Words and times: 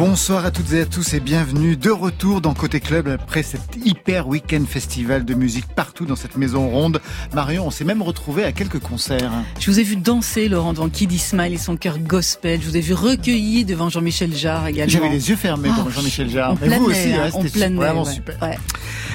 Bonsoir 0.00 0.46
à 0.46 0.50
toutes 0.50 0.72
et 0.72 0.80
à 0.80 0.86
tous 0.86 1.12
et 1.12 1.20
bienvenue 1.20 1.76
de 1.76 1.90
retour 1.90 2.40
dans 2.40 2.54
Côté 2.54 2.80
Club 2.80 3.06
après 3.06 3.42
cet 3.42 3.76
hyper 3.84 4.28
week-end 4.28 4.64
festival 4.66 5.26
de 5.26 5.34
musique 5.34 5.66
partout 5.66 6.06
dans 6.06 6.16
cette 6.16 6.38
maison 6.38 6.70
ronde. 6.70 7.02
Marion, 7.34 7.66
on 7.66 7.70
s'est 7.70 7.84
même 7.84 8.00
retrouvé 8.00 8.44
à 8.44 8.52
quelques 8.52 8.78
concerts. 8.78 9.30
Je 9.60 9.70
vous 9.70 9.78
ai 9.78 9.82
vu 9.82 9.96
danser, 9.96 10.48
Laurent, 10.48 10.72
devant 10.72 10.88
Kid 10.88 11.12
Ismail 11.12 11.52
et 11.52 11.58
son 11.58 11.76
cœur 11.76 11.98
gospel. 11.98 12.60
Je 12.62 12.66
vous 12.70 12.78
ai 12.78 12.80
vu 12.80 12.94
recueilli 12.94 13.66
devant 13.66 13.90
Jean-Michel 13.90 14.34
Jarre 14.34 14.68
également. 14.68 14.90
J'avais 14.90 15.10
les 15.10 15.28
yeux 15.28 15.36
fermés 15.36 15.68
devant 15.68 15.84
Oh, 15.88 15.90
Jean-Michel 15.90 16.30
Jarre. 16.30 16.54
Mais 16.62 16.78
vous 16.78 16.86
aussi, 16.86 17.12
hein, 17.12 17.28
on 17.34 17.44
planait, 17.44 17.76
vraiment 17.76 18.04
ouais. 18.04 18.14
super. 18.14 18.40
Ouais. 18.40 18.56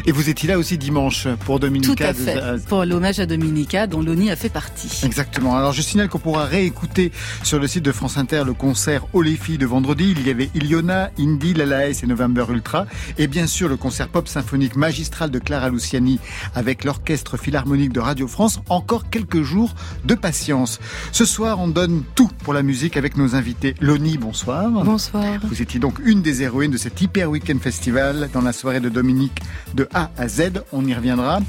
Et 0.05 0.11
vous 0.11 0.29
étiez 0.29 0.47
là 0.49 0.59
aussi 0.59 0.77
dimanche 0.77 1.27
pour 1.45 1.55
Tout 1.55 1.61
Dominica. 1.61 2.09
à 2.09 2.13
de- 2.13 2.17
fait. 2.19 2.37
euh, 2.37 2.59
Pour 2.69 2.85
l'hommage 2.85 3.19
à 3.19 3.25
Dominica, 3.25 3.87
dont 3.87 4.03
Loni 4.03 4.29
a 4.29 4.35
fait 4.35 4.49
partie. 4.49 5.01
Exactement. 5.03 5.55
Alors 5.55 5.73
je 5.73 5.81
signale 5.81 6.09
qu'on 6.09 6.19
pourra 6.19 6.45
réécouter 6.45 7.11
sur 7.41 7.57
le 7.57 7.65
site 7.67 7.83
de 7.83 7.91
France 7.91 8.17
Inter 8.17 8.43
le 8.45 8.53
concert 8.53 9.01
filles 9.41 9.57
de 9.57 9.65
vendredi. 9.65 10.13
Il 10.15 10.27
y 10.27 10.29
avait 10.29 10.51
Iliona, 10.75 11.09
Indy, 11.17 11.53
Lalaes 11.53 12.01
et 12.03 12.07
November 12.07 12.45
Ultra. 12.49 12.85
Et 13.17 13.27
bien 13.27 13.47
sûr 13.47 13.69
le 13.69 13.77
concert 13.77 14.09
pop 14.09 14.27
symphonique 14.27 14.75
magistral 14.75 15.31
de 15.31 15.39
Clara 15.39 15.69
Luciani 15.69 16.19
avec 16.53 16.83
l'orchestre 16.83 17.37
philharmonique 17.37 17.93
de 17.93 18.01
Radio 18.01 18.27
France. 18.27 18.59
Encore 18.67 19.09
quelques 19.09 19.41
jours 19.41 19.73
de 20.03 20.15
patience. 20.15 20.79
Ce 21.13 21.23
soir 21.23 21.59
on 21.59 21.69
donne 21.69 22.03
tout 22.15 22.29
pour 22.43 22.53
la 22.53 22.61
musique 22.61 22.97
avec 22.97 23.15
nos 23.15 23.35
invités. 23.35 23.75
Loni, 23.79 24.17
bonsoir. 24.17 24.69
Bonsoir. 24.69 25.39
Vous 25.43 25.61
étiez 25.61 25.79
donc 25.79 25.99
une 26.03 26.21
des 26.21 26.43
héroïnes 26.43 26.71
de 26.71 26.77
cet 26.77 27.01
Hyper 27.01 27.29
Weekend 27.29 27.61
Festival 27.61 28.29
dans 28.33 28.41
la 28.41 28.51
soirée 28.51 28.81
de 28.81 28.89
Dominique 28.89 29.39
de 29.75 29.87
A 29.93 30.11
à 30.17 30.27
Z. 30.27 30.63
On 30.73 30.85
y 30.85 30.93
reviendra. 30.93 31.39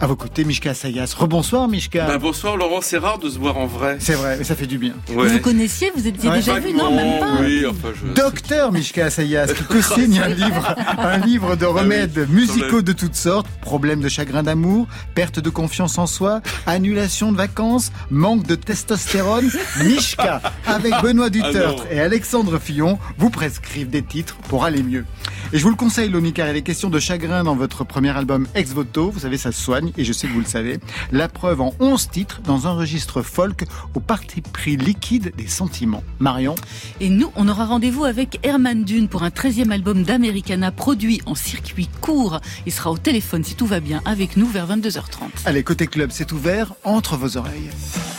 À 0.00 0.06
vos 0.06 0.14
côtés, 0.14 0.44
Mishka 0.44 0.74
Sayas. 0.74 1.12
Rebonsoir, 1.18 1.66
Mishka. 1.66 2.06
Bah, 2.06 2.18
bonsoir 2.18 2.56
Laurent, 2.56 2.80
c'est 2.80 2.98
rare 2.98 3.18
de 3.18 3.28
se 3.28 3.36
voir 3.36 3.58
en 3.58 3.66
vrai. 3.66 3.96
C'est 3.98 4.12
vrai, 4.14 4.36
mais 4.38 4.44
ça 4.44 4.54
fait 4.54 4.68
du 4.68 4.78
bien. 4.78 4.92
Ouais. 5.12 5.26
Vous 5.28 5.40
connaissiez 5.40 5.90
Vous 5.96 6.06
étiez 6.06 6.30
Ouais. 6.30 6.36
déjà 6.36 6.60
vu 6.60 6.72
Non, 6.72 6.94
même 6.94 7.18
pas. 7.18 7.40
Oui, 7.40 7.64
enfin 7.68 7.88
je. 8.00 8.12
Docteur 8.12 8.70
Mishka 8.70 9.06
Assayas 9.06 9.48
qui 9.48 9.64
co-signe 9.68 10.20
un 10.20 10.28
livre, 10.28 10.76
un 10.98 11.16
livre 11.18 11.56
de 11.56 11.66
remèdes 11.66 12.12
Ah 12.16 12.26
oui, 12.28 12.34
musicaux 12.42 12.80
de 12.82 12.92
toutes 12.92 13.16
sortes, 13.16 13.48
problèmes 13.60 14.00
de 14.00 14.08
chagrin 14.08 14.44
d'amour, 14.44 14.86
perte 15.16 15.40
de 15.40 15.50
confiance 15.50 15.98
en 15.98 16.06
soi, 16.06 16.42
annulation 16.66 17.32
de 17.32 17.36
vacances, 17.36 17.90
manque 18.10 18.46
de 18.46 18.54
testostérone. 18.54 19.50
Mishka, 19.82 20.40
avec 20.66 20.94
Benoît 21.02 21.28
Dutertre 21.30 21.84
Ah 21.90 21.94
et 21.94 22.00
Alexandre 22.00 22.60
Fillon, 22.60 23.00
vous 23.18 23.30
prescrivent 23.30 23.90
des 23.90 24.02
titres 24.02 24.36
pour 24.48 24.64
aller 24.64 24.84
mieux. 24.84 25.04
Et 25.52 25.58
je 25.58 25.62
vous 25.62 25.70
le 25.70 25.76
conseille, 25.76 26.10
Loni, 26.10 26.32
car 26.32 26.48
il 26.48 26.56
est 26.56 26.62
question 26.62 26.90
de 26.90 26.98
chagrin 26.98 27.44
dans 27.44 27.56
votre 27.56 27.84
premier 27.84 28.16
album 28.16 28.46
Ex 28.54 28.72
Voto. 28.72 29.10
Vous 29.10 29.20
savez, 29.20 29.38
ça 29.38 29.52
se 29.52 29.60
soigne, 29.60 29.92
et 29.96 30.04
je 30.04 30.12
sais 30.12 30.26
que 30.26 30.32
vous 30.32 30.40
le 30.40 30.46
savez. 30.46 30.78
La 31.10 31.28
preuve 31.28 31.60
en 31.60 31.74
11 31.80 32.10
titres 32.10 32.40
dans 32.42 32.66
un 32.66 32.72
registre 32.72 33.22
folk 33.22 33.64
au 33.94 34.00
parti 34.00 34.40
pris 34.40 34.76
liquide 34.76 35.32
des 35.36 35.46
sentiments. 35.46 36.04
Marion 36.18 36.54
Et 37.00 37.08
nous, 37.08 37.30
on 37.36 37.48
aura 37.48 37.66
rendez-vous 37.66 38.04
avec 38.04 38.40
Herman 38.42 38.84
Dune 38.84 39.08
pour 39.08 39.22
un 39.22 39.30
13e 39.30 39.70
album 39.70 40.02
d'Americana 40.02 40.70
produit 40.70 41.22
en 41.26 41.34
circuit 41.34 41.88
court. 42.00 42.40
Il 42.66 42.72
sera 42.72 42.90
au 42.90 42.98
téléphone, 42.98 43.44
si 43.44 43.54
tout 43.54 43.66
va 43.66 43.80
bien, 43.80 44.02
avec 44.04 44.36
nous 44.36 44.46
vers 44.46 44.66
22h30. 44.66 45.46
Allez, 45.46 45.62
côté 45.62 45.86
club, 45.86 46.10
c'est 46.12 46.32
ouvert 46.32 46.74
entre 46.84 47.16
vos 47.16 47.36
oreilles. 47.36 47.70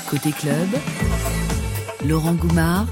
Côté 0.09 0.31
club, 0.31 0.67
Laurent 2.07 2.33
Goumard 2.33 2.87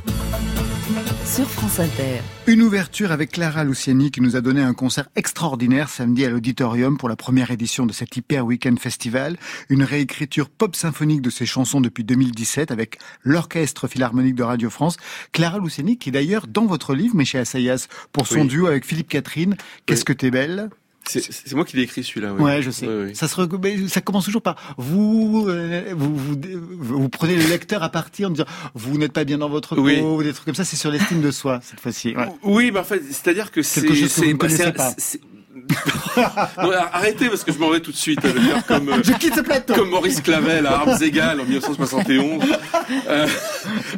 sur 1.28 1.50
France 1.50 1.80
Inter. 1.80 2.22
Une 2.48 2.62
ouverture 2.62 3.12
avec 3.12 3.32
Clara 3.32 3.64
Luciani 3.66 4.12
qui 4.12 4.22
nous 4.22 4.36
a 4.38 4.42
donné 4.42 4.62
un 4.62 4.74
concert 4.74 5.10
extraordinaire 5.16 5.90
samedi 5.90 6.24
à 6.26 6.30
l'auditorium 6.30 6.98
pour 6.98 7.10
la 7.10 7.16
première 7.18 7.52
édition 7.52 7.86
de 7.86 7.92
cet 7.92 8.16
Hyper 8.16 8.46
Weekend 8.46 8.80
Festival. 8.80 9.38
Une 9.70 9.84
réécriture 9.84 10.50
pop 10.50 10.76
symphonique 10.76 11.22
de 11.22 11.30
ses 11.30 11.46
chansons 11.46 11.82
depuis 11.82 12.04
2017 12.06 12.72
avec 12.72 12.98
l'Orchestre 13.24 13.88
Philharmonique 13.88 14.36
de 14.36 14.44
Radio 14.44 14.70
France. 14.70 14.96
Clara 15.34 15.60
Luciani 15.60 15.98
qui 15.98 16.10
est 16.10 16.14
d'ailleurs 16.14 16.48
dans 16.48 16.66
votre 16.66 16.96
livre, 16.96 17.16
mais 17.16 17.26
chez 17.26 17.40
Assayas, 17.40 17.88
pour 18.14 18.26
son 18.26 18.42
Oui. 18.42 18.48
duo 18.48 18.68
avec 18.68 18.86
Philippe 18.86 19.10
Catherine. 19.10 19.58
Qu'est-ce 19.86 20.02
Oui. 20.02 20.06
que 20.06 20.14
t'es 20.14 20.32
belle? 20.32 20.70
C'est 21.09 21.53
moi 21.53 21.66
qui 21.66 21.78
l'ai 21.78 21.84
écrit 21.84 22.03
celui-là. 22.03 22.34
oui. 22.34 22.44
Ouais, 22.44 22.62
je 22.62 22.72
sais. 22.72 22.88
Ouais, 22.88 23.03
ouais. 23.06 23.13
Ça 23.13 23.28
se 23.28 23.88
ça 23.88 24.01
commence 24.01 24.25
toujours 24.25 24.41
par 24.41 24.56
vous, 24.78 25.45
euh, 25.47 25.94
vous, 25.95 26.16
vous, 26.16 26.35
vous 26.79 27.09
prenez 27.09 27.35
le 27.35 27.47
lecteur 27.47 27.84
à 27.84 27.90
partir 27.90 28.28
en 28.28 28.31
disant 28.31 28.45
vous 28.75 28.97
n'êtes 28.97 29.13
pas 29.13 29.23
bien 29.23 29.38
dans 29.38 29.50
votre 29.50 29.75
peau, 29.75 29.81
Oui. 29.84 30.00
ou 30.00 30.22
des 30.23 30.34
trucs 30.34 30.45
comme 30.45 30.56
ça. 30.56 30.66
C'est 30.66 30.75
sur 30.75 30.91
l'estime 30.91 31.22
de 31.22 31.31
soi 31.31 31.59
cette 31.63 31.79
fois-ci. 31.79 32.16
Ouais. 32.16 32.28
Oui, 32.44 32.72
bah 32.72 32.81
en 32.81 32.84
fait, 32.84 33.01
c'est-à-dire 33.09 33.51
que 33.51 33.62
c'est 33.62 33.81
Quelque 33.81 33.95
chose 33.95 34.13
que 34.13 34.22
vous 34.22 34.28
ne 34.28 34.34
bah, 34.34 34.47
connaissez 34.47 34.72
pas. 34.73 34.94
Non, 36.18 36.72
arrêtez 36.91 37.29
parce 37.29 37.44
que 37.44 37.51
je 37.51 37.57
m'en 37.59 37.69
vais 37.69 37.79
tout 37.79 37.91
de 37.91 37.95
suite. 37.97 38.19
Je 38.23 38.68
comme 38.68 38.90
euh, 38.90 39.01
Je 39.03 39.13
quitte 39.13 39.35
ce 39.35 39.41
plateau. 39.41 39.73
comme 39.75 39.90
Maurice 39.90 40.22
Clavel 40.22 40.66
à 40.66 40.78
armes 40.79 40.97
égales 41.01 41.40
en 41.40 41.45
1971. 41.45 42.44
Euh, 43.09 43.28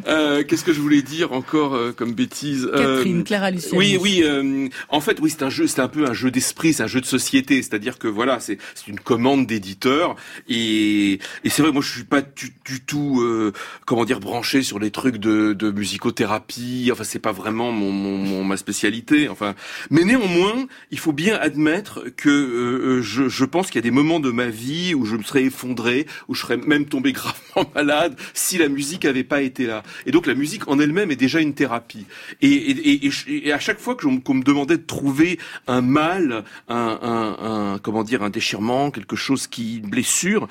euh, 0.06 0.44
Qu'est-ce 0.46 0.64
que 0.64 0.72
je 0.72 0.80
voulais 0.80 1.02
dire 1.02 1.32
encore 1.32 1.74
euh, 1.74 1.92
comme 1.96 2.12
bêtise 2.12 2.68
Euh, 2.72 2.96
Catherine, 2.96 3.24
Clara 3.24 3.50
Luciani. 3.50 3.76
Oui, 3.78 3.98
oui. 4.00 4.22
euh, 4.24 4.68
en 4.88 5.00
fait, 5.00 5.18
oui, 5.20 5.30
c'est 5.30 5.42
un 5.42 5.50
jeu, 5.50 5.66
c'est 5.66 5.80
un 5.80 5.88
peu 5.88 6.06
un 6.06 6.12
jeu 6.12 6.30
d'esprit, 6.30 6.72
c'est 6.72 6.82
un 6.82 6.86
jeu 6.88 7.00
de 7.00 7.06
société. 7.06 7.56
C'est-à-dire 7.62 7.98
que 7.98 8.08
voilà, 8.08 8.40
c'est 8.40 8.58
c'est 8.74 8.88
une 8.88 9.00
commande 9.00 9.46
d'éditeur 9.46 10.16
et, 10.48 11.14
et 11.44 11.48
c'est 11.50 11.62
vrai, 11.62 11.72
moi, 11.72 11.82
je 11.82 11.90
suis 11.90 12.04
pas 12.04 12.20
du, 12.22 12.52
du 12.64 12.80
tout, 12.80 13.20
euh, 13.22 13.52
comment 13.86 14.04
dire, 14.04 14.20
branché 14.20 14.62
sur 14.62 14.78
les 14.78 14.90
trucs 14.90 15.16
de, 15.18 15.52
de 15.52 15.70
musicothérapie. 15.70 16.90
Enfin, 16.92 17.04
c'est 17.04 17.18
pas 17.18 17.32
vraiment 17.32 17.72
mon, 17.72 17.90
mon, 17.92 18.18
mon- 18.18 18.44
ma 18.44 18.56
spécialité. 18.56 19.28
Enfin, 19.28 19.54
mais 19.90 20.04
néanmoins, 20.04 20.66
il 20.90 20.98
faut 20.98 21.12
bien 21.12 21.38
admettre 21.50 22.04
que 22.16 22.28
euh, 22.28 23.02
je, 23.02 23.28
je 23.28 23.44
pense 23.44 23.66
qu'il 23.66 23.76
y 23.76 23.78
a 23.78 23.82
des 23.82 23.90
moments 23.90 24.20
de 24.20 24.30
ma 24.30 24.46
vie 24.46 24.94
où 24.94 25.04
je 25.04 25.16
me 25.16 25.22
serais 25.24 25.42
effondré, 25.42 26.06
où 26.28 26.34
je 26.34 26.42
serais 26.42 26.56
même 26.56 26.86
tombé 26.86 27.12
gravement 27.20 27.68
malade 27.74 28.16
si 28.34 28.56
la 28.56 28.68
musique 28.68 29.04
avait 29.04 29.24
pas 29.24 29.42
été 29.42 29.66
là. 29.66 29.82
Et 30.06 30.12
donc 30.12 30.26
la 30.26 30.34
musique 30.34 30.68
en 30.68 30.78
elle-même 30.78 31.10
est 31.10 31.16
déjà 31.16 31.40
une 31.40 31.54
thérapie. 31.54 32.06
Et, 32.40 33.50
à 33.52 33.58
chaque 33.58 33.80
fois 33.80 33.94
que 33.96 34.06
qu'on 34.20 34.34
me 34.34 34.42
demandait 34.42 34.76
de 34.76 34.82
trouver 34.82 35.38
un 35.66 35.82
mal, 35.82 36.44
un 36.68 37.78
comment 37.82 38.04
dire, 38.04 38.22
un 38.22 38.30
déchirement, 38.30 38.90
quelque 38.90 39.16
chose 39.16 39.46
qui 39.46 39.78
une 39.78 39.90
blessure 39.90 40.48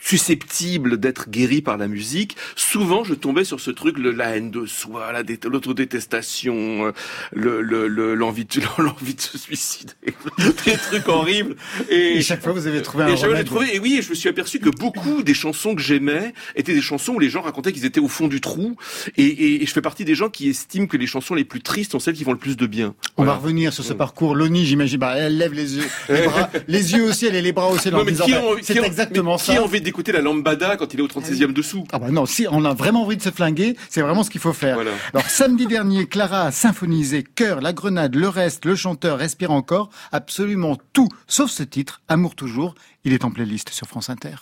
susceptible 0.00 0.98
d'être 0.98 1.28
guéri 1.30 1.62
par 1.62 1.76
la 1.76 1.88
musique, 1.88 2.36
souvent 2.54 3.04
je 3.04 3.14
tombais 3.14 3.44
sur 3.44 3.60
ce 3.60 3.70
truc, 3.70 3.98
le, 3.98 4.12
la 4.12 4.36
haine 4.36 4.50
de 4.50 4.66
soi, 4.66 5.12
la 5.12 5.22
dé- 5.22 5.38
l'autodétestation, 5.44 6.86
euh, 6.86 6.92
le, 7.32 7.60
le, 7.62 7.88
le- 7.88 8.14
l'envie 8.14 8.44
de, 8.44 8.60
l'envie 8.82 9.14
de 9.14 9.20
se 9.20 9.38
suicider, 9.38 9.92
des 10.64 10.72
trucs 10.76 11.08
horribles. 11.08 11.56
Et, 11.90 12.16
Et 12.18 12.22
chaque 12.22 12.42
fois, 12.42 12.52
vous 12.52 12.66
avez 12.66 12.82
trouvé 12.82 13.04
un 13.04 13.08
et 13.08 13.14
remède. 13.14 13.46
trouvé, 13.46 13.74
et 13.74 13.78
oui, 13.78 14.00
je 14.02 14.10
me 14.10 14.14
suis 14.14 14.28
aperçu 14.28 14.58
que 14.58 14.68
beaucoup 14.70 15.22
des 15.22 15.34
chansons 15.34 15.74
que 15.74 15.82
j'aimais 15.82 16.32
étaient 16.54 16.74
des 16.74 16.80
chansons 16.82 17.14
où 17.14 17.18
les 17.18 17.30
gens 17.30 17.42
racontaient 17.42 17.72
qu'ils 17.72 17.84
étaient 17.84 18.00
au 18.00 18.08
fond 18.08 18.28
du 18.28 18.40
trou. 18.40 18.76
Et, 19.16 19.24
et, 19.24 19.62
et 19.62 19.66
je 19.66 19.72
fais 19.72 19.80
partie 19.82 20.04
des 20.04 20.14
gens 20.14 20.28
qui 20.28 20.48
estiment 20.48 20.86
que 20.86 20.96
les 20.96 21.06
chansons 21.06 21.34
les 21.34 21.44
plus 21.44 21.60
tristes 21.62 21.92
sont 21.92 22.00
celles 22.00 22.14
qui 22.14 22.24
font 22.24 22.32
le 22.32 22.38
plus 22.38 22.56
de 22.56 22.66
bien. 22.66 22.94
On 23.16 23.24
Voilà. 23.24 23.32
va 23.32 23.38
revenir 23.38 23.72
sur 23.72 23.84
ce 23.84 23.92
parcours. 23.92 24.34
Loni, 24.34 24.66
j'imagine, 24.66 24.98
bah, 24.98 25.14
elle 25.16 25.36
lève 25.38 25.52
les 25.52 25.76
yeux, 25.76 25.84
les, 26.08 26.22
bras, 26.22 26.50
les 26.68 26.92
yeux 26.92 27.04
au 27.04 27.12
ciel 27.12 27.34
et 27.34 27.42
les 27.42 27.52
bras 27.52 27.68
au 27.68 27.78
ciel 27.78 27.94
en 27.94 27.98
Non, 27.98 28.04
mais 28.04 28.12
disant, 28.12 28.26
bah, 28.28 28.60
c'est 28.62 28.76
exactement 28.84 29.32
mais 29.32 29.38
ça. 29.38 29.52
Qui 29.52 29.58
a 29.58 29.62
envie 29.62 29.80
d'écouter 29.86 30.10
la 30.10 30.20
lambada 30.20 30.76
quand 30.76 30.92
il 30.94 30.98
est 30.98 31.02
au 31.02 31.06
36e 31.06 31.52
dessous 31.52 31.84
Ah 31.92 32.00
bah 32.00 32.10
non, 32.10 32.26
si 32.26 32.48
on 32.50 32.64
a 32.64 32.74
vraiment 32.74 33.04
envie 33.04 33.16
de 33.16 33.22
se 33.22 33.30
flinguer, 33.30 33.76
c'est 33.88 34.02
vraiment 34.02 34.24
ce 34.24 34.30
qu'il 34.30 34.40
faut 34.40 34.52
faire. 34.52 34.74
Voilà. 34.74 34.90
Alors 35.14 35.30
samedi 35.30 35.66
dernier, 35.68 36.08
Clara 36.08 36.42
a 36.42 36.50
symphonisé 36.50 37.22
Cœur, 37.22 37.60
la 37.60 37.72
grenade, 37.72 38.16
le 38.16 38.28
reste, 38.28 38.64
le 38.64 38.74
chanteur, 38.74 39.16
respire 39.16 39.52
encore, 39.52 39.90
absolument 40.10 40.76
tout, 40.92 41.08
sauf 41.28 41.52
ce 41.52 41.62
titre, 41.62 42.02
Amour 42.08 42.34
toujours. 42.34 42.74
Il 43.04 43.12
est 43.12 43.24
en 43.24 43.30
playlist 43.30 43.70
sur 43.70 43.86
France 43.86 44.10
Inter. 44.10 44.34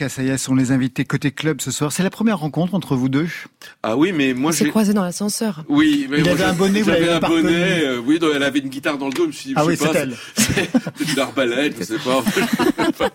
Et 0.00 0.08
Saya 0.08 0.38
sont 0.38 0.54
les 0.54 0.70
invités 0.70 1.04
côté 1.04 1.30
club 1.32 1.60
ce 1.60 1.70
soir. 1.70 1.90
C'est 1.92 2.02
la 2.02 2.10
première 2.10 2.38
rencontre 2.38 2.74
entre 2.74 2.94
vous 2.94 3.08
deux? 3.08 3.26
Ah 3.82 3.96
oui, 3.96 4.12
mais 4.12 4.32
moi 4.34 4.50
On 4.50 4.52
s'est 4.52 4.64
j'ai. 4.64 4.70
croisés 4.70 4.92
dans 4.92 5.02
l'ascenseur. 5.02 5.64
Oui, 5.68 6.06
mais 6.08 6.18
Il 6.18 6.24
moi, 6.24 6.32
avait 6.34 6.44
un 6.44 6.52
bonnet, 6.52 6.82
vous 6.82 6.90
j'avais 6.90 7.06
l'avez 7.06 7.24
un 7.24 7.28
bonnet. 7.28 7.84
euh, 7.84 8.00
oui, 8.04 8.18
donc 8.18 8.30
elle 8.34 8.42
avait 8.44 8.60
une 8.60 8.68
guitare 8.68 8.96
dans 8.98 9.06
le 9.08 9.12
dos. 9.12 9.22
Je 9.24 9.26
me 9.28 9.32
suis 9.32 9.48
dit, 9.48 9.54
Ah 9.56 9.62
je 9.64 9.68
oui, 9.70 9.76
sais 9.76 9.86
pas, 9.86 9.92
c'est 9.92 9.98
elle. 10.00 10.14
c'est 10.36 10.70
peut-être 10.70 11.12
une 11.12 11.18
arbalète, 11.18 11.76
je 11.78 11.84
sais 11.84 11.98
pas. 11.98 12.22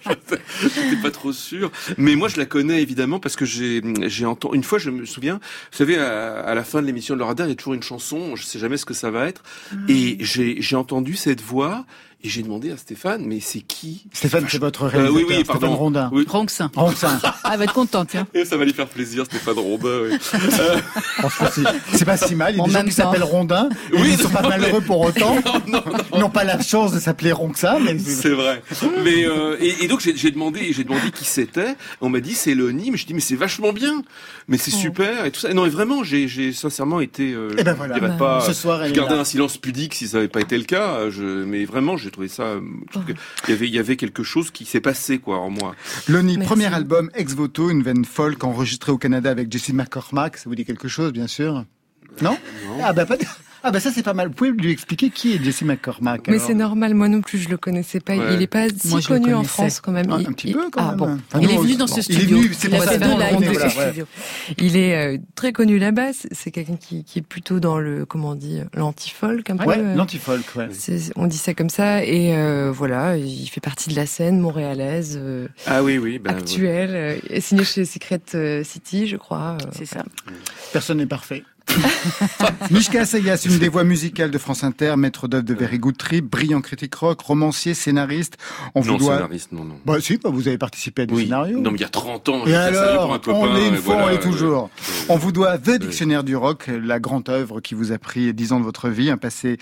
J'étais 0.62 1.02
pas 1.02 1.12
trop 1.12 1.32
sûr. 1.34 1.72
Mais 1.98 2.16
moi, 2.16 2.28
je 2.28 2.38
la 2.38 2.46
connais 2.46 2.82
évidemment 2.82 3.20
parce 3.20 3.36
que 3.36 3.46
j'ai, 3.46 3.82
j'ai 4.08 4.26
entendu. 4.26 4.58
Une 4.58 4.64
fois, 4.64 4.80
je 4.80 4.90
me 4.90 5.06
souviens, 5.06 5.36
vous 5.72 5.78
savez, 5.78 5.98
à, 5.98 6.40
à 6.42 6.54
la 6.56 6.64
fin 6.64 6.82
de 6.82 6.88
l'émission 6.88 7.14
de 7.16 7.20
le 7.20 7.26
radar, 7.26 7.48
il 7.48 7.52
y 7.52 7.54
a 7.54 7.56
toujours 7.56 7.74
une 7.74 7.84
chanson. 7.84 8.36
Je 8.36 8.44
sais 8.44 8.60
jamais 8.60 8.78
ce 8.78 8.86
que 8.86 8.94
ça 8.94 9.12
va 9.12 9.28
être. 9.28 9.44
Et 9.88 10.18
j'ai, 10.20 10.62
j'ai 10.62 10.76
entendu 10.76 11.16
cette 11.16 11.42
voix 11.42 11.86
et 12.24 12.30
j'ai 12.30 12.42
demandé 12.42 12.72
à 12.72 12.78
Stéphane, 12.78 13.24
mais 13.26 13.40
c'est 13.42 13.60
qui 13.60 14.06
Stéphane, 14.14 14.46
c'est 14.50 14.58
votre 14.58 14.84
Euh, 14.84 14.88
réalisateur. 14.88 15.16
Oui, 15.16 15.26
oui, 15.28 15.36
Stéphane 15.36 15.60
pardon. 15.60 15.76
Rondin. 15.76 16.10
Oui. 16.14 16.26
Ronxin. 16.28 16.72
Ronxin. 16.76 17.20
Ah, 17.46 17.52
elle 17.54 17.58
va 17.60 17.64
être 17.66 17.74
contente, 17.74 18.08
tiens. 18.12 18.26
Et 18.34 18.46
ça 18.46 18.56
va 18.56 18.64
lui 18.64 18.72
faire 18.74 18.88
plaisir, 18.88 19.26
Stéphane 19.26 19.60
Rondin. 19.60 20.00
Oui. 20.04 20.18
Euh, 20.60 20.78
Franchement, 21.18 21.48
c'est- 21.54 21.98
c'est 21.98 22.06
pas 22.06 22.18
si 22.18 22.36
mal. 22.36 22.54
Il 22.54 22.58
y 22.58 22.60
a 22.60 22.64
En 22.64 22.68
des 22.68 22.74
gens 22.74 22.84
qui 22.86 22.92
s'appellent 22.92 23.24
Rondin. 23.24 23.70
Et 23.92 23.98
Oui, 23.98 24.10
ils 24.14 24.18
sont 24.20 24.30
pas 24.30 24.42
malheureux 24.48 24.82
pour 24.82 25.02
autant. 25.06 25.36
non, 25.68 25.84
Ils 26.14 26.20
n'ont 26.20 26.30
pas 26.30 26.44
la 26.44 26.62
chance 26.62 26.92
de 26.94 27.00
s'appeler 27.00 27.32
Ronxa, 27.32 27.78
mais 27.80 27.98
C'est 28.00 28.30
vrai. 28.30 28.62
Mais 29.04 29.26
euh, 29.26 29.58
et, 29.60 29.84
et 29.84 29.88
donc 29.88 30.00
j'ai 30.02 30.16
j'ai 30.16 30.32
demandé, 30.32 30.72
j'ai 30.74 30.84
demandé 30.84 31.12
qui 31.12 31.26
c'était. 31.26 31.76
On 32.02 32.10
m'a 32.10 32.20
dit 32.22 32.34
c'est 32.34 32.56
Loni, 32.56 32.92
mais 32.92 32.98
je 32.98 33.06
dis 33.06 33.14
mais 33.14 33.20
c'est 33.20 33.36
vachement 33.36 33.74
bien, 33.74 34.02
mais 34.48 34.58
c'est 34.58 34.72
super 34.72 35.26
et 35.26 35.32
tout 35.32 35.40
ça. 35.42 35.50
Et 35.50 35.54
non, 35.54 35.66
et 35.66 35.70
vraiment, 35.70 36.04
j'ai 36.04 36.28
j'ai 36.28 36.52
sincèrement 36.54 37.00
été. 37.02 37.34
Euh, 37.34 37.50
Eh 37.58 37.64
ben 37.64 37.74
voilà. 37.74 38.00
pas. 38.12 38.42
ce 38.42 38.54
soir, 38.54 38.82
elle 38.84 38.90
je 38.90 38.94
est 38.94 38.98
gardais 38.98 39.16
là. 39.16 39.22
un 39.22 39.26
silence 39.26 39.58
pudique 39.58 39.94
si 39.96 40.08
ça 40.08 40.18
n'avait 40.18 40.30
pas 40.30 40.42
été 40.42 40.58
le 40.58 40.64
cas. 40.64 41.10
Je, 41.10 41.24
mais 41.44 41.66
vraiment, 41.66 41.98
j'ai 41.98 42.12
trouvé 42.14 42.30
ça. 42.30 42.44
euh, 42.44 42.62
que 43.06 43.12
Il 43.48 43.50
y 43.50 43.54
avait 43.54 43.68
il 43.68 43.74
y 43.74 43.80
avait 43.80 43.98
quelque 43.98 44.24
chose 44.24 44.50
qui 44.52 44.64
s'est 44.66 44.80
passé 44.82 45.20
quoi 45.20 45.40
en 45.40 45.50
moi. 45.50 45.76
Loni, 46.08 46.38
Merci. 46.38 46.48
premier 46.48 46.74
album 46.74 47.10
ex 47.16 47.34
voto, 47.34 47.70
une 47.70 47.84
veine 47.84 48.06
folk 48.06 48.42
enregistrée 48.44 48.92
au 48.94 48.98
Canada 48.98 49.30
avec 49.30 49.52
Jesse 49.52 49.74
McCormack. 49.74 50.38
Ça 50.38 50.44
vous 50.50 50.56
dit 50.56 50.64
quelque 50.66 50.88
chose, 50.88 51.12
bien 51.12 51.28
sûr? 51.28 51.66
Non, 52.22 52.38
Ah 52.82 52.94
bah 52.94 53.06
pas. 53.06 53.16
Ah 53.66 53.72
bah 53.72 53.80
ça 53.80 53.92
c'est 53.92 54.04
pas 54.04 54.14
mal. 54.14 54.28
Vous 54.28 54.34
pouvez 54.34 54.52
lui 54.52 54.72
expliquer 54.72 55.10
qui 55.10 55.34
est 55.34 55.44
Jesse 55.44 55.62
McCormack 55.62 56.28
Mais 56.28 56.38
c'est 56.40 56.54
normal, 56.54 56.94
moi 56.94 57.08
non 57.08 57.22
plus 57.22 57.38
je 57.38 57.48
le 57.50 57.58
connaissais 57.58 58.00
pas. 58.02 58.14
Ouais. 58.16 58.36
Il 58.36 58.42
est 58.42 58.48
pas 58.48 58.68
si 58.70 58.90
Moi, 58.90 59.02
connu 59.02 59.34
en. 59.34 59.44
France 59.44 59.80
quand 59.80 59.92
même. 59.92 60.10
Un, 60.12 60.24
petit 60.34 60.50
il- 60.50 60.54
peu 60.54 60.70
quand 60.70 60.82
ah, 60.82 60.90
même. 60.90 60.98
bon. 60.98 61.18
Enfin, 61.32 61.40
Il 61.42 61.50
est 61.52 61.58
venu 61.58 61.74
on- 61.76 61.78
dans 61.78 61.88
ce 61.88 61.96
Il 61.96 62.00
est 62.00 62.20
studio. 62.20 62.38
venu, 62.40 62.54
c'est 62.54 62.70
pour 62.70 62.82
a 62.82 62.86
ça 62.86 62.98
deux 62.98 63.06
lives 63.06 63.50
de 63.50 63.54
ce 63.54 63.60
ouais. 63.64 63.70
studio. 63.70 64.06
Il 64.58 64.76
est 64.78 64.96
euh, 64.96 65.18
très 65.36 65.54
connu 65.54 65.80
là-bas. 65.80 66.12
C'est- 66.14 66.52
quelqu'un 66.52 66.76
qui, 66.76 67.04
qui 67.04 67.20
est 67.20 67.24
plutôt 67.24 67.60
dans 67.60 67.80
le 67.80 68.06
comment 68.06 68.30
on 68.32 68.36
dit 68.36 68.60
l'anti-folk 68.76 69.50
un 69.50 69.58
peu. 69.58 69.66
Ouais, 69.66 69.78
euh, 69.80 69.96
l'anti-folk, 69.96 70.44
ouais. 70.56 70.68
on 71.16 71.28
dit 71.28 71.38
ça 71.38 71.54
comme 71.54 71.70
ça 71.70 72.04
et 72.04 72.36
euh, 72.36 72.72
voilà, 72.72 73.18
il 73.18 73.48
fait 73.48 73.62
partie 73.62 73.90
de 73.90 73.96
la 73.96 74.06
scène 74.06 74.40
montréalaise 74.40 75.18
euh, 75.22 75.48
Ah 75.66 75.84
oui 75.84 75.98
oui. 75.98 76.20
Ben, 76.20 76.32
actuelle, 76.36 76.92
euh, 76.94 77.16
est 77.30 77.42
signé 77.42 77.64
chez 77.64 77.86
Secret 77.86 78.22
City, 78.64 79.08
je 79.08 79.16
crois. 79.18 79.58
C'est 79.72 79.86
ça. 79.86 80.04
Personne 80.74 80.98
n'est 80.98 81.06
parfait. 81.06 81.44
Mishka 82.72 83.06
Sayas, 83.06 83.46
une 83.50 83.58
des 83.58 83.70
voix 83.70 83.84
musicales 83.84 84.30
de 84.32 84.38
France 84.38 84.64
Inter, 84.64 84.96
maître 84.98 85.28
d'œuvre 85.28 85.44
de 85.44 85.54
Very 85.54 85.80
Good 85.80 85.98
Trip, 85.98 86.26
brillant 86.26 86.62
critique 86.62 86.94
rock, 86.96 87.22
romancier, 87.22 87.74
scénariste. 87.74 88.38
On 88.76 88.82
Non, 88.84 88.94
vous 88.94 88.98
doit. 89.00 89.16
scénariste, 89.16 89.52
non 89.52 89.64
non. 89.66 89.76
Bah 89.86 89.96
si, 90.00 90.18
bah, 90.18 90.30
vous 90.32 90.48
avez 90.48 90.58
participé 90.58 91.04
à 91.04 91.06
des 91.06 91.14
Oui. 91.14 91.24
scénarios. 91.24 91.60
Non 91.60 91.72
mais 91.72 91.78
il 91.78 91.82
y 91.82 91.86
a 91.86 91.90
30 91.90 92.30
ans. 92.30 92.46
Et 92.46 92.54
alors, 92.56 93.06
pour 93.06 93.14
un 93.14 93.20
copain, 93.20 93.38
on 93.38 93.56
est 93.56 93.68
une 93.70 93.74
et 93.76 93.78
fois, 93.78 93.96
voilà, 93.96 94.12
on 94.12 94.16
est 94.16 94.20
toujours. 94.20 94.70
euh, 94.78 95.04
On 95.10 95.18
vous 95.18 95.32
doit 95.32 95.58
The 95.58 95.72
Dictionnaire 95.80 96.24
du 96.24 96.36
rock, 96.36 96.68
la 96.68 97.00
grande 97.00 97.28
œuvre 97.30 97.60
qui 97.62 97.74
vous 97.76 97.92
a 97.92 97.98
pris 97.98 98.34
dix 98.34 98.52
ans 98.52 98.60
de 98.60 98.66
votre 98.66 98.90
vie, 98.90 99.10
un 99.10 99.18
passé 99.18 99.58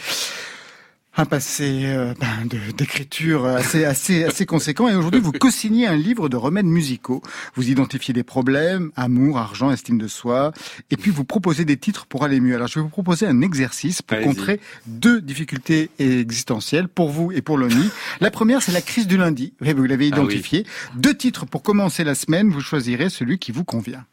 un 1.17 1.25
passé 1.25 1.83
euh, 1.85 2.13
ben, 2.19 2.47
d'écriture 2.77 3.45
assez 3.45 3.83
assez 3.83 4.23
assez 4.23 4.45
conséquent 4.45 4.87
et 4.87 4.95
aujourd'hui 4.95 5.19
vous 5.19 5.33
co-signez 5.33 5.85
un 5.85 5.95
livre 5.95 6.29
de 6.29 6.37
remèdes 6.37 6.65
musicaux. 6.65 7.21
Vous 7.55 7.69
identifiez 7.69 8.13
des 8.13 8.23
problèmes, 8.23 8.91
amour, 8.95 9.37
argent, 9.37 9.71
estime 9.71 9.97
de 9.97 10.07
soi 10.07 10.53
et 10.89 10.97
puis 10.97 11.11
vous 11.11 11.25
proposez 11.25 11.65
des 11.65 11.77
titres 11.77 12.05
pour 12.05 12.23
aller 12.23 12.39
mieux. 12.39 12.55
Alors 12.55 12.67
je 12.67 12.75
vais 12.75 12.83
vous 12.83 12.89
proposer 12.89 13.27
un 13.27 13.41
exercice 13.41 14.01
pour 14.01 14.19
contrer 14.21 14.59
deux 14.87 15.21
difficultés 15.21 15.89
existentielles 15.99 16.87
pour 16.87 17.09
vous 17.09 17.31
et 17.31 17.41
pour 17.41 17.57
Loni. 17.57 17.89
La 18.21 18.31
première 18.31 18.61
c'est 18.61 18.71
la 18.71 18.81
crise 18.81 19.07
du 19.07 19.17
lundi. 19.17 19.53
Vous 19.59 19.83
l'avez 19.83 20.11
Ah 20.13 20.19
oui. 20.21 20.23
identifié. 20.25 20.65
Deux 20.95 21.13
titres 21.13 21.45
pour 21.45 21.61
commencer 21.61 22.03
la 22.03 22.15
semaine, 22.15 22.49
vous 22.49 22.61
choisirez 22.61 23.09
celui 23.09 23.37
qui 23.37 23.51
vous 23.51 23.65
convient. 23.65 24.05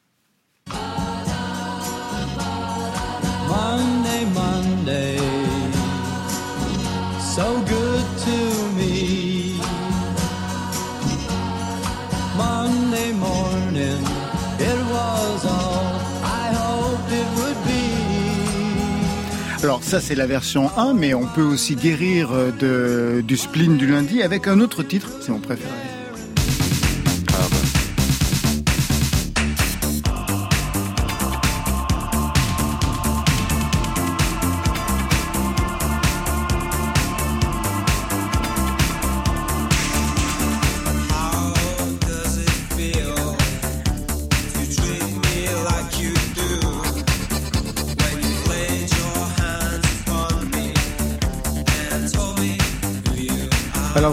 Ça 19.88 20.00
c'est 20.02 20.14
la 20.14 20.26
version 20.26 20.70
1, 20.76 20.92
mais 20.92 21.14
on 21.14 21.24
peut 21.24 21.42
aussi 21.42 21.74
guérir 21.74 22.28
euh, 22.32 23.22
du 23.22 23.38
spleen 23.38 23.78
du 23.78 23.86
lundi 23.86 24.22
avec 24.22 24.46
un 24.46 24.60
autre 24.60 24.82
titre, 24.82 25.12
c'est 25.22 25.32
mon 25.32 25.38
préféré. 25.38 25.97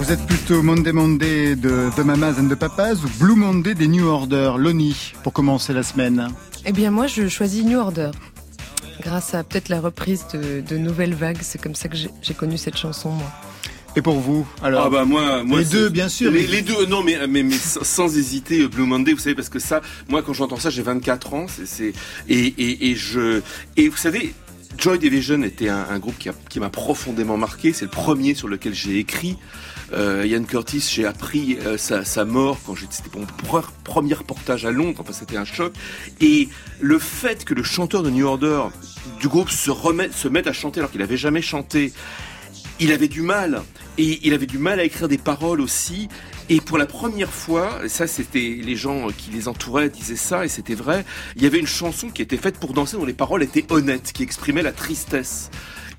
Vous 0.05 0.11
êtes 0.11 0.25
plutôt 0.27 0.61
Monday 0.61 0.91
Monday 0.91 1.55
de 1.55 1.89
The 1.95 1.99
Mamas 1.99 2.33
and 2.39 2.47
the 2.47 2.55
Papas 2.55 2.95
ou 3.03 3.09
Blue 3.23 3.35
Monday 3.35 3.73
des 3.73 3.87
New 3.87 4.05
Order, 4.07 4.53
Loni, 4.57 5.13
pour 5.23 5.33
commencer 5.33 5.73
la 5.73 5.83
semaine. 5.83 6.27
Eh 6.65 6.71
bien, 6.71 6.91
moi, 6.91 7.07
je 7.07 7.27
choisis 7.27 7.63
New 7.63 7.79
Order. 7.79 8.11
Grâce 9.01 9.33
à 9.33 9.43
peut-être 9.43 9.69
la 9.69 9.79
reprise 9.81 10.25
de, 10.33 10.61
de 10.61 10.77
Nouvelle 10.77 11.13
Vague, 11.15 11.37
c'est 11.41 11.59
comme 11.61 11.75
ça 11.75 11.87
que 11.89 11.95
j'ai 11.97 12.33
connu 12.33 12.57
cette 12.57 12.77
chanson, 12.77 13.09
moi. 13.09 13.31
Et 13.95 14.01
pour 14.01 14.19
vous 14.19 14.45
alors? 14.61 14.85
Ah 14.87 14.89
bah 14.89 15.05
moi, 15.05 15.43
moi 15.43 15.59
Les 15.59 15.65
deux, 15.65 15.89
bien 15.89 16.09
sûr. 16.09 16.29
Les, 16.31 16.45
les 16.47 16.61
deux, 16.61 16.85
non 16.85 17.01
mais 17.01 17.17
mais, 17.27 17.43
mais 17.43 17.55
sans, 17.57 17.83
sans 17.83 18.17
hésiter, 18.17 18.67
Blue 18.67 18.85
Monday, 18.85 19.13
vous 19.13 19.19
savez 19.19 19.35
parce 19.35 19.47
que 19.49 19.59
ça, 19.59 19.79
moi 20.09 20.21
quand 20.21 20.33
j'entends 20.33 20.57
ça, 20.57 20.69
j'ai 20.69 20.81
24 20.81 21.33
ans, 21.33 21.45
c'est 21.47 21.65
c'est 21.65 21.93
et, 22.27 22.45
et 22.45 22.91
et 22.91 22.95
je 22.95 23.41
et 23.77 23.87
vous 23.89 23.97
savez. 23.97 24.33
Joy 24.77 24.99
Division 24.99 25.41
était 25.43 25.69
un, 25.69 25.85
un 25.89 25.99
groupe 25.99 26.17
qui 26.19 26.27
a- 26.27 26.33
qui 26.49 26.59
m'a 26.59 26.69
profondément 26.69 27.37
marqué. 27.37 27.71
C'est 27.71 27.85
le 27.85 27.91
premier 27.91 28.33
sur 28.35 28.49
lequel 28.49 28.73
j'ai 28.73 28.99
écrit. 28.99 29.37
Euh, 29.93 30.25
Ian 30.25 30.43
Curtis, 30.43 30.89
j'ai 30.93 31.05
appris 31.05 31.57
euh, 31.65 31.77
sa, 31.77 32.03
sa 32.03 32.25
mort 32.25 32.57
quand 32.65 32.75
j'étais 32.75 32.95
c'était 32.95 33.17
mon 33.17 33.25
pre- 33.25 33.69
premier 33.83 34.13
reportage 34.13 34.65
à 34.65 34.71
Londres. 34.71 34.97
Enfin, 34.99 35.13
c'était 35.13 35.37
un 35.37 35.45
choc. 35.45 35.73
Et 36.21 36.49
le 36.81 36.99
fait 36.99 37.45
que 37.45 37.53
le 37.53 37.63
chanteur 37.63 38.03
de 38.03 38.09
New 38.09 38.25
Order 38.25 38.63
du 39.19 39.27
groupe 39.27 39.49
se 39.49 39.71
remette, 39.71 40.13
se 40.13 40.27
mette 40.27 40.47
à 40.47 40.53
chanter 40.53 40.79
alors 40.79 40.91
qu'il 40.91 41.01
avait 41.01 41.17
jamais 41.17 41.41
chanté, 41.41 41.93
il 42.79 42.91
avait 42.91 43.07
du 43.07 43.21
mal. 43.21 43.61
Et 43.97 44.19
il 44.27 44.33
avait 44.33 44.45
du 44.45 44.57
mal 44.57 44.81
à 44.81 44.83
écrire 44.83 45.07
des 45.07 45.17
paroles 45.17 45.61
aussi. 45.61 46.09
Et 46.49 46.59
pour 46.59 46.77
la 46.77 46.85
première 46.85 47.31
fois, 47.31 47.79
ça 47.87 48.07
c'était 48.07 48.59
les 48.61 48.75
gens 48.75 49.07
qui 49.17 49.31
les 49.31 49.47
entouraient 49.47 49.89
disaient 49.89 50.17
ça 50.17 50.45
et 50.45 50.49
c'était 50.49 50.75
vrai, 50.75 51.05
il 51.37 51.43
y 51.43 51.45
avait 51.45 51.59
une 51.59 51.65
chanson 51.65 52.09
qui 52.09 52.21
était 52.21 52.37
faite 52.37 52.59
pour 52.59 52.73
danser 52.73 52.97
dont 52.97 53.05
les 53.05 53.13
paroles 53.13 53.41
étaient 53.41 53.65
honnêtes, 53.69 54.11
qui 54.13 54.21
exprimait 54.21 54.61
la 54.61 54.73
tristesse 54.73 55.49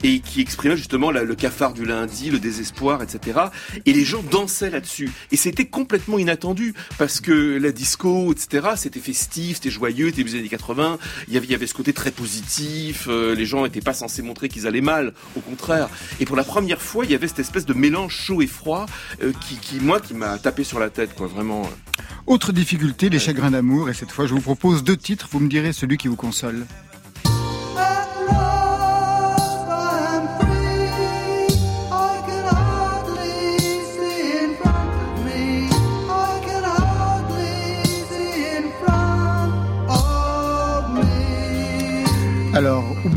et 0.02 0.20
qui 0.20 0.40
exprimait 0.40 0.76
justement 0.76 1.10
la- 1.10 1.22
le 1.24 1.34
cafard 1.34 1.72
du 1.74 1.84
lundi, 1.84 2.30
le 2.30 2.38
désespoir, 2.38 3.02
etc. 3.02 3.38
Et 3.86 3.92
les 3.92 4.04
gens 4.04 4.22
dansaient 4.30 4.70
là-dessus. 4.70 5.10
Et 5.32 5.36
c'était 5.36 5.66
complètement 5.66 6.18
inattendu 6.18 6.74
parce 6.98 7.20
que 7.20 7.58
la 7.58 7.72
disco, 7.72 8.32
etc. 8.32 8.68
C'était 8.76 9.00
festif, 9.00 9.56
c'était 9.56 9.70
joyeux, 9.70 10.12
c'était 10.14 10.36
années 10.38 10.48
80. 10.48 10.98
Il 11.28 11.34
y 11.34 11.36
avait, 11.36 11.46
il 11.46 11.52
y 11.52 11.54
avait 11.54 11.66
ce 11.66 11.74
côté 11.74 11.92
très 11.92 12.10
positif. 12.10 13.06
euh, 13.08 13.34
les 13.34 13.46
gens 13.46 13.64
n'étaient 13.64 13.80
pas 13.80 13.92
censés 13.94 14.22
montrer 14.22 14.48
qu'ils 14.48 14.66
allaient 14.66 14.80
mal, 14.80 15.12
au 15.36 15.40
contraire. 15.40 15.88
Et 16.20 16.24
pour 16.24 16.36
la 16.36 16.44
première 16.44 16.80
fois, 16.82 17.04
il 17.04 17.10
y 17.10 17.14
avait 17.14 17.28
cette 17.28 17.38
espèce 17.40 17.66
de 17.66 17.74
mélange 17.74 18.14
chaud 18.14 18.42
et 18.42 18.46
froid 18.46 18.86
euh, 19.22 19.32
qui, 19.46 19.56
qui, 19.56 19.80
moi, 19.80 20.00
qui 20.00 20.14
m'a 20.14 20.38
tapé 20.38 20.64
sur 20.64 20.78
la 20.78 20.90
tête, 20.90 21.14
quoi, 21.14 21.26
vraiment. 21.26 21.68
Autre 22.26 22.52
difficulté, 22.52 23.08
les 23.08 23.18
chagrins 23.18 23.50
d'amour. 23.50 23.88
Et 23.90 23.94
cette 23.94 24.10
fois, 24.10 24.26
je 24.26 24.34
vous 24.34 24.40
propose 24.40 24.82
deux 24.84 24.96
titres. 24.96 25.28
Vous 25.30 25.40
me 25.40 25.48
direz 25.48 25.72
celui 25.72 25.96
qui 25.96 26.08
vous 26.08 26.16
console. 26.16 26.66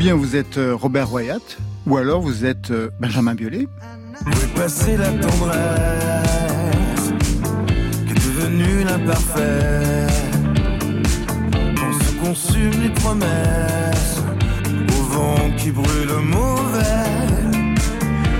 Bien 0.00 0.14
vous 0.14 0.34
êtes 0.34 0.56
euh, 0.56 0.74
Robert 0.74 1.12
Wyatt, 1.12 1.58
ou 1.86 1.98
alors 1.98 2.22
vous 2.22 2.46
êtes 2.46 2.70
euh, 2.70 2.88
Benjamin 3.00 3.34
Biolay. 3.34 3.68
Où 4.24 4.30
est 4.30 4.54
passée 4.58 4.96
la 4.96 5.10
tendresse 5.10 7.12
Qu'est 8.08 8.14
devenue 8.14 8.82
l'imparfait 8.82 10.06
On 11.84 11.92
se 12.02 12.12
consume 12.26 12.70
les 12.82 12.88
promesses 12.88 14.22
Au 14.88 15.02
vent 15.02 15.50
qui 15.58 15.70
brûle 15.70 16.12
mauvais 16.22 16.80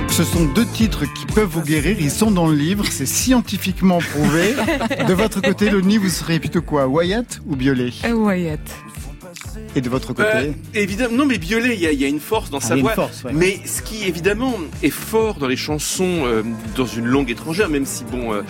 Ce 0.09 0.25
sont 0.25 0.47
deux 0.55 0.65
titres 0.67 1.05
qui 1.13 1.27
peuvent 1.27 1.51
vous 1.51 1.63
guérir. 1.63 1.99
Ils 2.01 2.11
sont 2.11 2.31
dans 2.31 2.47
le 2.47 2.57
livre. 2.57 2.87
C'est 2.91 3.05
scientifiquement 3.05 3.99
prouvé. 3.99 4.55
De 5.09 5.13
votre 5.13 5.43
côté, 5.43 5.69
Loni, 5.69 5.99
vous 5.99 6.09
serez 6.09 6.41
plutôt 6.41 6.63
quoi 6.63 6.89
Wyatt 6.89 7.43
ou 7.47 7.55
Biolay? 7.55 7.91
Euh, 8.07 8.15
Wyatt. 8.15 8.61
Et 9.77 9.81
de 9.81 9.89
votre 9.89 10.13
côté 10.15 10.29
Euh, 10.35 10.53
évidemment, 10.75 11.17
non, 11.17 11.27
mais 11.27 11.39
Biolay, 11.39 11.75
il 11.77 11.81
y, 11.81 11.95
y 11.97 12.05
a 12.05 12.09
une 12.09 12.19
force 12.19 12.51
dans 12.51 12.59
Ah, 12.59 12.61
sa 12.61 12.77
voix. 12.77 12.93
force, 12.93 13.23
ouais. 13.25 13.33
Mais 13.33 13.61
ce 13.65 13.83
qui 13.83 14.05
évidemment 14.05 14.55
est 14.83 14.91
fort 14.91 15.35
dans 15.39 15.47
les 15.47 15.57
chansons 15.57 16.23
euh, 16.25 16.43
dans 16.77 16.87
une 16.87 17.07
langue 17.07 17.31
étrangère, 17.31 17.69
même 17.69 17.87
si 17.87 18.03
bon, 18.05 18.33
euh, 18.33 18.43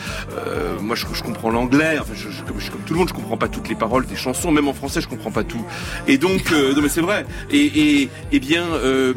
euh, 0.47 0.79
moi 0.81 0.97
je, 0.97 1.05
je 1.13 1.23
comprends 1.23 1.51
l'anglais, 1.51 1.99
enfin 2.01 2.13
je, 2.15 2.31
je- 2.31 2.43
comme, 2.43 2.59
je- 2.59 2.71
comme 2.71 2.81
tout 2.87 2.95
le 2.95 2.99
monde, 3.01 3.09
je 3.09 3.15
comprends 3.15 3.37
pas 3.37 3.49
toutes 3.49 3.69
les 3.69 3.75
paroles 3.75 4.07
des 4.07 4.17
chansons, 4.17 4.51
même 4.51 4.67
en 4.69 4.73
français 4.73 5.01
je 5.03 5.09
comprends 5.09 5.31
pas 5.31 5.45
tout. 5.45 5.63
Et 6.09 6.17
donc, 6.17 6.53
euh, 6.53 6.75
non 6.75 6.81
mais 6.81 6.89
c'est 6.89 7.03
vrai. 7.03 7.27
Et, 7.51 7.67
et, 8.01 8.09
eh 8.33 8.41
bien, 8.41 8.65
euh, 8.65 9.13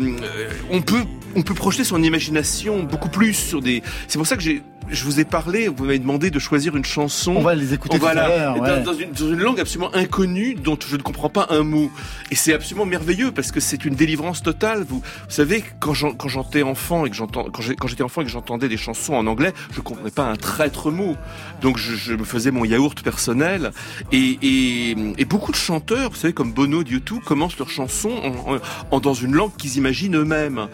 on 0.72 0.82
peut 0.82 1.04
on 1.36 1.42
peut 1.42 1.56
projeter 1.56 1.84
son 1.84 2.04
imagination 2.04 2.84
beaucoup 2.84 3.10
plus 3.10 3.34
sur 3.34 3.60
des. 3.62 3.82
C'est 4.08 4.20
pour 4.20 4.28
ça 4.28 4.36
que 4.38 4.44
j'ai 4.44 4.62
je 4.90 5.04
vous 5.06 5.20
ai 5.20 5.26
parlé, 5.26 5.68
vous 5.68 5.86
m'avez 5.86 6.00
demandé 6.00 6.30
de 6.32 6.40
choisir 6.40 6.76
une 6.76 6.86
chanson. 6.86 7.34
On 7.36 7.42
va 7.42 7.56
les 7.56 7.74
écouter 7.74 8.00
tout 8.00 8.06
à 8.06 8.14
là, 8.14 8.28
l'heure. 8.28 8.56
dans, 8.56 8.62
ouais. 8.62 8.82
dans 8.84 8.94
une, 8.94 9.12
dans 9.12 9.30
une 9.30 9.40
langue 9.40 9.60
absolument 9.60 9.94
inconnue 9.96 10.56
dont 10.56 10.78
je 10.88 10.96
ne 10.96 11.02
comprends 11.02 11.30
pas 11.30 11.48
un 11.50 11.64
mot. 11.64 11.92
Et 12.32 12.36
c'est 12.36 12.54
absolument 12.54 12.86
merveilleux 12.86 13.32
parce 13.32 13.52
que 13.52 13.60
c'est 13.60 13.86
une 13.86 13.96
délivrance 13.96 14.42
totale. 14.44 14.84
Vous, 14.88 15.00
vous 15.00 15.04
savez, 15.30 15.64
quand 15.80 15.94
j'en- 15.94 16.14
quand 16.14 16.28
j'étais 16.28 16.64
enfant 16.64 17.06
et 17.06 17.10
que 17.10 17.16
j'entends, 17.16 17.46
quand 17.52 17.88
j'étais 17.88 18.04
enfant 18.04 18.22
et 18.22 18.26
que 18.26 18.32
j'entendais 18.32 18.68
des 18.70 18.78
chansons 18.78 19.14
en 19.14 19.28
anglais, 19.28 19.54
je 19.74 19.82
comprenais 19.82 20.12
pas 20.12 20.24
un 20.26 20.36
traître 20.36 20.92
mot. 20.92 21.16
Donc 21.62 21.78
je, 21.78 21.96
je 21.96 22.14
me 22.14 22.24
faisais 22.24 22.52
mon 22.52 22.66
yaourt 22.66 23.02
personnel. 23.02 23.72
Et, 24.12 24.38
et, 24.42 24.96
et 25.18 25.26
beaucoup 25.26 25.52
de 25.52 25.58
chanteurs, 25.58 26.10
vous 26.12 26.16
savez, 26.18 26.34
comme 26.34 26.52
Bono, 26.54 26.84
U2, 26.84 27.20
commencent 27.24 27.58
leurs 27.58 27.70
chansons 27.70 28.12
en, 28.24 28.56
en- 28.56 28.60
en- 28.92 29.00
dans 29.00 29.14
une 29.14 29.34
langue 29.34 29.56
qu'ils 29.58 29.78
imaginent 29.78 30.16
eux-mêmes. 30.16 30.68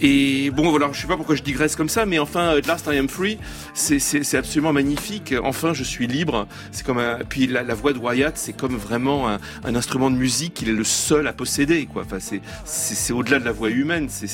Et 0.00 0.50
bon, 0.50 0.70
voilà, 0.70 0.88
je 0.92 1.00
sais 1.00 1.06
pas 1.06 1.16
pourquoi 1.16 1.34
je 1.36 1.42
digresse 1.42 1.76
comme 1.76 1.88
ça, 1.88 2.06
mais 2.06 2.18
enfin, 2.18 2.48
At 2.50 2.66
Last 2.66 2.88
I 2.92 2.98
Am 2.98 3.08
Free, 3.08 3.38
c'est- 3.74 4.34
absolument 4.34 4.72
magnifique. 4.72 5.34
Enfin, 5.42 5.72
je 5.72 5.84
suis 5.84 6.06
libre. 6.06 6.46
C'est 6.72 6.84
comme 6.84 7.00
puis 7.28 7.46
la, 7.46 7.62
voix 7.74 7.92
de 7.92 7.98
Wyatt, 7.98 8.36
c'est 8.36 8.52
comme 8.52 8.76
vraiment 8.76 9.28
un, 9.28 9.74
instrument 9.74 10.10
de 10.10 10.16
musique 10.16 10.54
qu'il 10.54 10.68
est 10.68 10.72
le 10.72 10.84
seul 10.84 11.26
à 11.26 11.32
posséder, 11.32 11.86
quoi. 11.86 12.04
Enfin, 12.04 12.18
c'est 12.64 13.12
au-delà 13.12 13.38
de 13.38 13.44
la 13.44 13.52
voix 13.52 13.70
humaine. 13.70 14.08
C'est 14.08 14.26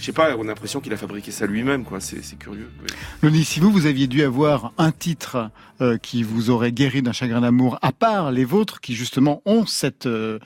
je 0.00 0.06
sais 0.06 0.12
pas, 0.12 0.34
on 0.38 0.44
a 0.44 0.46
l'impression 0.46 0.80
qu'il 0.80 0.92
a 0.94 0.96
fabriqué 0.96 1.30
ça 1.30 1.46
lui-même, 1.46 1.84
quoi. 1.84 2.00
C'est 2.00 2.38
curieux. 2.38 2.70
ouais. 2.80 2.88
Loni, 3.22 3.44
si 3.44 3.60
vous, 3.60 3.70
vous 3.70 3.84
aviez 3.84 4.06
dû 4.06 4.22
avoir 4.22 4.72
un 4.78 4.92
titre 4.92 5.50
euh, 5.82 5.98
qui 5.98 6.22
vous 6.22 6.48
aurait 6.48 6.72
guéri 6.72 7.02
d'un 7.02 7.12
chagrin 7.12 7.42
d'amour, 7.42 7.78
à 7.82 7.92
part 7.92 8.32
les 8.32 8.46
vôtres 8.46 8.80
qui 8.80 8.94
justement 8.94 9.42
ont 9.44 9.66
cette, 9.66 10.06
euh, 10.06 10.38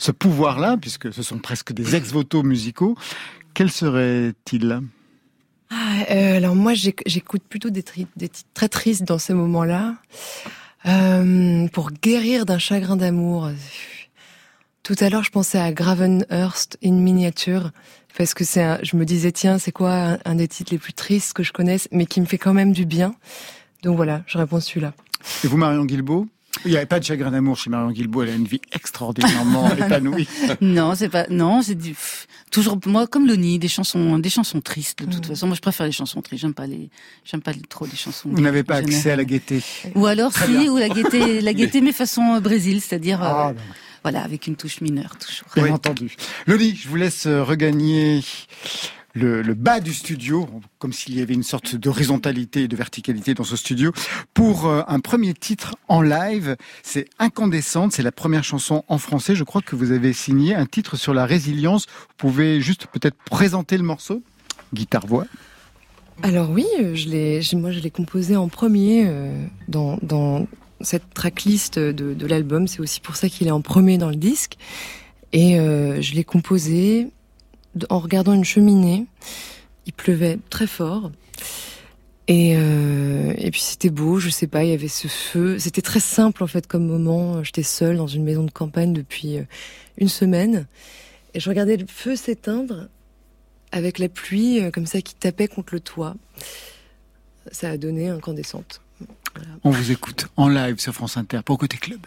ce 0.00 0.10
pouvoir-là, 0.10 0.76
puisque 0.80 1.12
ce 1.12 1.22
sont 1.22 1.38
presque 1.38 1.72
des 1.72 1.94
ex-voto 1.94 2.42
musicaux, 2.42 2.96
quel 3.54 3.70
serait-il? 3.70 4.80
Ah, 5.70 6.04
euh, 6.10 6.36
alors 6.36 6.54
moi, 6.54 6.74
j'éc- 6.74 7.02
j'écoute 7.06 7.42
plutôt 7.48 7.70
des, 7.70 7.82
titres 7.82 8.44
très 8.54 8.68
tristes 8.68 9.04
dans 9.04 9.18
ces 9.18 9.34
moments-là. 9.34 9.96
Euh, 10.86 11.66
pour 11.68 11.90
guérir 11.90 12.46
d'un 12.46 12.58
chagrin 12.58 12.96
d'amour. 12.96 13.50
Tout 14.84 14.94
à 15.00 15.08
l'heure, 15.10 15.24
je 15.24 15.30
pensais 15.32 15.58
à 15.58 15.72
Gravenhurst 15.72 16.78
in 16.84 16.92
miniature 16.92 17.72
parce 18.16 18.34
que 18.34 18.44
c'est, 18.44 18.84
je 18.84 18.96
me 18.96 19.04
disais 19.04 19.32
tiens, 19.32 19.58
c'est 19.58 19.72
quoi 19.72 19.92
un, 19.92 20.18
un 20.24 20.34
des 20.36 20.46
titres 20.46 20.72
les 20.72 20.78
plus 20.78 20.92
tristes 20.92 21.32
que 21.32 21.42
je 21.42 21.52
connaisse, 21.52 21.88
mais 21.90 22.06
qui 22.06 22.20
me 22.20 22.26
fait 22.26 22.38
quand 22.38 22.54
même 22.54 22.72
du 22.72 22.86
bien. 22.86 23.14
Donc 23.82 23.96
voilà, 23.96 24.22
je 24.26 24.38
réponds 24.38 24.60
celui-là. 24.60 24.94
Et 25.44 25.48
vous, 25.48 25.56
Marion 25.56 25.84
Guilbeault 25.84 26.28
Il 26.64 26.70
n'y 26.70 26.76
avait 26.76 26.86
pas 26.86 26.98
de 26.98 27.04
chagrin 27.04 27.30
d'amour 27.30 27.56
chez 27.58 27.70
Marion 27.70 27.90
Guilbeault, 27.90 28.22
elle 28.22 28.30
a 28.30 28.34
une 28.34 28.46
vie 28.46 28.60
extraordinairement 28.72 29.70
épanouie. 29.76 30.26
Non, 30.60 30.94
c'est 30.94 31.08
pas. 31.08 31.26
Non, 31.30 31.62
c'est 31.62 31.74
du. 31.74 31.94
Toujours 32.50 32.78
moi 32.86 33.06
comme 33.06 33.26
Loni, 33.26 33.58
des 33.58 33.68
chansons, 33.68 34.18
des 34.18 34.30
chansons 34.30 34.60
tristes. 34.60 35.00
De 35.04 35.12
toute 35.12 35.26
Mm. 35.26 35.28
façon, 35.28 35.46
moi 35.48 35.56
je 35.56 35.60
préfère 35.60 35.86
les 35.86 35.92
chansons 35.92 36.22
tristes. 36.22 36.40
J'aime 36.42 36.54
pas 36.54 36.66
les, 36.66 36.88
j'aime 37.24 37.42
pas 37.42 37.52
les- 37.52 37.60
trop 37.60 37.84
les 37.86 37.96
chansons. 37.96 38.30
Vous 38.32 38.40
n'avez 38.40 38.62
pas 38.62 38.76
accès 38.76 39.10
à 39.10 39.16
la 39.16 39.24
gaieté. 39.24 39.62
Ou 39.94 40.06
alors 40.06 40.32
si, 40.32 40.68
ou 40.68 40.76
la 40.78 40.88
gaieté, 40.88 41.40
la 41.40 41.52
gaieté 41.52 41.80
mais 41.80 41.92
façon 41.92 42.34
euh, 42.36 42.40
Brésil, 42.40 42.80
c'est-à-dire 42.80 43.22
euh, 43.22 43.26
Ah, 43.28 43.52
non. 43.54 43.60
voilà 44.02 44.22
avec 44.22 44.46
une 44.46 44.56
touche 44.56 44.80
mineure 44.80 45.16
toujours. 45.18 45.46
Bien 45.56 45.74
entendu. 45.74 46.16
Loli, 46.46 46.74
je 46.74 46.88
vous 46.88 46.96
laisse 46.96 47.26
euh, 47.26 47.42
regagner 47.44 48.22
le, 49.16 49.54
bas 49.54 49.80
du 49.80 49.94
studio, 49.94 50.48
comme 50.78 50.92
s'il 50.92 51.16
y 51.18 51.22
avait 51.22 51.34
une 51.34 51.42
sorte 51.42 51.74
d'horizontalité 51.74 52.62
et 52.62 52.68
de 52.68 52.76
verticalité 52.76 53.34
dans 53.34 53.44
ce 53.44 53.56
studio, 53.56 53.92
pour 54.34 54.66
euh, 54.66 54.82
un 54.88 55.00
premier 55.00 55.32
titre 55.34 55.76
en 55.88 56.02
live. 56.02 56.56
C'est 56.82 57.06
Incandescente, 57.18 57.92
c'est 57.92 58.02
la 58.02 58.12
première 58.12 58.44
chanson 58.44 58.84
en 58.88 58.98
français. 58.98 59.34
Je 59.34 59.44
crois 59.44 59.62
que 59.62 59.74
vous 59.74 59.92
avez 59.92 60.12
signé 60.12 60.54
un 60.54 60.66
titre 60.66 60.96
sur 60.96 61.14
la 61.14 61.24
résilience. 61.24 61.86
Vous 61.86 62.14
pouvez 62.18 62.60
juste 62.60 62.86
peut-être 62.92 63.16
présenter 63.30 63.78
le 63.78 63.84
morceau 63.84 64.22
Guitare-voix. 64.74 65.26
Alors 66.22 66.50
oui, 66.50 66.66
euh, 66.80 67.42
moi 67.54 67.70
je 67.70 67.80
l'ai 67.80 67.90
composé 67.90 68.36
en 68.36 68.48
premier 68.48 69.04
euh, 69.06 69.46
dans, 69.68 70.46
cette 70.80 71.14
tracklist 71.14 71.78
de, 71.78 72.26
l'album. 72.26 72.68
C'est 72.68 72.80
aussi 72.80 73.00
pour 73.00 73.16
ça 73.16 73.28
qu'il 73.28 73.46
est 73.46 73.52
en 73.52 73.62
premier 73.62 73.96
dans 73.96 74.10
le 74.10 74.16
disque. 74.16 74.56
Et 75.32 75.56
je 75.56 76.14
l'ai 76.14 76.24
composé 76.24 77.08
en 77.90 77.98
regardant 77.98 78.32
une 78.32 78.44
cheminée. 78.44 79.06
Il 79.86 79.92
pleuvait 79.92 80.38
très 80.50 80.66
fort. 80.66 81.10
Et, 82.28 82.56
euh, 82.56 83.34
et 83.36 83.50
puis 83.52 83.60
c'était 83.60 83.90
beau, 83.90 84.18
je 84.18 84.30
sais 84.30 84.48
pas, 84.48 84.64
il 84.64 84.70
y 84.70 84.72
avait 84.72 84.88
ce 84.88 85.06
feu. 85.06 85.58
C'était 85.58 85.82
très 85.82 86.00
simple 86.00 86.42
en 86.42 86.48
fait 86.48 86.66
comme 86.66 86.86
moment. 86.86 87.42
J'étais 87.44 87.62
seule 87.62 87.96
dans 87.96 88.08
une 88.08 88.24
maison 88.24 88.42
de 88.42 88.50
campagne 88.50 88.92
depuis 88.92 89.38
euh, 89.38 89.44
une 89.98 90.08
semaine. 90.08 90.66
Et 91.34 91.40
je 91.40 91.48
regardais 91.48 91.76
le 91.76 91.86
feu 91.86 92.16
s'éteindre 92.16 92.88
avec 93.70 93.98
la 93.98 94.08
pluie 94.08 94.60
euh, 94.60 94.70
comme 94.70 94.86
ça 94.86 95.00
qui 95.00 95.14
tapait 95.14 95.46
contre 95.46 95.74
le 95.74 95.80
toit. 95.80 96.16
Ça 97.52 97.70
a 97.70 97.76
donné 97.76 98.08
incandescente. 98.08 98.80
On 99.62 99.70
vous 99.70 99.92
écoute 99.92 100.26
en 100.36 100.48
live 100.48 100.80
sur 100.80 100.94
France 100.94 101.16
Inter 101.16 101.40
pour 101.44 101.58
Côté 101.58 101.76
Club. 101.76 102.00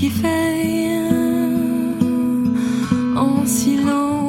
Qui 0.00 0.08
veille 0.08 0.98
en 3.16 3.44
silence. 3.44 4.19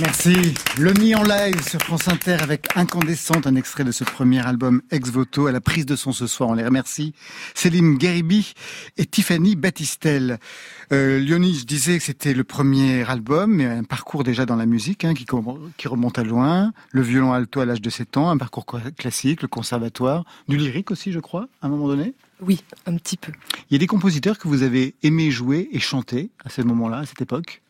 Merci. 0.00 0.34
Le 0.76 0.92
Mi 0.94 1.14
en 1.14 1.22
live 1.22 1.62
sur 1.68 1.80
France 1.80 2.08
Inter 2.08 2.36
avec 2.40 2.66
Incandescente, 2.76 3.46
un 3.46 3.54
extrait 3.54 3.84
de 3.84 3.92
ce 3.92 4.02
premier 4.02 4.44
album 4.44 4.82
Ex 4.90 5.08
Voto 5.10 5.46
à 5.46 5.52
la 5.52 5.60
prise 5.60 5.86
de 5.86 5.94
son 5.94 6.10
ce 6.12 6.26
soir. 6.26 6.48
On 6.48 6.54
les 6.54 6.64
remercie. 6.64 7.14
Céline 7.54 7.96
Garibi 7.96 8.54
et 8.96 9.06
Tiffany 9.06 9.54
Battistel. 9.54 10.38
Euh, 10.92 11.20
Léonie, 11.20 11.54
je 11.54 11.64
disais 11.64 11.98
que 11.98 12.04
c'était 12.04 12.34
le 12.34 12.42
premier 12.42 13.08
album, 13.08 13.54
mais 13.54 13.66
un 13.66 13.84
parcours 13.84 14.24
déjà 14.24 14.46
dans 14.46 14.56
la 14.56 14.66
musique 14.66 15.04
hein, 15.04 15.14
qui, 15.14 15.26
qui 15.76 15.88
remonte 15.88 16.18
à 16.18 16.24
loin. 16.24 16.72
Le 16.90 17.02
violon 17.02 17.32
alto 17.32 17.60
à 17.60 17.64
l'âge 17.64 17.80
de 17.80 17.90
7 17.90 18.16
ans, 18.16 18.30
un 18.30 18.36
parcours 18.36 18.66
co- 18.66 18.78
classique, 18.98 19.42
le 19.42 19.48
conservatoire, 19.48 20.24
du 20.48 20.56
lyrique 20.56 20.90
aussi, 20.90 21.12
je 21.12 21.20
crois, 21.20 21.46
à 21.62 21.66
un 21.66 21.68
moment 21.68 21.86
donné? 21.86 22.14
Oui, 22.40 22.64
un 22.86 22.96
petit 22.96 23.16
peu. 23.16 23.30
Il 23.70 23.74
y 23.74 23.76
a 23.76 23.78
des 23.78 23.86
compositeurs 23.86 24.38
que 24.38 24.48
vous 24.48 24.64
avez 24.64 24.96
aimé 25.04 25.30
jouer 25.30 25.68
et 25.70 25.78
chanter 25.78 26.30
à 26.44 26.50
ce 26.50 26.62
moment-là, 26.62 26.98
à 26.98 27.06
cette 27.06 27.22
époque? 27.22 27.60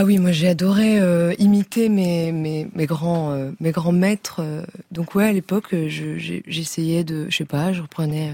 Ah 0.00 0.04
oui, 0.04 0.18
moi 0.18 0.30
j'ai 0.30 0.46
adoré 0.46 1.00
euh, 1.00 1.34
imiter 1.40 1.88
mes, 1.88 2.30
mes, 2.30 2.68
mes 2.72 2.86
grands 2.86 3.32
euh, 3.32 3.50
mes 3.58 3.72
grands 3.72 3.90
maîtres. 3.90 4.36
euh. 4.38 4.62
donc 4.92 5.16
ouais, 5.16 5.26
à 5.26 5.32
l'époque, 5.32 5.74
euh, 5.74 5.88
j'essayais 5.88 7.02
de, 7.02 7.26
je 7.28 7.36
sais 7.36 7.44
pas, 7.44 7.72
je 7.72 7.82
reprenais 7.82 8.32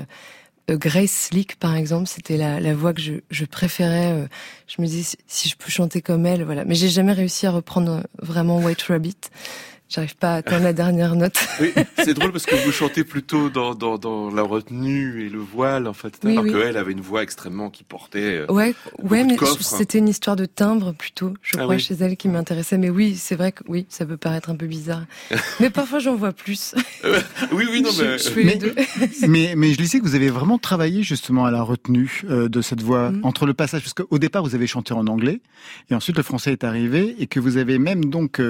euh, 0.71 0.77
Grace 0.77 1.11
Slick 1.31 1.59
par 1.59 1.75
exemple. 1.75 2.07
C'était 2.07 2.37
la, 2.37 2.61
la 2.61 2.75
voix 2.75 2.93
que 2.93 3.01
je, 3.01 3.15
je 3.31 3.47
préférais. 3.47 4.29
je 4.69 4.83
me 4.83 4.87
disais 4.87 5.17
si, 5.27 5.49
je 5.49 5.57
peux 5.57 5.71
chanter 5.71 6.03
comme 6.03 6.27
elle, 6.27 6.43
voilà. 6.45 6.67
Mais 6.67 6.75
j'ai 6.75 6.91
jamais 6.91 7.15
réussi 7.15 7.47
à 7.47 7.51
reprendre 7.51 8.03
vraiment 8.21 8.59
White 8.61 8.83
Rabbit. 8.83 9.17
J'arrive 9.95 10.17
pas 10.17 10.33
à 10.33 10.35
atteindre 10.39 10.65
la 10.65 10.73
dernière 10.73 11.15
note. 11.15 11.39
Oui, 11.61 11.73
c'est 11.99 12.15
drôle 12.15 12.33
parce 12.33 12.47
que 12.47 12.57
vous 12.65 12.73
chantez 12.73 13.05
plutôt 13.05 13.49
dans, 13.49 13.75
dans, 13.77 13.97
dans 13.97 14.29
la 14.31 14.43
retenue 14.43 15.25
et 15.25 15.29
le 15.29 15.39
voile, 15.39 15.87
en 15.87 15.93
fait. 15.93 16.19
Oui, 16.25 16.33
alors 16.33 16.45
oui. 16.45 16.53
qu'elle 16.53 16.77
avait 16.77 16.91
une 16.93 17.01
voix 17.01 17.23
extrêmement 17.23 17.71
qui 17.71 17.85
portait. 17.85 18.39
euh, 18.41 18.47
Ouais, 18.49 18.75
ouais, 19.03 19.23
mais 19.25 19.37
c'était 19.61 19.99
une 19.99 20.09
histoire 20.09 20.35
de 20.35 20.47
timbre 20.47 20.93
plutôt, 20.93 21.35
je 21.43 21.53
Ah 21.59 21.63
crois, 21.63 21.75
oui. 21.77 21.81
chez 21.81 21.95
elle 22.01 22.17
qui 22.17 22.29
m'intéressait. 22.29 22.77
Mais 22.77 22.91
oui, 22.91 23.15
c'est 23.17 23.37
vrai 23.37 23.53
que 23.53 23.63
oui, 23.69 23.87
ça 23.89 24.05
peut 24.05 24.17
paraître 24.17 24.51
un 24.51 24.57
peu 24.57 24.67
bizarre. 24.67 25.05
mais 25.61 25.71
parfois 25.71 26.01
j'en 26.01 26.17
vois 26.17 26.33
plus. 26.33 26.75
Oui, 27.53 27.65
oui, 27.71 27.83
non, 27.83 27.91
je, 27.97 28.03
mais. 28.03 28.19
je 28.19 28.31
fais 28.31 28.45
Mais- 28.45 28.53
les 28.55 28.59
deux. 28.59 28.75
mais, 29.29 29.55
mais 29.57 29.73
je 29.73 29.79
lisais 29.79 30.01
que 30.01 30.05
vous 30.05 30.17
avez 30.17 30.31
vraiment 30.31 30.59
travaillé 30.59 31.03
justement 31.05 31.45
à 31.45 31.51
la 31.53 31.63
retenue 31.63 32.23
euh, 32.29 32.49
de 32.49 32.61
cette 32.63 32.83
voix 32.83 33.11
Mhm. 33.13 33.21
entre 33.25 33.47
le 33.47 33.55
passage, 33.55 33.83
parce 33.83 33.95
qu'au 33.95 34.19
départ 34.19 34.43
vous 34.43 34.55
avez 34.57 34.67
chanté 34.67 34.93
en 34.95 35.07
anglais 35.07 35.41
et 35.91 35.95
ensuite 35.95 36.17
le 36.17 36.23
français 36.23 36.53
est 36.53 36.65
arrivé 36.65 37.15
et 37.19 37.27
que 37.27 37.39
vous 37.39 37.59
avez 37.59 37.79
même 37.79 38.07
donc 38.07 38.41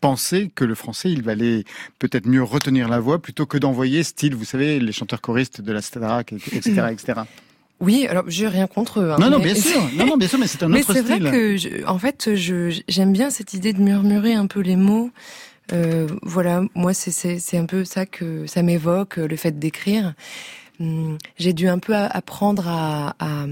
pensé 0.00 0.50
que 0.54 0.64
le 0.64 0.74
français 0.74 1.10
il 1.10 1.22
valait 1.22 1.64
peut-être 1.98 2.26
mieux 2.26 2.42
retenir 2.42 2.88
la 2.88 3.00
voix 3.00 3.20
plutôt 3.20 3.46
que 3.46 3.58
d'envoyer 3.58 4.02
style, 4.02 4.34
vous 4.34 4.44
savez, 4.44 4.78
les 4.78 4.92
chanteurs 4.92 5.20
choristes 5.20 5.60
de 5.60 5.72
la 5.72 5.82
Starac, 5.82 6.32
etc., 6.32 6.86
etc. 6.92 7.20
Oui, 7.80 8.06
alors 8.08 8.24
j'ai 8.28 8.48
rien 8.48 8.66
contre 8.66 9.00
eux. 9.00 9.10
hein, 9.12 9.16
Non, 9.18 9.28
non, 9.30 9.38
mais- 9.38 9.52
bien 9.52 9.54
sûr, 9.54 9.82
non, 9.96 10.06
non, 10.06 10.16
bien 10.16 10.28
sûr, 10.28 10.38
mais 10.38 10.46
c'est 10.46 10.62
un 10.62 10.68
Mais 10.70 10.80
autre 10.80 10.94
c'est 10.94 11.02
vrai 11.02 11.16
style. 11.16 11.30
que, 11.30 11.56
je- 11.56 11.84
en 11.86 11.98
fait, 11.98 12.34
je 12.34 12.80
j'aime 12.88 13.12
bien 13.12 13.28
cette 13.30 13.52
idée 13.54 13.72
de 13.72 13.80
murmurer 13.82 14.34
un 14.34 14.46
peu 14.46 14.60
les 14.60 14.76
mots. 14.76 15.10
Euh, 15.72 16.06
voilà, 16.22 16.62
moi 16.74 16.94
c'est 16.94 17.10
c'est 17.10 17.38
c'est 17.38 17.58
un 17.58 17.66
peu 17.66 17.84
ça 17.84 18.06
que 18.06 18.46
ça 18.46 18.62
m'évoque, 18.62 19.16
le 19.16 19.36
fait 19.36 19.58
d'écrire. 19.58 20.14
Hum, 20.80 21.18
J'ai 21.38 21.52
dû 21.54 21.68
un 21.68 21.78
peu 21.78 21.94
apprendre 21.94 22.68
à, 22.68 23.16
à 23.18 23.46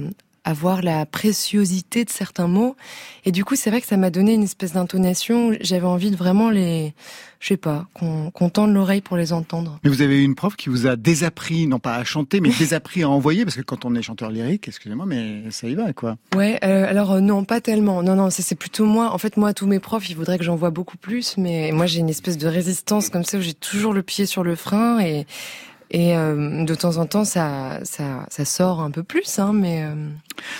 à 0.45 0.53
voir 0.53 0.83
la 0.83 1.07
préciosité 1.07 2.05
de 2.05 2.11
certains 2.11 2.49
mots, 2.49 2.77
et 3.25 3.33
du 3.33 3.45
coup 3.45 3.57
c'est 3.57 3.71
vrai 3.71 3.81
que 3.81 3.87
ça 3.87 3.97
m'a 3.97 4.11
donné 4.11 4.35
une 4.35 4.43
espèce 4.43 4.73
d'intonation. 4.73 5.53
J'avais 5.61 5.87
envie 5.87 6.11
de 6.11 6.17
vraiment 6.17 6.51
les, 6.51 6.95
je 7.41 7.49
sais 7.49 7.57
pas, 7.57 7.87
qu'on 7.95 8.31
qu'on 8.31 8.49
tende 8.49 8.73
l'oreille 8.73 9.01
pour 9.01 9.17
les 9.17 9.33
entendre. 9.33 9.79
Mais 9.85 9.91
vous 9.91 10.03
avez 10.03 10.21
eu 10.21 10.25
une 10.25 10.35
prof 10.35 10.57
qui 10.57 10.69
vous 10.69 10.87
a 10.87 10.97
désappris, 10.97 11.67
non 11.67 11.79
pas 11.79 11.97
à 11.97 12.05
chanter, 12.05 12.41
mais 12.41 12.51
désappris 12.59 13.03
à 13.03 13.09
envoyer, 13.09 13.45
parce 13.45 13.57
que 13.57 13.63
quand 13.63 13.85
on 13.85 13.95
est 13.95 14.03
chanteur 14.03 14.31
lyrique, 14.31 14.69
excusez-moi, 14.69 15.07
mais 15.07 15.51
ça 15.51 15.69
y 15.69 15.75
va, 15.75 15.93
quoi. 15.93 16.17
Ouais, 16.35 16.59
euh, 16.65 16.89
alors 16.89 17.13
euh, 17.13 17.21
non, 17.21 17.45
pas 17.45 17.61
tellement. 17.61 18.03
Non, 18.03 18.15
non, 18.15 18.31
c'est 18.31 18.55
plutôt 18.55 18.87
moi. 18.87 19.13
En 19.13 19.19
fait, 19.19 19.37
moi, 19.37 19.53
tous 19.53 19.67
mes 19.67 19.79
profs, 19.79 20.09
ils 20.09 20.17
voudraient 20.17 20.39
que 20.39 20.45
j'en 20.45 20.57
vois 20.57 20.71
beaucoup 20.71 20.97
plus, 20.97 21.37
mais 21.37 21.71
moi, 21.73 21.87
j'ai 21.87 22.01
une 22.01 22.11
espèce 22.11 22.39
de 22.39 22.49
résistance 22.49 23.09
comme 23.09 23.25
ça 23.25 23.39
où 23.39 23.41
j'ai 23.41 23.55
toujours 23.55 23.93
le 23.93 24.03
pied 24.03 24.27
sur 24.27 24.43
le 24.43 24.57
frein 24.57 25.01
et 25.01 25.27
et 25.91 26.17
euh, 26.17 26.65
de 26.65 26.75
temps 26.75 26.97
en 26.97 27.07
temps, 27.07 27.25
ça 27.25 27.81
ça 27.85 28.27
ça 28.31 28.45
sort 28.45 28.81
un 28.81 28.91
peu 28.91 29.03
plus, 29.03 29.39
hein, 29.39 29.53
mais 29.53 29.83
euh, 29.85 29.95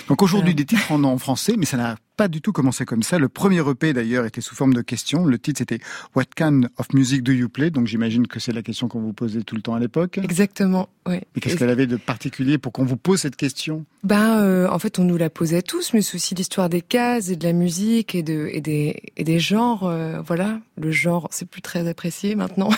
Donc 0.07 0.21
aujourd'hui 0.21 0.51
Voilà. 0.53 0.63
des 0.63 0.65
titres 0.65 0.91
en, 0.91 1.03
en 1.03 1.17
français, 1.17 1.55
mais 1.57 1.65
ça 1.65 1.77
n'a 1.77 1.95
pas 2.15 2.27
du 2.27 2.41
tout 2.41 2.51
commencé 2.51 2.85
comme 2.85 3.03
ça. 3.03 3.19
Le 3.19 3.29
premier 3.29 3.59
EP 3.69 3.93
d'ailleurs 3.93 4.25
était 4.25 4.41
sous 4.41 4.55
forme 4.55 4.73
de 4.73 4.81
question. 4.81 5.25
Le 5.25 5.37
titre 5.39 5.59
c'était 5.59 5.79
What 6.15 6.25
kind 6.35 6.69
of 6.77 6.87
music 6.93 7.23
do 7.23 7.31
you 7.31 7.49
play? 7.49 7.69
Donc 7.69 7.87
j'imagine 7.87 8.27
que 8.27 8.39
c'est 8.39 8.51
la 8.51 8.61
question 8.61 8.87
qu'on 8.87 9.01
vous 9.01 9.13
posait 9.13 9.41
tout 9.43 9.55
le 9.55 9.61
temps 9.61 9.75
à 9.75 9.79
l'époque. 9.79 10.17
Exactement, 10.17 10.89
oui. 11.07 11.17
Et 11.35 11.39
qu'est-ce 11.39 11.57
qu'elle 11.57 11.69
avait 11.69 11.87
de 11.87 11.97
particulier 11.97 12.57
pour 12.57 12.71
qu'on 12.71 12.85
vous 12.85 12.97
pose 12.97 13.19
cette 13.21 13.35
question? 13.35 13.85
Ben, 14.03 14.41
euh, 14.41 14.67
en 14.69 14.79
fait, 14.79 14.99
on 14.99 15.03
nous 15.03 15.17
la 15.17 15.29
posait 15.29 15.61
tous, 15.61 15.93
mais 15.93 16.01
c'est 16.01 16.15
aussi 16.15 16.35
l'histoire 16.35 16.69
des 16.69 16.81
cases 16.81 17.29
et 17.29 17.35
de 17.35 17.43
la 17.43 17.53
musique 17.53 18.15
et, 18.15 18.23
de, 18.23 18.49
et, 18.51 18.61
des, 18.61 19.01
et 19.17 19.23
des 19.23 19.39
genres. 19.39 19.83
euh, 19.87 20.21
voilà, 20.21 20.59
le 20.77 20.91
genre, 20.91 21.27
c'est 21.31 21.47
plus 21.47 21.61
très 21.61 21.87
apprécié 21.87 22.35
maintenant. 22.35 22.69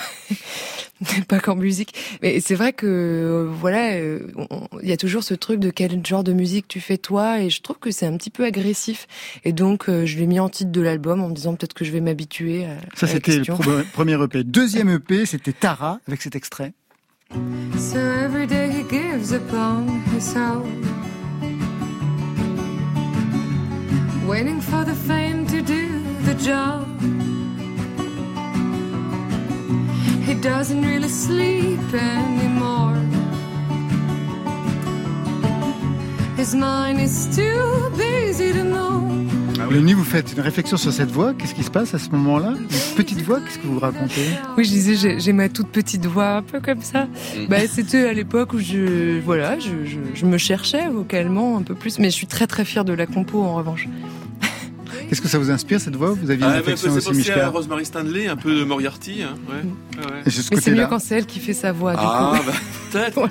pas 1.27 1.39
qu'en 1.39 1.55
musique. 1.55 1.93
Mais 2.21 2.39
c'est 2.39 2.55
vrai 2.55 2.73
que, 2.73 2.85
euh, 2.87 3.47
voilà, 3.51 3.99
il 3.99 4.87
y 4.87 4.91
a 4.91 4.97
toujours 4.97 5.23
ce 5.23 5.33
truc 5.33 5.59
de 5.59 5.69
quel 5.69 6.05
genre 6.05 6.23
de 6.23 6.33
musique 6.33 6.67
tu 6.67 6.79
fais 6.79 6.97
toi, 6.97 7.41
et 7.41 7.49
je 7.49 7.61
trouve 7.61 7.77
que 7.77 7.91
c'est 7.91 8.05
un 8.05 8.17
petit 8.17 8.29
peu 8.29 8.45
agressif. 8.45 9.07
Et 9.43 9.53
donc, 9.53 9.89
euh, 9.89 10.05
je 10.05 10.17
l'ai 10.17 10.27
mis 10.27 10.39
en 10.39 10.49
titre 10.49 10.71
de 10.71 10.81
l'album 10.81 11.21
en 11.21 11.29
me 11.29 11.33
disant 11.33 11.55
peut-être 11.55 11.73
que 11.73 11.85
je 11.85 11.91
vais 11.91 12.01
m'habituer 12.01 12.65
à, 12.65 12.77
Ça 12.95 13.05
à 13.05 13.09
la 13.09 13.13
c'était 13.13 13.37
le 13.37 13.83
premier 13.93 14.21
EP. 14.21 14.43
Deuxième 14.43 14.89
EP, 14.89 15.25
c'était 15.25 15.53
Tara 15.53 15.99
avec 16.07 16.21
cet 16.21 16.35
extrait. 16.35 16.73
So 17.77 17.97
every 17.97 18.47
day 18.47 18.69
he 18.69 18.83
gives 18.89 19.33
upon 19.33 20.01
his 20.15 20.35
own. 20.35 20.83
Waiting 24.27 24.61
for 24.61 24.83
the 24.85 24.95
fame 24.95 25.45
to 25.47 25.61
do 25.61 26.01
the 26.25 26.35
job. 26.35 26.85
He 30.25 30.35
doesn't 30.35 30.81
really 30.81 31.09
sleep 31.09 31.79
anymore. 31.93 32.97
His 36.37 36.53
mind 36.55 36.99
is 36.99 37.27
too 37.35 37.89
busy 37.97 38.51
to 38.53 38.63
know. 38.63 39.03
Lenny, 39.71 39.93
vous 39.93 40.03
faites 40.03 40.31
une 40.33 40.39
réflexion 40.41 40.77
sur 40.77 40.93
cette 40.93 41.11
voix. 41.11 41.33
Qu'est-ce 41.33 41.53
qui 41.55 41.63
se 41.63 41.71
passe 41.71 41.93
à 41.93 41.99
ce 41.99 42.09
moment-là? 42.11 42.53
Une 42.57 42.95
petite 42.95 43.21
voix, 43.21 43.39
qu'est-ce 43.41 43.57
que 43.59 43.67
vous 43.67 43.79
racontez? 43.79 44.21
Oui, 44.55 44.63
je 44.63 44.69
disais, 44.69 45.19
j'ai- 45.19 45.33
ma 45.33 45.49
toute 45.49 45.67
petite 45.69 46.05
voix, 46.05 46.35
un 46.37 46.41
peu 46.43 46.61
comme 46.61 46.81
ça. 46.81 47.05
Mm. 47.05 47.47
Bah, 47.49 47.57
c'était 47.67 48.07
à 48.07 48.13
l'époque 48.13 48.53
où 48.53 48.59
je, 48.59 49.19
voilà, 49.19 49.59
je, 49.59 49.85
je, 49.85 49.97
je 50.13 50.25
me 50.25 50.37
cherchais 50.37 50.87
vocalement 50.89 51.57
un 51.57 51.63
peu 51.63 51.75
plus, 51.75 51.99
mais 51.99 52.09
je 52.11 52.15
suis 52.15 52.27
très 52.27 52.47
très 52.47 52.63
fière 52.65 52.85
de 52.85 52.93
la 52.93 53.07
compo 53.07 53.41
en 53.43 53.55
revanche. 53.55 53.87
Qu'est-ce 55.09 55.21
que 55.21 55.27
ça 55.29 55.37
vous 55.39 55.49
inspire 55.51 55.79
cette 55.79 55.95
voix? 55.95 56.11
Vous 56.11 56.29
aviez 56.29 56.45
une 56.45 56.51
Ah, 56.51 56.61
c'est 56.75 56.89
aussi, 56.89 57.07
penser 57.07 57.31
à 57.31 57.47
Rosemary 57.49 57.85
Stanley, 57.85 58.27
un 58.27 58.35
peu 58.35 58.53
de 58.53 58.63
Moriarty. 58.65 59.23
Hein. 59.23 59.35
Ouais. 59.49 60.03
Ouais, 60.03 60.21
c'est 60.25 60.31
ce 60.31 60.53
Mais 60.53 60.59
c'est 60.59 60.71
mieux 60.71 60.85
quand 60.87 60.99
c'est 60.99 61.15
elle 61.15 61.25
qui 61.25 61.39
fait 61.39 61.53
sa 61.53 61.71
voix, 61.71 61.93
du 61.93 61.99
Ah, 62.01 62.33
coup. 62.37 62.45
bah, 62.45 62.53
peut-être. 62.91 63.29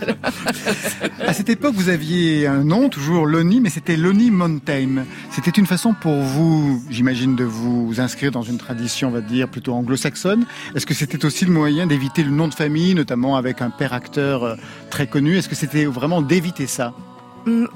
À 1.21 1.33
cette 1.35 1.51
époque, 1.51 1.75
vous 1.75 1.89
aviez 1.91 2.47
un 2.47 2.65
nom, 2.65 2.89
toujours 2.89 3.27
Lonnie, 3.27 3.61
mais 3.61 3.69
c'était 3.71 3.97
Lonnie 3.97 4.31
Mountain. 4.31 5.05
C'était 5.31 5.51
une 5.51 5.67
façon 5.67 5.95
pour 6.01 6.15
vous, 6.23 6.83
j'imagine, 6.89 7.37
de 7.37 7.45
vous 7.45 7.95
inscrire 7.99 8.31
dans 8.31 8.43
une 8.43 8.57
tradition, 8.59 9.09
on 9.09 9.13
va 9.13 9.21
dire, 9.21 9.49
plutôt 9.49 9.75
anglo-saxonne. 9.75 10.47
Est-ce 10.75 10.87
que 10.87 10.95
c'était 10.95 11.25
aussi 11.27 11.45
le 11.45 11.53
moyen 11.53 11.87
d'éviter 11.87 12.23
le 12.23 12.31
nom 12.31 12.49
de 12.49 12.55
famille, 12.55 12.95
notamment 12.95 13.37
avec 13.37 13.61
un 13.61 13.71
père 13.71 13.93
acteur 13.93 14.45
euh, 14.45 14.55
très 14.91 15.07
connu? 15.07 15.37
Est-ce 15.37 15.49
que 15.49 15.55
c'était 15.55 15.85
vraiment 15.85 16.23
d'éviter 16.23 16.67
ça? 16.67 16.95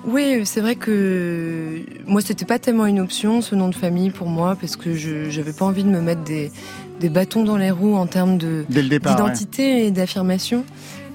Oui, 0.05 0.41
c'est 0.45 0.61
vrai 0.61 0.75
que 0.75 1.81
moi 2.07 2.21
c'était 2.21 2.45
pas 2.45 2.59
tellement 2.59 2.87
une 2.87 2.99
option 2.99 3.41
ce 3.41 3.55
nom 3.55 3.69
de 3.69 3.75
famille 3.75 4.11
pour 4.11 4.27
moi 4.29 4.57
parce 4.61 4.75
que 4.77 4.95
je 4.95 5.31
j'avais 5.31 5.53
pas 5.53 5.65
envie 5.65 5.85
de 5.85 5.89
me 5.89 6.01
mettre 6.01 6.23
des, 6.25 6.51
des 6.99 7.09
bâtons 7.09 7.45
dans 7.45 7.57
les 7.57 7.71
roues 7.71 7.95
en 7.95 8.07
termes 8.07 8.37
de 8.37 8.65
dès 8.69 8.83
le 8.83 8.89
départ 8.89 9.13
ouais. 9.17 9.23
d'identité 9.23 9.87
et 9.87 9.91
d'affirmation. 9.93 10.65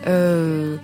Euh, 0.08 0.78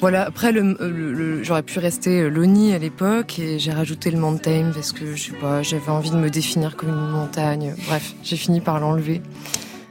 voilà. 0.00 0.22
Après, 0.26 0.52
le, 0.52 0.76
le- 0.80 1.12
le- 1.12 1.42
j'aurais 1.42 1.64
pu 1.64 1.80
rester 1.80 2.30
Loni 2.30 2.72
à 2.72 2.78
l'époque 2.78 3.38
et 3.40 3.58
j'ai 3.58 3.72
rajouté 3.72 4.10
le 4.10 4.18
mountain 4.18 4.70
parce 4.72 4.92
que 4.92 5.14
je 5.16 5.24
sais 5.24 5.36
pas, 5.36 5.62
j'avais 5.62 5.90
envie 5.90 6.10
de 6.10 6.16
me 6.16 6.30
définir 6.30 6.76
comme 6.76 6.90
une 6.90 7.10
montagne. 7.10 7.74
Bref, 7.88 8.14
j'ai 8.22 8.36
fini 8.36 8.60
par 8.60 8.78
l'enlever. 8.80 9.20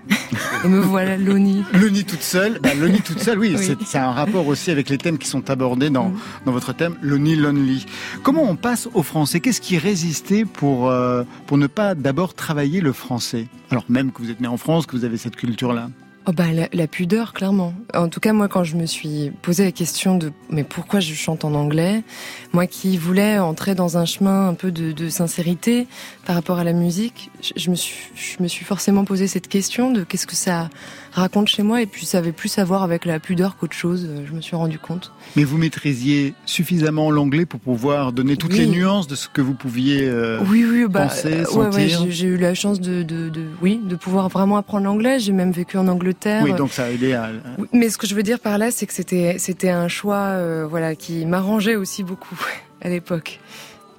et 0.63 0.67
me 0.67 0.79
voilà 0.79 1.17
Loni. 1.17 1.63
Lonnie 1.73 2.03
toute 2.03 2.21
seule, 2.21 2.59
bah, 2.61 2.69
toute 3.05 3.19
seule, 3.19 3.39
oui, 3.39 3.55
Oui. 3.57 3.65
c'est- 3.85 3.97
un 3.97 4.11
rapport 4.11 4.45
aussi 4.47 4.69
avec 4.71 4.89
les 4.89 4.97
thèmes 4.97 5.17
qui 5.17 5.27
sont 5.27 5.49
abordés 5.49 5.89
dans, 5.89 6.09
Mm. 6.09 6.19
dans 6.45 6.51
votre 6.51 6.73
thème, 6.73 6.95
Lonnie 7.01 7.35
Lonely. 7.35 7.85
Comment 8.23 8.43
on 8.43 8.55
passe 8.55 8.87
au 8.93 9.01
français? 9.03 9.39
Qu'est-ce 9.39 9.61
qui 9.61 9.77
résistait 9.77 10.45
pour, 10.45 10.89
euh, 10.89 11.23
pour 11.47 11.57
ne 11.57 11.67
pas 11.67 11.95
d'abord 11.95 12.33
travailler 12.33 12.81
le 12.81 12.93
français? 12.93 13.47
Alors 13.71 13.85
même 13.89 14.11
que 14.11 14.21
vous 14.21 14.29
êtes 14.29 14.39
né 14.39 14.47
en 14.47 14.57
France, 14.57 14.85
que 14.85 14.95
vous 14.95 15.03
avez 15.05 15.17
cette 15.17 15.35
culture-là. 15.35 15.89
Oh 16.29 16.33
bah 16.33 16.47
la, 16.51 16.87
pudeur 16.87 17.31
clairement. 17.31 17.73
En 17.93 18.09
tout 18.09 18.19
cas 18.19 18.33
moi 18.33 18.49
quand 18.49 18.65
je 18.65 18.75
me 18.75 18.85
suis 18.85 19.31
posé 19.41 19.63
la 19.63 19.71
question 19.71 20.17
de 20.17 20.33
mais 20.49 20.65
pourquoi 20.65 20.99
je 20.99 21.13
chante 21.13 21.45
en 21.45 21.53
anglais, 21.53 22.03
moi 22.51 22.67
qui 22.67 22.97
voulais 22.97 23.39
entrer 23.39 23.75
dans 23.75 23.97
un 23.97 24.03
chemin 24.03 24.49
un 24.49 24.53
peu 24.53 24.69
de, 24.73 25.07
sincérité 25.07 25.87
par 26.25 26.35
rapport 26.35 26.59
à 26.59 26.65
la 26.65 26.73
musique, 26.73 27.31
je, 27.41 27.53
je 27.55 27.69
me 27.69 27.75
suis 27.75 28.11
je 28.13 28.43
me 28.43 28.49
suis 28.49 28.65
forcément 28.65 29.05
posé 29.05 29.27
cette 29.27 29.47
question 29.47 29.89
de 29.89 30.03
qu'est-ce 30.03 30.27
que 30.27 30.35
ça 30.35 30.69
raconte 31.17 31.47
chez 31.47 31.63
moi 31.63 31.81
et 31.81 31.85
puis 31.85 32.05
ça 32.05 32.19
avait 32.19 32.31
plus 32.31 32.57
à 32.57 32.63
voir 32.63 32.83
avec 32.83 33.05
la 33.05 33.19
pudeur 33.19 33.57
qu'autre 33.57 33.75
chose. 33.75 34.05
euh, 34.09 34.25
Je 34.27 34.33
me 34.33 34.41
suis 34.41 34.55
rendu 34.55 34.79
compte. 34.79 35.11
Mais 35.35 35.43
vous 35.43 35.57
maîtrisiez 35.57 36.33
suffisamment 36.45 37.11
l'anglais 37.11 37.45
pour 37.45 37.59
pouvoir 37.59 38.11
donner 38.13 38.37
toutes 38.37 38.53
Oui. 38.53 38.59
les 38.59 38.67
nuances 38.67 39.07
de 39.07 39.15
ce 39.15 39.27
que 39.27 39.41
vous 39.41 39.53
pouviez. 39.53 40.07
euh, 40.07 40.39
oui 40.47 40.65
oui 40.69 40.85
bah 40.89 41.07
penser, 41.07 41.27
euh, 41.33 41.45
ouais, 41.53 41.65
ouais, 41.75 41.89
sentir. 41.89 42.05
j'ai- 42.11 42.27
eu 42.27 42.37
la 42.37 42.53
chance 42.53 42.79
de, 42.79 43.03
de, 43.03 43.29
de 43.29 43.43
oui 43.61 43.79
de 43.83 43.95
pouvoir 43.95 44.29
vraiment 44.29 44.57
apprendre 44.57 44.85
l'anglais. 44.85 45.19
J'ai 45.19 45.31
même 45.33 45.51
vécu 45.51 45.77
en 45.77 45.87
Angleterre. 45.87 46.41
Oui, 46.43 46.53
donc 46.53 46.71
ça 46.71 46.85
a 46.85 46.89
aidé 46.89 47.13
à. 47.13 47.29
Mais 47.73 47.89
ce 47.89 47.97
que 47.97 48.07
je 48.07 48.15
veux 48.15 48.23
dire 48.23 48.39
par 48.39 48.57
là, 48.57 48.71
c'est 48.71 48.85
que 48.85 48.93
c'était 48.93 49.35
c'était 49.39 49.69
un 49.69 49.87
choix, 49.87 50.15
euh, 50.17 50.65
voilà, 50.69 50.95
qui 50.95 51.25
m'arrangeait 51.25 51.75
aussi 51.75 52.03
beaucoup 52.03 52.35
à 52.81 52.89
l'époque, 52.89 53.39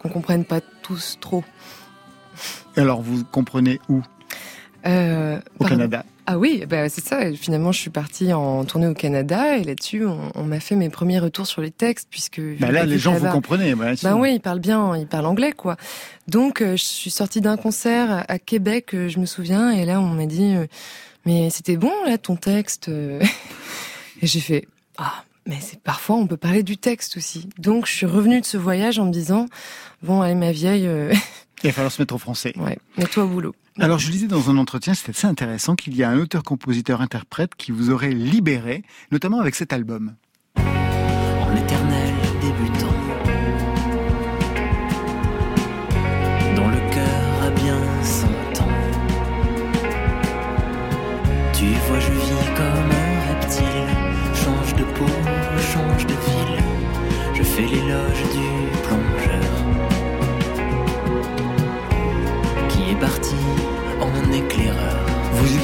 qu'on 0.00 0.08
comprenne 0.08 0.44
pas 0.44 0.60
tous 0.82 1.18
trop. 1.20 1.44
Alors 2.76 3.02
vous 3.02 3.24
comprenez 3.24 3.80
où? 3.88 4.02
Euh, 4.86 5.38
Au 5.58 5.64
pardon. 5.64 5.74
Canada. 5.76 6.04
Ah 6.30 6.36
oui, 6.36 6.64
bah 6.68 6.90
c'est 6.90 7.02
ça. 7.02 7.26
Et 7.26 7.34
Finalement, 7.34 7.72
je 7.72 7.80
suis 7.80 7.88
partie 7.88 8.34
en 8.34 8.62
tournée 8.66 8.86
au 8.86 8.92
Canada 8.92 9.56
et 9.56 9.64
là-dessus, 9.64 10.04
on, 10.04 10.30
on 10.34 10.42
m'a 10.42 10.60
fait 10.60 10.76
mes 10.76 10.90
premiers 10.90 11.18
retours 11.20 11.46
sur 11.46 11.62
les 11.62 11.70
textes 11.70 12.08
puisque 12.10 12.38
Bah 12.60 12.70
là, 12.70 12.84
les 12.84 12.98
gens 12.98 13.14
vous 13.14 13.26
comprenez. 13.30 13.74
bah. 13.74 13.92
Ben 14.02 14.14
oui, 14.14 14.34
ils 14.34 14.40
parlent 14.40 14.60
bien, 14.60 14.94
ils 14.94 15.06
parlent 15.06 15.24
anglais, 15.24 15.52
quoi. 15.52 15.78
Donc, 16.26 16.60
euh, 16.60 16.76
je 16.76 16.84
suis 16.84 17.10
sortie 17.10 17.40
d'un 17.40 17.56
concert 17.56 18.26
à 18.28 18.38
Québec, 18.38 18.94
euh, 18.94 19.08
je 19.08 19.20
me 19.20 19.24
souviens, 19.24 19.70
et 19.70 19.86
là, 19.86 20.02
on 20.02 20.08
m'a 20.08 20.26
dit, 20.26 20.54
euh, 20.54 20.66
mais 21.24 21.48
c'était 21.48 21.78
bon, 21.78 21.92
là, 22.04 22.18
ton 22.18 22.36
texte. 22.36 22.88
et 24.22 24.26
j'ai 24.26 24.40
fait, 24.40 24.68
ah, 24.98 25.24
mais 25.46 25.56
c'est 25.62 25.80
parfois, 25.80 26.16
on 26.16 26.26
peut 26.26 26.36
parler 26.36 26.62
du 26.62 26.76
texte 26.76 27.16
aussi. 27.16 27.48
Donc, 27.56 27.86
je 27.86 27.94
suis 27.94 28.04
revenue 28.06 28.42
de 28.42 28.46
ce 28.46 28.58
voyage 28.58 28.98
en 28.98 29.06
me 29.06 29.12
disant, 29.12 29.46
bon, 30.02 30.20
allez, 30.20 30.34
ma 30.34 30.52
vieille, 30.52 30.86
euh, 30.86 31.14
Il 31.62 31.68
va 31.68 31.72
falloir 31.72 31.92
se 31.92 32.00
mettre 32.00 32.14
au 32.14 32.18
français. 32.18 32.52
ouais, 32.56 32.78
mets-toi 32.96 33.24
au 33.24 33.28
boulot. 33.28 33.54
Alors, 33.80 33.98
je 33.98 34.10
lisais 34.10 34.26
dans 34.26 34.50
un 34.50 34.56
entretien, 34.58 34.94
c'était 34.94 35.10
assez 35.10 35.26
intéressant, 35.26 35.76
qu'il 35.76 35.94
y 35.96 36.02
a 36.02 36.10
un 36.10 36.18
auteur-compositeur-interprète 36.18 37.54
qui 37.56 37.70
vous 37.70 37.90
aurait 37.90 38.10
libéré, 38.10 38.82
notamment 39.12 39.40
avec 39.40 39.54
cet 39.54 39.72
album. 39.72 40.14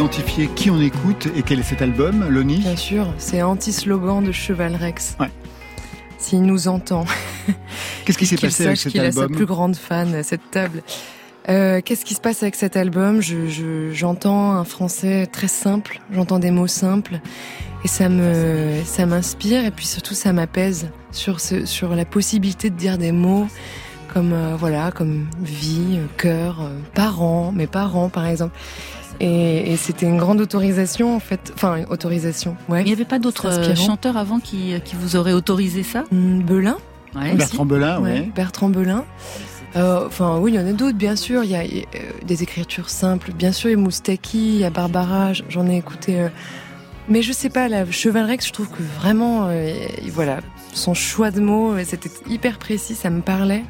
Vous 0.05 0.11
identifiez 0.11 0.49
qui 0.49 0.69
on 0.69 0.79
écoute 0.83 1.29
et 1.35 1.40
quel 1.43 1.61
est 1.61 1.62
cet 1.62 1.81
album, 1.81 2.29
Loni 2.29 2.59
Bien 2.59 2.77
sûr, 2.77 3.07
c'est 3.17 3.40
anti-slogan 3.40 4.23
de 4.23 4.33
Cheval 4.33 4.77
Rex. 4.77 5.17
Ouais. 5.19 5.31
S'il 6.19 6.43
nous 6.43 6.69
entend. 6.69 7.07
Qu'est-ce 8.05 8.19
qui 8.19 8.27
s'est 8.27 8.37
passé 8.37 8.67
avec 8.67 8.77
cet 8.77 8.93
qu'il 8.93 9.01
a 9.01 9.11
sa 9.11 9.23
album 9.23 9.35
plus 9.35 9.47
grande 9.47 9.77
fan 9.77 10.14
à 10.14 10.23
cette 10.23 10.51
table. 10.51 10.83
Euh, 11.49 11.81
Qu'est-ce 11.83 12.05
qui 12.05 12.12
se 12.12 12.21
passe 12.21 12.43
avec 12.43 12.55
cet 12.55 12.77
album? 12.77 13.23
Je- 13.23 13.49
je- 13.49 13.93
J'entends 13.95 14.53
un 14.53 14.64
français 14.64 15.25
très 15.25 15.49
simple, 15.49 16.01
j'entends 16.12 16.38
des 16.38 16.51
mots 16.51 16.67
simples, 16.67 17.19
et 17.83 17.88
ça 17.88 18.11
me, 18.11 18.83
ça 18.85 19.07
m'inspire, 19.07 19.64
et 19.64 19.71
puis 19.71 19.87
surtout 19.87 20.12
ça 20.14 20.35
m'apaise 20.35 20.90
sur 21.12 21.40
ce, 21.40 21.64
sur 21.64 21.97
la 21.97 22.05
possibilité 22.05 22.69
de 22.69 22.77
dire 22.77 22.99
des 22.99 23.11
mots 23.12 23.47
comme 24.12 24.35
euh, 24.35 24.55
voilà, 24.57 24.93
comme 24.93 25.27
vie, 25.43 25.97
euh, 25.97 26.05
cœur, 26.19 26.61
euh, 26.61 26.79
parents, 26.93 27.53
mes 27.53 27.67
parents 27.67 28.11
par 28.11 28.27
exemple. 28.27 28.55
Et, 29.20 29.72
et 29.72 29.77
c'était 29.77 30.07
une 30.07 30.16
grande 30.18 30.40
autorisation 30.40 31.14
en 31.14 31.20
fait, 31.20 31.53
enfin 31.55 31.77
une 31.77 31.87
autorisation, 31.87 32.57
ouais. 32.68 32.81
Il 32.83 32.87
n'y 32.87 32.92
avait 32.92 33.05
pas 33.05 33.18
d'autres 33.18 33.46
euh, 33.46 33.74
chanteurs 33.77 34.16
avant 34.16 34.40
qui, 34.40 34.74
qui 34.85 34.96
vous 34.96 35.16
auraient 35.16 35.33
autorisé 35.33 35.83
ça? 35.83 36.05
Hum, 36.12 36.42
Belin, 36.42 36.77
Ouais. 37.14 37.35
Bertrand 37.35 37.64
Belin, 37.64 38.00
Ouais, 38.00 38.20
oui. 38.24 38.33
Bertrand 38.35 38.68
Belin. 38.70 39.05
Euh, 39.77 40.07
Enfin, 40.07 40.38
oui, 40.38 40.53
il 40.53 40.55
y 40.57 40.59
en 40.59 40.66
a 40.66 40.72
d'autres, 40.72 40.96
bien 40.98 41.14
sûr. 41.16 41.44
Il 41.44 41.50
y 41.50 41.55
a 41.57 41.61
euh, 41.61 41.74
des 42.27 42.42
écritures 42.42 42.90
simples. 42.90 43.31
Bien 43.33 43.53
sûr, 43.53 43.70
il 43.70 43.74
y 43.74 43.77
a 43.77 43.79
Moustaki, 43.79 44.38
il 44.55 44.59
y 44.61 44.64
a 44.64 44.70
Barbara. 44.70 45.33
J'en 45.48 45.68
ai 45.68 45.77
écouté. 45.77 46.20
euh, 46.20 46.29
mais 47.09 47.22
je 47.22 47.33
sais 47.33 47.50
pas, 47.50 47.68
la 47.68 47.88
Cheval 47.90 48.24
Rex, 48.27 48.46
je 48.48 48.53
trouve 48.53 48.68
que 48.68 48.83
vraiment, 49.00 49.46
euh, 49.48 49.72
voilà, 50.12 50.38
son 50.72 50.94
choix 50.94 51.31
de 51.31 51.40
mots, 51.40 51.72
euh, 51.72 51.83
c'était 51.85 52.11
hyper 52.29 52.59
précis, 52.59 52.94
ça 52.94 53.11
me 53.11 53.20
parlait. 53.20 53.62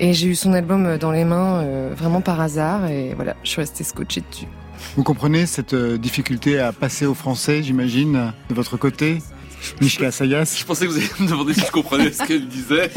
Et 0.00 0.12
j'ai 0.12 0.26
eu 0.26 0.34
son 0.34 0.52
album 0.54 0.86
euh, 0.86 0.98
dans 0.98 1.12
les 1.12 1.24
mains 1.24 1.62
euh, 1.62 1.90
vraiment 1.96 2.20
par 2.20 2.40
hasard 2.40 2.86
et 2.90 3.12
voilà, 3.14 3.36
je 3.44 3.50
suis 3.50 3.60
restée 3.60 3.84
scotchée 3.84 4.22
dessus. 4.28 4.46
Vous 4.96 5.02
comprenez 5.04 5.46
cette 5.46 5.72
euh, 5.74 5.96
difficulté 5.98 6.58
à 6.58 6.72
passer 6.72 7.06
au 7.06 7.14
français, 7.14 7.62
j'imagine, 7.62 8.32
de 8.50 8.54
votre 8.54 8.76
côté 8.76 9.22
Mishka 9.80 10.10
Sayas 10.10 10.56
Je 10.58 10.64
pensais 10.64 10.86
que 10.86 10.90
vous 10.90 10.98
alliez 10.98 11.08
me 11.20 11.28
demander 11.28 11.54
si 11.54 11.60
je 11.60 11.70
comprenais 11.70 12.12
ce 12.12 12.22
qu'elle 12.24 12.46
disait. 12.48 12.90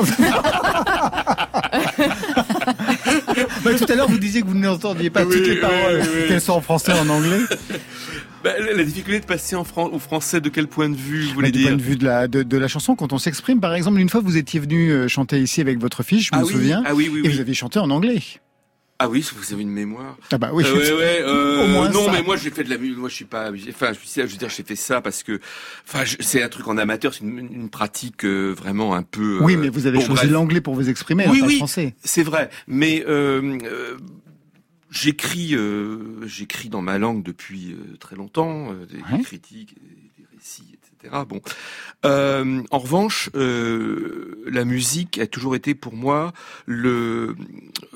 Bah, 3.63 3.71
Tout 3.77 3.85
à 3.91 3.95
l'heure, 3.95 4.09
vous 4.09 4.17
disiez 4.17 4.41
que 4.41 4.47
vous 4.47 4.57
n'entendiez 4.57 5.09
pas 5.09 5.23
Oui, 5.23 5.35
toutes 5.37 5.45
les 5.47 5.53
oui, 5.55 5.61
paroles, 5.61 6.01
oui, 6.01 6.07
oui. 6.23 6.27
qu'elles 6.27 6.41
soient 6.41 6.55
en 6.55 6.61
français 6.61 6.91
ou 6.93 6.97
en 6.97 7.09
anglais. 7.09 7.39
Bah, 8.43 8.51
la 8.59 8.83
difficulté 8.83 9.19
de 9.19 9.25
passer 9.25 9.55
en 9.55 9.63
fran- 9.63 9.89
au 9.91 9.99
français, 9.99 10.39
de 10.41 10.49
quel 10.49 10.67
point 10.67 10.89
de 10.89 10.95
vue 10.95 11.21
vous 11.23 11.27
Bah, 11.29 11.33
voulez 11.35 11.51
du 11.51 11.59
dire 11.59 11.67
point 11.69 11.77
de 11.77 11.81
vue 11.81 11.95
de 11.97 12.05
la, 12.05 12.27
de, 12.27 12.43
de 12.43 12.57
la 12.57 12.67
chanson, 12.67 12.95
quand 12.95 13.11
on 13.13 13.17
s'exprime, 13.17 13.59
par 13.59 13.73
exemple, 13.73 13.99
une 13.99 14.09
fois 14.09 14.21
vous 14.21 14.37
étiez 14.37 14.59
venu 14.59 14.91
euh, 14.91 15.07
chanter 15.07 15.39
ici 15.41 15.59
avec 15.61 15.79
votre 15.79 16.03
fille, 16.03 16.21
je 16.21 16.29
ah 16.33 16.39
me 16.39 16.43
oui, 16.45 16.51
souviens, 16.51 16.83
Ah 16.85 16.93
oui, 16.95 17.09
oui, 17.11 17.21
et 17.23 17.29
vous 17.29 17.39
aviez 17.39 17.53
chanté 17.53 17.79
en 17.79 17.89
anglais. 17.89 18.19
Ah 18.99 19.07
oui, 19.09 19.23
vous 19.35 19.53
avez 19.53 19.61
une 19.61 19.69
mémoire. 19.69 20.17
Ah 20.31 20.39
bah 20.39 20.49
oui. 20.53 20.63
Euh, 20.65 20.73
ouais, 20.73 20.91
ouais, 20.93 21.19
euh, 21.21 21.63
Au 21.65 21.67
moins 21.67 21.89
non, 21.89 22.05
ça. 22.05 22.11
mais 22.13 22.23
moi 22.23 22.35
j'ai 22.35 22.49
fait 22.49 22.63
de 22.63 22.69
la 22.71 22.79
musique. 22.79 22.97
Moi 22.97 23.09
je 23.09 23.13
suis 23.13 23.25
pas. 23.25 23.51
Enfin, 23.69 23.91
je, 23.93 24.21
veux 24.21 24.27
dire, 24.37 24.49
j'ai 24.49 24.63
fait 24.63 24.75
ça 24.75 25.01
parce 25.01 25.21
que. 25.21 25.39
Enfin, 25.87 26.03
c'est 26.19 26.41
un 26.41 26.49
truc 26.49 26.67
en 26.67 26.77
amateur. 26.79 27.13
C'est 27.13 27.21
une, 27.23 27.37
une 27.37 27.69
pratique 27.69 28.25
euh, 28.25 28.55
vraiment 28.57 28.95
un 28.95 29.03
peu. 29.03 29.37
Oui, 29.41 29.53
euh, 29.53 29.59
mais 29.59 29.69
vous 29.69 29.85
avez 29.85 29.99
bon, 29.99 30.05
choisi 30.05 30.29
l'anglais 30.29 30.61
pour 30.61 30.73
vous 30.73 30.89
exprimer, 30.89 31.27
Oui, 31.29 31.41
pas 31.41 31.45
oui. 31.45 31.51
le 31.53 31.57
français. 31.57 31.93
C'est 32.03 32.23
vrai, 32.23 32.49
mais 32.67 33.05
j'écris, 34.89 35.55
euh, 35.55 36.25
j'écris 36.25 36.69
dans 36.69 36.81
ma 36.81 36.97
langue 36.97 37.23
depuis 37.23 37.73
euh, 37.73 37.97
très 37.99 38.15
longtemps, 38.15 38.71
euh, 38.71 38.85
des, 38.85 38.99
critiques, 39.23 39.75
des, 39.81 40.21
des 40.23 40.25
récits, 40.35 40.77
etc. 41.01 41.23
Bon, 41.27 41.41
Euh, 42.05 42.61
en 42.71 42.79
revanche, 42.79 43.29
euh, 43.35 44.43
la 44.47 44.65
musique 44.65 45.17
a 45.19 45.27
toujours 45.27 45.55
été 45.55 45.75
pour 45.75 45.95
moi 45.95 46.31
le 46.65 47.35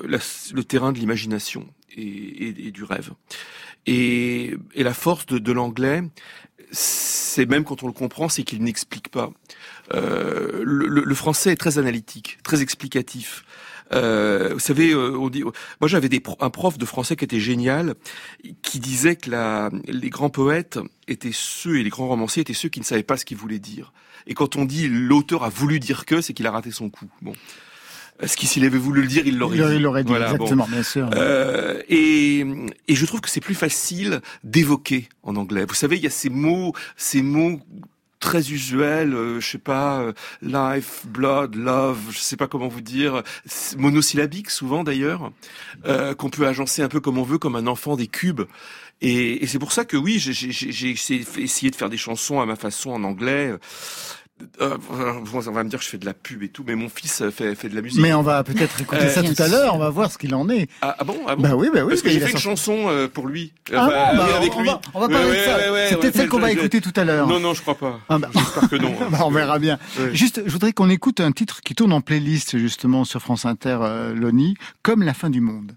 la- 0.04 0.18
le 0.54 0.64
terrain 0.64 0.92
de 0.92 0.98
l'imagination 0.98 1.66
et, 1.96 2.02
et- 2.02 2.66
et 2.68 2.70
du 2.72 2.84
rêve. 2.84 3.10
Et, 3.86 4.54
et 4.74 4.82
la 4.82 4.94
force 4.94 5.26
de, 5.26 5.38
de 5.38 5.52
l'anglais, 5.52 6.02
c'est 6.70 7.46
même 7.46 7.64
quand 7.64 7.82
on 7.82 7.86
le 7.86 7.92
comprend, 7.92 8.28
c'est 8.28 8.44
qu'il 8.44 8.62
n'explique 8.62 9.08
pas. 9.08 9.30
Euh, 9.92 10.62
le, 10.64 10.86
le- 10.86 11.04
le 11.04 11.14
français 11.14 11.52
est 11.52 11.56
très 11.56 11.78
analytique, 11.78 12.38
très 12.44 12.62
explicatif. 12.62 13.44
Euh, 13.94 14.50
vous 14.54 14.58
savez, 14.60 14.92
euh, 14.92 15.16
on 15.18 15.28
dit, 15.28 15.42
moi 15.42 15.88
j'avais 15.88 16.08
des 16.08 16.22
un 16.40 16.50
prof 16.50 16.78
de 16.78 16.84
français 16.84 17.16
qui 17.16 17.24
était 17.24 17.40
génial, 17.40 17.94
qui 18.62 18.80
disait 18.80 19.16
que 19.16 19.30
la, 19.30 19.70
les 19.86 20.10
grands 20.10 20.30
poètes 20.30 20.78
étaient 21.08 21.30
ceux 21.32 21.78
et 21.78 21.82
les 21.82 21.90
grands 21.90 22.08
romanciers 22.08 22.42
étaient 22.42 22.54
ceux 22.54 22.68
qui 22.68 22.80
ne 22.80 22.84
savaient 22.84 23.02
pas 23.02 23.16
ce 23.16 23.24
qu'ils 23.24 23.36
voulaient 23.36 23.58
dire. 23.58 23.92
Et 24.26 24.34
quand 24.34 24.56
on 24.56 24.64
dit 24.64 24.88
l'auteur 24.88 25.44
a 25.44 25.48
voulu 25.48 25.80
dire 25.80 26.04
que, 26.06 26.20
c'est 26.20 26.32
qu'il 26.32 26.46
a 26.46 26.50
raté 26.50 26.70
son 26.70 26.90
coup. 26.90 27.06
Bon, 27.22 27.32
ce 28.24 28.36
qui 28.36 28.46
s'il 28.46 28.64
avait 28.64 28.78
voulu 28.78 29.02
le 29.02 29.08
dire, 29.08 29.26
il 29.26 29.36
l'aurait 29.38 29.56
dit. 29.58 29.74
il 29.76 29.82
l'aurait 29.82 30.04
dit, 30.04 30.10
Voilà, 30.10 30.28
bon. 30.28 30.34
exactement, 30.34 30.66
bien 30.70 30.82
sûr. 30.82 31.10
Euh, 31.14 31.82
et, 31.88 32.46
et 32.88 32.94
je 32.94 33.06
trouve 33.06 33.20
que 33.20 33.28
c'est 33.28 33.40
plus 33.40 33.54
facile 33.54 34.20
d'évoquer 34.44 35.08
en 35.22 35.36
anglais. 35.36 35.64
Vous 35.66 35.74
savez, 35.74 35.96
il 35.96 36.02
y 36.02 36.06
a 36.06 36.10
ces 36.10 36.30
mots, 36.30 36.72
ces 36.96 37.22
mots 37.22 37.60
très 38.22 38.50
usuels, 38.52 39.12
euh, 39.14 39.40
je 39.40 39.46
sais 39.50 39.58
pas, 39.58 40.00
euh, 40.00 40.12
life, 40.40 41.04
blood, 41.06 41.56
love, 41.56 41.98
je 42.10 42.18
sais 42.18 42.36
pas 42.36 42.46
comment 42.46 42.68
vous 42.68 42.80
dire, 42.80 43.22
c'est 43.44 43.76
monosyllabiques 43.78 44.48
souvent 44.48 44.84
d'ailleurs, 44.84 45.32
euh, 45.86 46.14
qu'on 46.14 46.30
peut 46.30 46.46
agencer 46.46 46.80
un 46.82 46.88
peu 46.88 47.00
comme 47.00 47.18
on 47.18 47.22
veut, 47.24 47.38
comme 47.38 47.56
un 47.56 47.66
enfant 47.66 47.96
des 47.96 48.06
cubes. 48.06 48.42
Et, 49.02 49.42
et 49.42 49.46
c'est 49.48 49.58
pour 49.58 49.72
ça 49.72 49.84
que 49.84 49.96
oui, 49.96 50.20
j'ai- 50.20 50.30
essayé 50.90 51.26
essayé 51.36 51.70
de 51.70 51.76
faire 51.76 51.90
des 51.90 51.96
chansons 51.96 52.40
à 52.40 52.46
ma 52.46 52.54
façon 52.54 52.90
en 52.92 53.02
anglais. 53.02 53.52
Euh, 54.60 54.76
on 55.34 55.38
va 55.40 55.64
me 55.64 55.68
dire 55.68 55.78
que 55.78 55.84
je 55.84 55.90
fais 55.90 55.98
de 55.98 56.06
la 56.06 56.14
pub 56.14 56.42
et 56.42 56.48
tout, 56.48 56.64
mais 56.66 56.74
mon 56.74 56.88
fils 56.88 57.22
fait, 57.30 57.54
fait 57.54 57.68
de 57.68 57.74
la 57.74 57.82
musique. 57.82 58.00
Mais 58.00 58.12
on 58.12 58.22
va 58.22 58.42
peut-être 58.44 58.80
écouter 58.80 59.02
Euh, 59.02 59.10
ça 59.10 59.22
tout 59.22 59.34
à 59.42 59.48
l'heure, 59.48 59.74
on 59.74 59.78
va 59.78 59.90
voir 59.90 60.10
ce 60.10 60.18
qu'il 60.18 60.34
en 60.34 60.48
est. 60.48 60.68
Ah, 60.80 60.96
ah 60.98 61.04
bon, 61.04 61.16
ah 61.26 61.36
bon 61.36 61.42
Bah 61.42 61.54
oui, 61.56 61.68
bah 61.72 61.80
oui. 61.84 61.90
Parce 61.90 62.02
que 62.02 62.08
il 62.08 62.12
j'ai 62.14 62.22
a 62.22 62.26
fait 62.26 62.32
une 62.32 62.38
sorti- 62.38 62.42
chanson 62.44 62.88
euh, 62.88 63.08
pour 63.08 63.26
lui. 63.28 63.52
Ah 63.72 63.86
bon, 63.86 63.90
bah, 63.90 64.26
oui, 64.28 64.32
avec 64.36 64.56
on 64.56 64.60
lui. 64.62 64.68
va, 64.68 64.80
on 64.94 65.00
va 65.00 65.08
parler 65.08 65.30
Ouais, 65.30 65.38
de 65.38 65.42
ça. 65.44 65.56
ouais, 65.56 65.70
ouais, 65.70 65.86
C'est 65.88 65.94
ouais, 65.94 66.00
peut-être 66.00 66.16
celle 66.16 66.28
qu'on 66.28 66.38
va 66.40 66.48
je- 66.52 66.58
écouter 66.58 66.80
tout 66.80 66.92
à 66.96 67.04
l'heure. 67.04 67.26
Non, 67.26 67.40
non, 67.40 67.54
je 67.54 67.62
crois 67.62 67.76
pas. 67.78 68.00
Ah 68.08 68.18
bah. 68.18 68.28
J'espère 68.34 68.68
que 68.68 68.76
non. 68.76 68.92
Bah, 69.10 69.18
on 69.24 69.30
verra 69.30 69.58
bien. 69.58 69.78
Ouais. 69.98 70.14
Juste, 70.14 70.42
je 70.46 70.50
voudrais 70.52 70.72
qu'on 70.72 70.90
écoute 70.90 71.20
un 71.20 71.32
titre 71.32 71.60
qui 71.62 71.74
tourne 71.74 71.92
en 71.92 72.00
playlist 72.00 72.58
justement 72.58 73.04
sur 73.04 73.20
France 73.20 73.44
Inter, 73.44 73.78
euh, 73.82 74.14
Loni, 74.14 74.54
comme 74.82 75.02
la 75.02 75.14
fin 75.14 75.30
du 75.30 75.40
monde. 75.40 75.72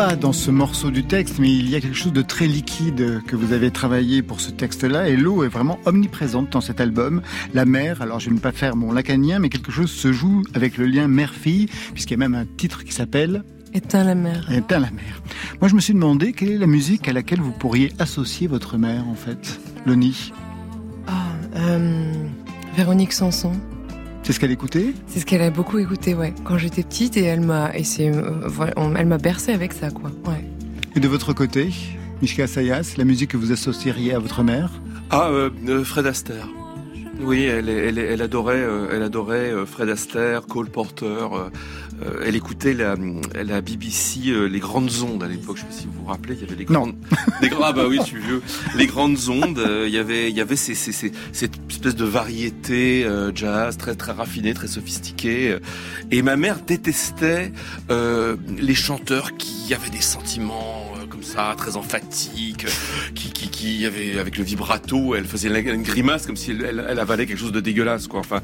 Pas 0.00 0.16
dans 0.16 0.32
ce 0.32 0.50
morceau 0.50 0.90
du 0.90 1.04
texte, 1.04 1.38
mais 1.38 1.52
il 1.52 1.68
y 1.68 1.76
a 1.76 1.80
quelque 1.82 1.96
chose 1.96 2.14
de 2.14 2.22
très 2.22 2.46
liquide 2.46 3.20
que 3.26 3.36
vous 3.36 3.52
avez 3.52 3.70
travaillé 3.70 4.22
pour 4.22 4.40
ce 4.40 4.50
texte-là, 4.50 5.10
et 5.10 5.14
l'eau 5.14 5.44
est 5.44 5.48
vraiment 5.48 5.78
omniprésente 5.84 6.48
dans 6.48 6.62
cet 6.62 6.80
album. 6.80 7.20
La 7.52 7.66
mer, 7.66 8.00
alors 8.00 8.18
je 8.18 8.30
vais 8.30 8.34
ne 8.34 8.40
pas 8.40 8.52
faire 8.52 8.76
mon 8.76 8.92
lacanien, 8.92 9.40
mais 9.40 9.50
quelque 9.50 9.70
chose 9.70 9.90
se 9.90 10.10
joue 10.10 10.42
avec 10.54 10.78
le 10.78 10.86
lien 10.86 11.06
mère-fille, 11.06 11.66
puisqu'il 11.92 12.12
y 12.12 12.14
a 12.14 12.18
même 12.18 12.34
un 12.34 12.46
titre 12.46 12.82
qui 12.82 12.94
s'appelle 12.94 13.44
Éteins 13.74 14.04
la 14.04 14.14
mer. 14.14 14.50
Éteins 14.50 14.78
la 14.78 14.90
mer. 14.90 15.20
Moi 15.60 15.68
je 15.68 15.74
me 15.74 15.80
suis 15.80 15.92
demandé 15.92 16.32
quelle 16.32 16.52
est 16.52 16.58
la 16.58 16.66
musique 16.66 17.06
à 17.06 17.12
laquelle 17.12 17.40
vous 17.40 17.52
pourriez 17.52 17.92
associer 17.98 18.46
votre 18.46 18.78
mère 18.78 19.06
en 19.06 19.14
fait, 19.14 19.60
Loni. 19.84 20.32
Ah, 21.08 21.26
euh, 21.56 22.14
Véronique 22.74 23.12
Sanson. 23.12 23.52
C'est 24.30 24.34
ce 24.34 24.38
qu'elle 24.38 24.52
écoutait? 24.52 24.94
C'est 25.08 25.18
ce 25.18 25.26
qu'elle 25.26 25.42
a 25.42 25.50
beaucoup 25.50 25.78
écouté, 25.78 26.14
ouais. 26.14 26.32
Quand 26.44 26.56
j'étais 26.56 26.84
petite 26.84 27.16
et 27.16 27.24
elle 27.24 27.40
m'a, 27.40 27.76
et 27.76 27.82
c'est, 27.82 28.14
euh, 28.14 28.94
elle 28.96 29.06
m'a 29.06 29.18
bercé 29.18 29.50
avec 29.50 29.72
ça, 29.72 29.90
quoi. 29.90 30.12
Ouais. 30.24 30.44
Et 30.94 31.00
de 31.00 31.08
votre 31.08 31.32
côté, 31.32 31.70
Mishka 32.22 32.46
Sayas, 32.46 32.94
la 32.96 33.02
musique 33.02 33.32
que 33.32 33.36
vous 33.36 33.50
associeriez 33.50 34.14
à 34.14 34.20
votre 34.20 34.44
mère? 34.44 34.70
Ah, 35.10 35.30
euh, 35.30 35.50
euh, 35.66 35.82
Fred 35.82 36.06
Astaire. 36.06 36.46
Oui, 37.22 37.44
elle, 37.44 37.68
elle, 37.68 37.98
elle 37.98 38.22
adorait, 38.22 38.56
euh, 38.62 38.88
elle 38.92 39.02
adorait 39.02 39.50
euh, 39.52 39.66
Fred 39.66 39.88
Astaire, 39.90 40.46
Cole 40.46 40.68
Porter. 40.70 41.04
euh, 41.06 41.50
elle 42.24 42.34
écoutait 42.34 42.72
la, 42.72 42.94
la 43.34 43.60
BBC, 43.60 44.20
les 44.48 44.58
grandes 44.58 44.90
ondes 45.02 45.22
à 45.22 45.28
l'époque. 45.28 45.56
Je 45.56 45.60
sais 45.62 45.66
pas 45.66 45.72
si 45.74 45.86
vous 45.86 45.92
vous 46.00 46.06
rappelez, 46.06 46.34
il 46.34 46.40
y 46.40 46.44
avait 46.44 46.56
les 46.56 46.64
grandes, 46.64 46.94
les 47.42 47.50
ah 47.62 47.72
bah 47.72 47.84
oui, 47.86 47.98
je 48.00 48.06
suis 48.06 48.20
vieux. 48.20 48.40
Les 48.74 48.86
grandes 48.86 49.18
ondes. 49.28 49.62
il 49.84 49.90
y 49.92 49.98
avait, 49.98 50.30
il 50.30 50.36
y 50.36 50.40
avait 50.40 50.56
ces, 50.56 50.74
ces, 50.74 50.92
ces- 50.92 51.12
cette 51.32 51.52
espèce 51.68 51.94
de 51.96 52.04
variété 52.06 53.06
jazz 53.34 53.76
très 53.76 53.94
très 53.96 54.12
raffinée, 54.12 54.54
très 54.54 54.68
sophistiquée. 54.68 55.58
Et 56.10 56.22
ma 56.22 56.36
mère 56.36 56.56
détestait 56.66 57.52
euh, 57.90 58.36
les 58.58 58.74
chanteurs 58.74 59.36
qui 59.36 59.74
avaient 59.74 59.90
des 59.90 60.00
sentiments 60.00 60.89
comme 61.20 61.28
ça, 61.28 61.54
très 61.56 61.76
emphatiques, 61.76 62.64
qui, 63.14 63.30
qui, 63.30 63.48
qui 63.50 63.86
avait 63.86 64.18
avec 64.18 64.38
le 64.38 64.44
vibrato, 64.44 65.14
elle 65.14 65.26
faisait 65.26 65.48
une 65.60 65.82
grimace 65.82 66.24
comme 66.26 66.36
si 66.36 66.52
elle, 66.52 66.64
elle, 66.64 66.86
elle 66.88 66.98
avalait 66.98 67.26
quelque 67.26 67.38
chose 67.38 67.52
de 67.52 67.60
dégueulasse, 67.60 68.06
quoi. 68.06 68.20
Enfin, 68.20 68.40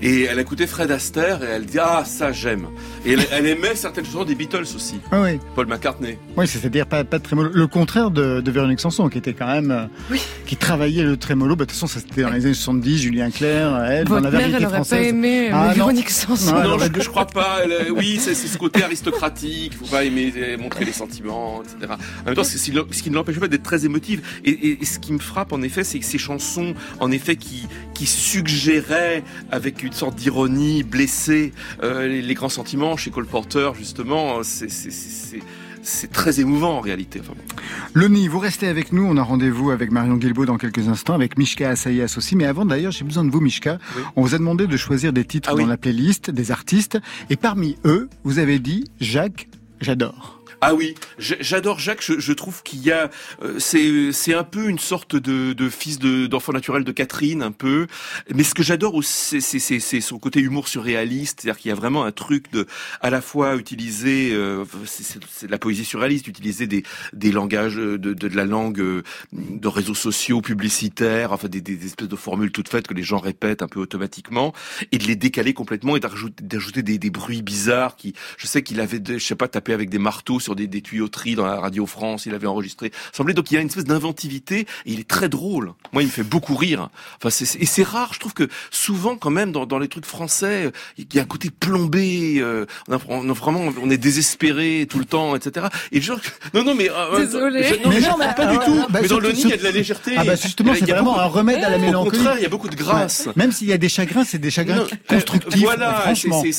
et 0.00 0.22
elle 0.22 0.38
écoutait 0.38 0.66
Fred 0.66 0.90
Astaire 0.90 1.42
et 1.42 1.48
elle 1.48 1.66
dit 1.66 1.78
ah 1.78 2.02
ça 2.06 2.32
j'aime. 2.32 2.68
Et 3.04 3.12
elle, 3.12 3.26
elle 3.30 3.46
aimait 3.46 3.74
certaines 3.74 4.06
chansons 4.06 4.24
des 4.24 4.34
Beatles 4.34 4.62
aussi, 4.74 5.00
Ah 5.12 5.20
oui, 5.22 5.38
Paul 5.54 5.66
McCartney. 5.66 6.16
oui 6.36 6.48
c'est-à-dire 6.48 6.86
pas, 6.86 7.04
pas 7.04 7.18
de 7.18 7.22
trémolo. 7.24 7.50
Le 7.52 7.66
contraire 7.66 8.10
de, 8.10 8.40
de 8.40 8.50
Véronique 8.50 8.80
Sanson, 8.80 9.08
qui 9.10 9.18
était 9.18 9.34
quand 9.34 9.46
même... 9.46 9.70
euh, 9.70 9.84
Oui. 10.10 10.20
Qui 10.46 10.56
travaillait 10.56 11.02
le 11.04 11.16
trémolo. 11.18 11.56
Bah, 11.56 11.64
de 11.66 11.70
toute 11.70 11.78
façon, 11.78 11.86
ça 11.86 12.00
c'était 12.00 12.22
dans 12.22 12.30
les 12.30 12.44
années 12.46 12.54
70, 12.54 12.98
Julien 13.02 13.30
Clerc, 13.30 13.76
elle, 13.84 14.04
dans 14.04 14.14
Votre 14.14 14.24
la 14.24 14.30
mère, 14.30 14.40
variété 14.40 14.56
elle 14.60 14.66
aurait 14.66 14.74
française. 14.76 14.98
pas 14.98 15.04
aimé 15.08 15.48
euh, 15.48 15.52
Ah, 15.54 15.66
non. 15.68 15.72
Véronique 15.74 16.10
Sanson. 16.10 16.54
Ouais, 16.54 16.62
non, 16.62 16.78
elle 16.80 16.90
je, 16.96 17.02
je 17.02 17.08
crois 17.10 17.26
pas. 17.26 17.58
Elle, 17.64 17.72
euh, 17.72 17.90
oui, 17.94 18.18
c'est 18.18 18.34
ce 18.34 18.56
côté 18.56 18.82
aristocratique. 18.82 19.72
Il 19.72 19.76
faut 19.86 19.86
pas 19.94 20.04
aimer 20.04 20.32
euh, 20.36 20.56
montrer 20.56 20.84
les 20.84 20.92
sentiments, 20.92 21.62
etc. 21.62 21.92
En 22.22 22.26
même 22.26 22.34
temps, 22.34 22.44
c'est 22.44 22.58
ce 22.58 22.64
qui- 23.02 23.10
ne 23.10 23.14
l'empêche 23.14 23.38
pas 23.38 23.48
d'être 23.48 23.62
très 23.62 23.84
émotive. 23.84 24.22
Et, 24.44 24.50
et- 24.50 24.82
et 24.82 24.84
ce 24.84 24.98
qui 24.98 25.12
me 25.12 25.18
frappe, 25.18 25.52
en 25.52 25.62
effet, 25.62 25.84
c'est 25.84 25.98
que 25.98 26.04
ces 26.06 26.18
chansons, 26.18 26.74
en 27.00 27.10
effet, 27.10 27.36
qui 27.36 27.66
qui 27.94 28.06
suggéraient 28.06 29.22
avec 29.52 29.82
une 29.82 29.92
sorte 29.92 30.16
d'ironie 30.16 30.82
blessée 30.82 31.52
euh, 31.82 32.06
les, 32.08 32.22
les 32.22 32.34
grands 32.34 32.48
sentiments 32.48 32.96
chez 32.96 33.10
Cole 33.10 33.26
Porter, 33.26 33.70
justement, 33.78 34.42
c'est 34.42 34.70
c'est- 34.70 34.90
c'est- 34.90 35.10
c'est- 35.10 35.42
c'est 35.82 36.10
très 36.10 36.40
émouvant 36.40 36.78
en 36.78 36.80
réalité. 36.80 37.20
Enfin, 37.20 37.34
bon. 37.36 37.54
Loni, 37.92 38.26
vous 38.26 38.38
restez 38.38 38.66
avec 38.68 38.92
nous. 38.92 39.04
On 39.04 39.16
a 39.18 39.22
rendez-vous 39.22 39.70
avec 39.70 39.90
Marion 39.90 40.16
Guilbault 40.16 40.46
dans 40.46 40.56
quelques 40.56 40.88
instants, 40.88 41.12
avec 41.14 41.36
Mishka 41.36 41.68
Assayas 41.68 42.14
aussi. 42.16 42.36
Mais 42.36 42.46
avant, 42.46 42.64
d'ailleurs, 42.64 42.90
j'ai 42.92 43.04
besoin 43.04 43.24
de 43.24 43.30
vous, 43.30 43.40
Mishka. 43.40 43.78
Oui. 43.96 44.02
On 44.16 44.22
vous 44.22 44.34
a 44.34 44.38
demandé 44.38 44.66
de 44.66 44.76
choisir 44.78 45.12
des 45.12 45.24
titres 45.26 45.50
Ah 45.52 45.54
oui. 45.54 45.62
dans 45.62 45.68
la 45.68 45.76
playlist, 45.76 46.30
des 46.30 46.50
artistes. 46.50 46.98
Et 47.30 47.36
parmi 47.36 47.76
eux, 47.84 48.08
vous 48.24 48.38
avez 48.38 48.58
dit 48.60 48.84
Jacques, 49.00 49.48
j'adore. 49.82 50.40
Ah 50.66 50.72
oui, 50.74 50.94
j'adore 51.18 51.78
Jacques. 51.78 52.02
Je, 52.02 52.18
je 52.18 52.32
trouve 52.32 52.62
qu'il 52.62 52.82
y 52.82 52.90
a, 52.90 53.10
euh, 53.42 53.58
c'est 53.58 54.12
c'est 54.12 54.32
un 54.32 54.44
peu 54.44 54.70
une 54.70 54.78
sorte 54.78 55.14
de, 55.14 55.52
de 55.52 55.68
fils 55.68 55.98
de 55.98 56.26
d'enfant 56.26 56.52
naturel 56.54 56.84
de 56.84 56.90
Catherine, 56.92 57.42
un 57.42 57.52
peu. 57.52 57.86
Mais 58.34 58.44
ce 58.44 58.54
que 58.54 58.62
j'adore 58.62 58.94
aussi, 58.94 59.42
c'est- 59.42 60.00
son 60.00 60.18
côté 60.18 60.40
humour 60.40 60.66
surréaliste, 60.68 61.40
c'est-à-dire 61.42 61.60
qu'il 61.60 61.68
y 61.68 61.72
a 61.72 61.74
vraiment 61.74 62.04
un 62.06 62.12
truc 62.12 62.50
de 62.50 62.66
à 63.02 63.10
la 63.10 63.20
fois 63.20 63.56
utiliser, 63.56 64.30
euh, 64.32 64.64
c'est 64.86 65.50
la 65.50 65.58
poésie 65.58 65.84
surréaliste, 65.84 66.28
utiliser 66.28 66.66
des 66.66 66.82
des 67.12 67.30
langages 67.30 67.74
de 67.76 67.98
de, 67.98 68.14
de 68.14 68.28
la 68.34 68.46
langue 68.46 68.80
euh, 68.80 69.02
de 69.34 69.68
réseaux 69.68 69.94
sociaux 69.94 70.40
publicitaires, 70.40 71.32
enfin 71.32 71.48
des, 71.48 71.60
des 71.60 71.84
espèces 71.84 72.08
de 72.08 72.16
formules 72.16 72.52
toutes 72.52 72.70
faites 72.70 72.86
que 72.86 72.94
les 72.94 73.02
gens 73.02 73.18
répètent 73.18 73.60
un 73.60 73.68
peu 73.68 73.80
automatiquement, 73.80 74.54
et 74.92 74.96
de 74.98 75.04
les 75.04 75.16
décaler 75.16 75.52
complètement 75.52 75.94
et 75.96 76.00
d'ajouter 76.00 76.82
des, 76.82 76.96
des 76.98 77.10
bruits 77.10 77.42
bizarres 77.42 77.96
qui, 77.96 78.14
je 78.38 78.46
sais 78.46 78.62
qu'il 78.62 78.80
avait, 78.80 79.02
je 79.06 79.18
sais 79.18 79.34
pas, 79.36 79.48
tapé 79.48 79.74
avec 79.74 79.90
des 79.90 79.98
marteaux 79.98 80.40
sur 80.40 80.53
des, 80.54 80.66
des 80.66 80.80
tuyauteries 80.82 81.34
dans 81.34 81.46
la 81.46 81.56
Radio 81.60 81.86
France, 81.86 82.26
il 82.26 82.34
avait 82.34 82.46
enregistré. 82.46 82.92
Semblait 83.12 83.34
donc 83.34 83.50
il 83.50 83.54
y 83.54 83.56
a 83.56 83.60
une 83.60 83.68
espèce 83.68 83.84
d'inventivité 83.84 84.60
et 84.60 84.66
il 84.92 85.00
est 85.00 85.08
très 85.08 85.28
drôle. 85.28 85.72
Moi, 85.92 86.02
il 86.02 86.06
me 86.06 86.10
fait 86.12 86.22
beaucoup 86.22 86.54
rire. 86.56 86.88
Enfin, 87.18 87.30
c'est, 87.30 87.44
c'est- 87.44 87.58
et 87.62 87.66
c'est 87.66 87.82
rare. 87.82 88.12
Je 88.14 88.18
trouve 88.20 88.34
que 88.34 88.48
souvent, 88.70 89.16
quand 89.16 89.30
même, 89.30 89.52
dans, 89.52 89.66
dans 89.66 89.78
les 89.78 89.88
trucs 89.88 90.06
français, 90.06 90.70
il 90.98 91.06
y 91.14 91.18
a 91.18 91.22
un 91.22 91.26
côté 91.26 91.50
plombé. 91.50 92.36
euh, 92.38 92.66
on, 92.88 92.94
a, 92.94 92.98
on 93.08 93.30
a 93.30 93.32
vraiment, 93.32 93.72
on 93.82 93.90
est 93.90 93.96
désespéré 93.98 94.86
tout 94.88 94.98
le 94.98 95.04
temps, 95.04 95.36
etc. 95.36 95.66
Et 95.92 96.00
je, 96.00 96.12
non, 96.54 96.64
non, 96.64 96.74
mais 96.74 96.90
euh, 96.90 97.18
Désolé. 97.18 97.62
je- 97.64 97.74
non, 97.82 97.90
mais, 97.90 98.00
non, 98.00 98.16
mais, 98.18 98.34
pas 98.34 98.46
du 98.46 98.56
euh, 98.56 98.64
tout. 98.64 98.86
bah, 98.90 99.00
mais 99.02 99.08
dans 99.08 99.18
le 99.20 99.32
nid, 99.32 99.42
il 99.44 99.50
y 99.50 99.52
a 99.52 99.56
de 99.56 99.62
la 99.62 99.70
légèreté. 99.70 100.14
Ah 100.16 100.24
bah 100.24 100.34
justement, 100.36 100.74
c'est 100.74 100.84
vraiment 100.84 101.12
beaucoup- 101.12 101.20
un 101.20 101.24
remède 101.26 101.62
à 101.64 101.70
la 101.70 101.76
Au 101.76 101.80
mélancolie. 101.80 102.16
contraire, 102.18 102.36
il 102.38 102.42
y 102.42 102.46
a 102.46 102.48
beaucoup 102.48 102.68
de 102.68 102.76
grâce. 102.76 103.26
Ouais. 103.26 103.32
Même 103.36 103.52
s'il 103.52 103.68
y 103.68 103.72
a 103.72 103.78
des 103.78 103.88
chagrins, 103.88 104.24
c'est 104.24 104.38
des 104.38 104.50
chagrins 104.50 104.76
Non, 104.76 104.86
constructifs. 105.08 105.54
euh, 105.62 105.66
voilà, 105.66 105.94
franchement. 105.94 106.40
Ouais. 106.42 106.50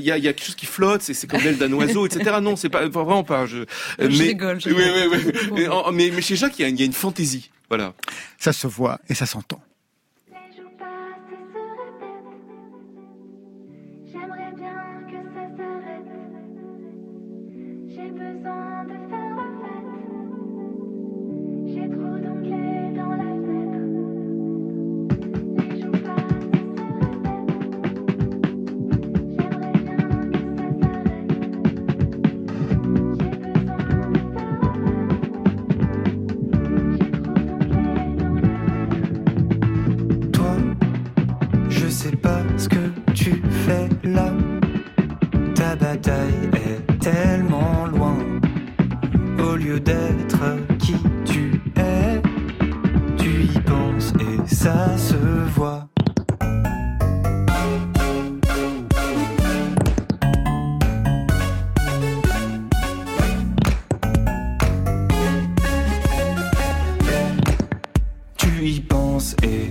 il 0.00 0.04
y, 0.04 0.10
a, 0.10 0.18
y 0.18 0.28
a 0.28 0.32
quelque 0.32 0.44
chose 0.46 0.54
qui 0.54 0.66
flotte, 0.66 1.02
c'est 1.02 1.14
c'est 1.14 1.26
comme 1.26 1.40
l'aile 1.42 1.58
d'un 1.58 1.72
oiseau, 1.72 2.06
etc. 2.06 2.36
Non, 2.42 2.56
c'est 2.56 2.68
pas 2.68 2.88
vraiment 2.88 3.24
pas. 3.24 3.41
Je, 3.46 3.64
Je 3.98 4.22
rigole, 4.22 4.60
je 4.60 4.70
Oui, 4.70 4.82
rigole. 4.84 5.08
oui, 5.26 5.32
oui. 5.52 5.60
Mais, 5.68 5.68
mais, 5.92 6.10
mais 6.14 6.22
chez 6.22 6.36
Jacques, 6.36 6.58
il 6.58 6.62
y 6.62 6.64
a, 6.64 6.68
il 6.68 6.78
y 6.78 6.82
a 6.82 6.86
une 6.86 6.92
fantaisie. 6.92 7.50
Voilà. 7.68 7.94
Ça 8.38 8.52
se 8.52 8.66
voit 8.66 9.00
et 9.08 9.14
ça 9.14 9.26
s'entend. 9.26 9.62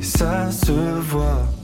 Ça 0.01 0.51
se 0.51 0.71
voit. 0.71 1.60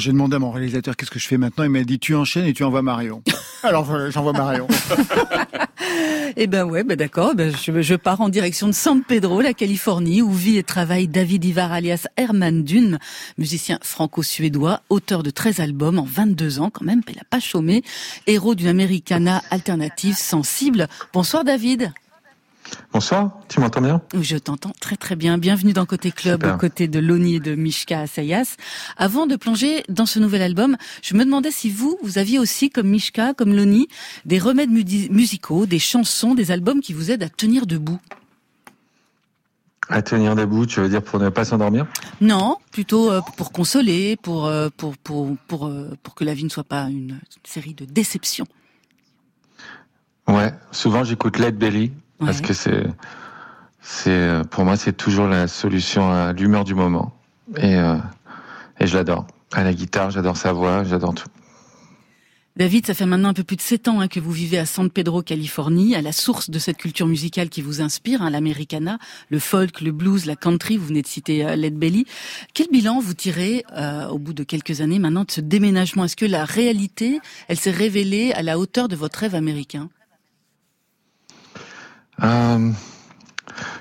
Alors 0.00 0.06
j'ai 0.06 0.12
demandé 0.12 0.36
à 0.36 0.38
mon 0.38 0.50
réalisateur 0.50 0.96
qu'est-ce 0.96 1.10
que 1.10 1.18
je 1.18 1.28
fais 1.28 1.36
maintenant? 1.36 1.62
Il 1.62 1.68
m'a 1.68 1.82
dit 1.82 1.98
tu 1.98 2.14
enchaînes 2.14 2.46
et 2.46 2.54
tu 2.54 2.64
envoies 2.64 2.80
Marion. 2.80 3.22
Alors 3.62 3.84
voilà, 3.84 4.08
j'envoie 4.08 4.32
Marion. 4.32 4.66
Eh 6.36 6.46
ben 6.46 6.64
ouais, 6.64 6.84
ben 6.84 6.96
d'accord. 6.96 7.34
Ben 7.34 7.52
je, 7.54 7.82
je 7.82 7.94
pars 7.96 8.20
en 8.22 8.30
direction 8.30 8.66
de 8.66 8.72
San 8.72 9.02
Pedro, 9.02 9.42
la 9.42 9.52
Californie, 9.52 10.22
où 10.22 10.32
vit 10.32 10.56
et 10.56 10.62
travaille 10.62 11.06
David 11.06 11.44
Ivar 11.44 11.72
alias 11.72 12.06
Herman 12.16 12.62
Dune, 12.62 12.98
musicien 13.36 13.78
franco-suédois, 13.82 14.80
auteur 14.88 15.22
de 15.22 15.28
13 15.28 15.60
albums 15.60 15.98
en 15.98 16.04
22 16.04 16.60
ans 16.60 16.70
quand 16.70 16.84
même, 16.84 17.02
il 17.10 17.18
a 17.18 17.24
pas 17.28 17.40
chômé, 17.40 17.82
héros 18.26 18.54
d'une 18.54 18.68
Americana 18.68 19.42
alternative 19.50 20.14
sensible. 20.16 20.88
Bonsoir 21.12 21.44
David. 21.44 21.92
Bonsoir, 22.92 23.38
tu 23.48 23.60
m'entends 23.60 23.80
bien? 23.80 24.02
Je 24.20 24.36
t'entends 24.36 24.72
très 24.80 24.96
très 24.96 25.16
bien. 25.16 25.38
Bienvenue 25.38 25.72
dans 25.72 25.86
Côté 25.86 26.10
Club, 26.10 26.42
Super. 26.42 26.54
aux 26.54 26.58
côtés 26.58 26.88
de 26.88 26.98
Loni 26.98 27.36
et 27.36 27.40
de 27.40 27.54
Mishka 27.54 28.00
Assayas. 28.00 28.56
Avant 28.96 29.26
de 29.26 29.36
plonger 29.36 29.84
dans 29.88 30.06
ce 30.06 30.18
nouvel 30.18 30.42
album, 30.42 30.76
je 31.02 31.14
me 31.14 31.24
demandais 31.24 31.50
si 31.50 31.70
vous, 31.70 31.98
vous 32.02 32.18
aviez 32.18 32.38
aussi, 32.38 32.70
comme 32.70 32.88
Mishka, 32.88 33.34
comme 33.34 33.54
Loni, 33.54 33.88
des 34.24 34.38
remèdes 34.38 34.70
musicaux, 34.70 35.66
des 35.66 35.78
chansons, 35.78 36.34
des 36.34 36.50
albums 36.50 36.80
qui 36.80 36.92
vous 36.92 37.10
aident 37.10 37.22
à 37.22 37.28
tenir 37.28 37.66
debout. 37.66 38.00
À 39.88 40.02
tenir 40.02 40.36
debout, 40.36 40.66
tu 40.66 40.80
veux 40.80 40.88
dire 40.88 41.02
pour 41.02 41.18
ne 41.18 41.30
pas 41.30 41.44
s'endormir? 41.44 41.86
Non, 42.20 42.58
plutôt 42.70 43.10
euh, 43.10 43.20
pour 43.36 43.50
consoler, 43.50 44.16
pour 44.16 44.46
euh, 44.46 44.68
pour 44.76 44.96
pour 44.96 45.36
pour 45.48 45.66
euh, 45.66 45.96
pour 46.04 46.14
que 46.14 46.22
la 46.22 46.32
vie 46.32 46.44
ne 46.44 46.48
soit 46.48 46.62
pas 46.62 46.84
une 46.84 47.18
série 47.42 47.74
de 47.74 47.84
déceptions. 47.84 48.46
Ouais, 50.28 50.52
souvent 50.70 51.02
j'écoute 51.02 51.38
Led 51.38 51.56
Belly 51.56 51.90
parce 52.20 52.40
que 52.40 52.52
c'est 52.52 52.84
c'est 53.80 54.42
pour 54.50 54.64
moi 54.64 54.76
c'est 54.76 54.92
toujours 54.92 55.26
la 55.26 55.48
solution 55.48 56.10
à 56.12 56.32
l'humeur 56.32 56.64
du 56.64 56.74
moment 56.74 57.12
et 57.56 57.76
euh, 57.76 57.96
et 58.80 58.86
je 58.86 58.96
l'adore. 58.96 59.26
À 59.52 59.62
la 59.62 59.74
guitare, 59.74 60.10
j'adore 60.10 60.36
sa 60.36 60.52
voix, 60.52 60.84
j'adore 60.84 61.14
tout. 61.14 61.28
David, 62.56 62.86
ça 62.86 62.94
fait 62.94 63.06
maintenant 63.06 63.28
un 63.28 63.34
peu 63.34 63.44
plus 63.44 63.56
de 63.56 63.62
sept 63.62 63.88
ans 63.88 64.00
hein, 64.00 64.08
que 64.08 64.20
vous 64.20 64.32
vivez 64.32 64.58
à 64.58 64.66
San 64.66 64.90
Pedro, 64.90 65.22
Californie, 65.22 65.94
à 65.94 66.02
la 66.02 66.12
source 66.12 66.50
de 66.50 66.58
cette 66.58 66.76
culture 66.76 67.06
musicale 67.06 67.48
qui 67.48 67.62
vous 67.62 67.80
inspire, 67.80 68.22
hein, 68.22 68.30
l'americana, 68.30 68.98
le 69.28 69.38
folk, 69.38 69.80
le 69.80 69.92
blues, 69.92 70.26
la 70.26 70.36
country. 70.36 70.76
Vous 70.76 70.86
venez 70.86 71.02
de 71.02 71.06
citer 71.06 71.44
euh, 71.44 71.56
Led 71.56 71.76
Belly. 71.78 72.06
Quel 72.52 72.68
bilan 72.68 73.00
vous 73.00 73.14
tirez 73.14 73.64
euh, 73.76 74.08
au 74.08 74.18
bout 74.18 74.32
de 74.32 74.42
quelques 74.42 74.80
années 74.80 74.98
maintenant 74.98 75.24
de 75.24 75.30
ce 75.30 75.40
déménagement? 75.40 76.04
Est-ce 76.04 76.16
que 76.16 76.26
la 76.26 76.44
réalité, 76.44 77.20
elle 77.48 77.58
s'est 77.58 77.70
révélée 77.70 78.32
à 78.32 78.42
la 78.42 78.58
hauteur 78.58 78.88
de 78.88 78.96
votre 78.96 79.20
rêve 79.20 79.34
américain? 79.34 79.88
Euh, 82.22 82.70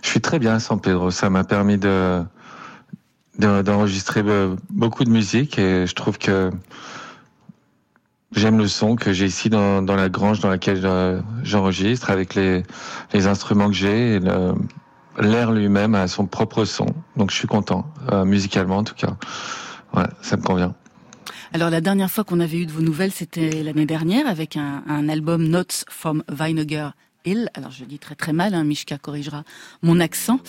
je 0.02 0.10
suis 0.10 0.22
très 0.22 0.40
bien 0.40 0.56
à 0.56 0.60
San 0.60 0.80
Pedro. 0.80 1.12
Ça 1.12 1.30
m'a 1.30 1.44
permis 1.44 1.78
de 1.78 2.24
de- 3.38 3.62
d'enregistrer 3.62 4.22
beaucoup 4.70 5.06
de 5.06 5.10
musique 5.10 5.58
et 5.58 5.88
je 5.88 5.96
trouve 5.96 6.18
que 6.18 6.52
j'aime 8.36 8.58
le 8.58 8.68
son 8.68 8.96
que 8.96 9.14
j'ai 9.14 9.26
ici 9.26 9.50
dans, 9.50 9.82
la 9.82 10.10
grange 10.10 10.42
dans 10.42 10.50
laquelle 10.50 10.82
euh, 10.84 11.22
j'enregistre 11.44 12.10
avec 12.10 12.36
les, 12.36 12.64
instruments 13.14 13.68
que 13.68 13.76
j'ai 13.76 14.20
l'air 15.20 15.52
lui-même 15.52 15.96
a 15.96 16.08
son 16.08 16.26
propre 16.26 16.66
son. 16.66 16.88
Donc 17.16 17.32
je 17.32 17.36
suis 17.36 17.48
content, 17.48 17.86
euh, 18.12 18.26
musicalement 18.26 18.78
en 18.78 18.84
tout 18.84 18.96
cas. 18.96 19.18
Ouais, 19.94 20.08
ça 20.22 20.38
me 20.38 20.42
convient. 20.42 20.74
Alors 21.54 21.70
la 21.70 21.82
dernière 21.82 22.12
fois 22.12 22.24
qu'on 22.24 22.40
avait 22.40 22.60
eu 22.60 22.66
de 22.66 22.72
vos 22.72 22.82
nouvelles, 22.82 23.12
c'était 23.12 23.64
l'année 23.64 23.88
dernière 23.88 24.28
avec 24.28 24.56
un, 24.56 25.10
album 25.10 25.48
Notes 25.48 25.86
from 25.90 26.24
Vinegar 26.30 26.94
Hill. 27.26 27.50
Alors 27.54 27.72
je 27.72 27.86
dis 27.86 28.00
très 28.00 28.16
très 28.16 28.34
mal, 28.34 28.54
hein, 28.54 28.64
Mishka 28.64 28.98
corrigera 28.98 29.44
mon 29.82 30.00
accent. 30.00 30.40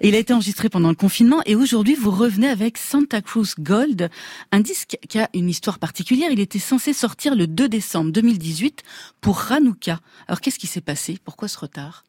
Il 0.00 0.14
a 0.14 0.18
été 0.18 0.32
enregistré 0.32 0.68
pendant 0.68 0.88
le 0.88 0.94
confinement 0.94 1.42
et 1.46 1.54
aujourd'hui 1.56 1.94
vous 1.94 2.10
revenez 2.10 2.48
avec 2.48 2.78
Santa 2.78 3.20
Cruz 3.22 3.48
Gold, 3.58 4.10
un 4.50 4.60
disque 4.60 4.98
qui 5.08 5.18
a 5.18 5.28
une 5.34 5.48
histoire 5.48 5.78
particulière. 5.78 6.30
Il 6.32 6.40
était 6.40 6.58
censé 6.58 6.92
sortir 6.92 7.34
le 7.34 7.46
2 7.46 7.68
décembre 7.68 8.12
2018 8.12 8.82
pour 9.20 9.52
Hanouka. 9.52 10.00
Alors 10.28 10.40
qu'est-ce 10.40 10.58
qui 10.58 10.66
s'est 10.66 10.80
passé? 10.80 11.18
Pourquoi 11.24 11.48
ce 11.48 11.58
retard? 11.58 12.04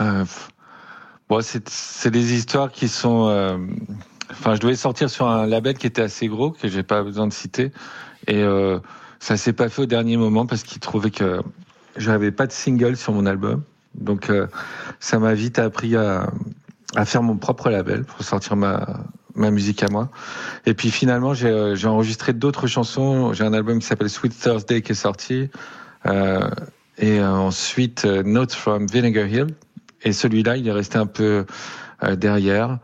Euh, 0.00 0.24
bon, 1.28 1.40
c'est 1.42 1.68
c'est 1.68 2.10
des 2.10 2.34
histoires 2.34 2.70
qui 2.70 2.88
sont. 2.88 3.28
euh, 3.28 3.58
Enfin, 4.30 4.54
je 4.54 4.60
devais 4.60 4.76
sortir 4.76 5.08
sur 5.08 5.26
un 5.26 5.46
label 5.46 5.78
qui 5.78 5.86
était 5.86 6.02
assez 6.02 6.28
gros 6.28 6.50
que 6.50 6.68
j'ai 6.68 6.82
pas 6.82 7.02
besoin 7.02 7.26
de 7.26 7.32
citer, 7.32 7.72
et 8.26 8.36
euh, 8.42 8.78
ça 9.20 9.38
s'est 9.38 9.54
pas 9.54 9.70
fait 9.70 9.80
au 9.80 9.86
dernier 9.86 10.18
moment 10.18 10.44
parce 10.44 10.62
qu'ils 10.64 10.80
trouvaient 10.80 11.10
que 11.10 11.40
j'avais 11.98 12.30
pas 12.30 12.46
de 12.46 12.52
single 12.52 12.96
sur 12.96 13.12
mon 13.12 13.26
album. 13.26 13.62
Donc, 13.94 14.30
euh, 14.30 14.46
ça 15.00 15.18
m'a 15.18 15.34
vite 15.34 15.58
appris 15.58 15.96
à, 15.96 16.30
faire 17.04 17.22
mon 17.22 17.36
propre 17.36 17.68
label 17.70 18.04
pour 18.04 18.22
sortir 18.22 18.56
ma 18.56 19.04
musique 19.36 19.82
à 19.82 19.88
moi. 19.88 20.10
Et 20.66 20.74
puis 20.74 20.90
finalement, 20.90 21.34
j'ai 21.34 21.48
euh, 21.48 21.74
j'ai 21.74 21.86
enregistré 21.86 22.32
d'autres 22.32 22.66
chansons. 22.66 23.32
J'ai 23.32 23.44
un 23.44 23.52
album 23.52 23.78
qui 23.78 23.86
s'appelle 23.86 24.10
Sweet 24.10 24.38
Thursday 24.38 24.82
qui 24.82 24.92
est 24.92 24.94
sorti. 24.94 25.50
Euh, 26.06 26.48
et 26.96 27.22
ensuite, 27.22 28.04
Notes 28.04 28.54
from 28.54 28.86
Vinegar 28.86 29.26
Hill. 29.26 29.48
Et 30.02 30.12
celui-là, 30.12 30.56
il 30.56 30.66
est 30.66 30.72
resté 30.72 30.98
un 30.98 31.06
peu 31.06 31.44
derrière. 32.16 32.78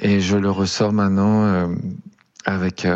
Et 0.00 0.20
je 0.20 0.36
le 0.36 0.50
ressors 0.50 0.92
maintenant 0.92 1.70
avec 2.44 2.86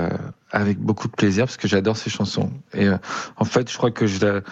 avec 0.50 0.78
beaucoup 0.78 1.08
de 1.08 1.12
plaisir 1.12 1.46
parce 1.46 1.56
que 1.56 1.68
j'adore 1.68 1.96
ces 1.96 2.10
chansons. 2.10 2.50
Et 2.74 2.88
en 3.36 3.44
fait, 3.44 3.70
je 3.70 3.76
crois 3.76 3.90
que 3.90 4.06
je 4.06 4.42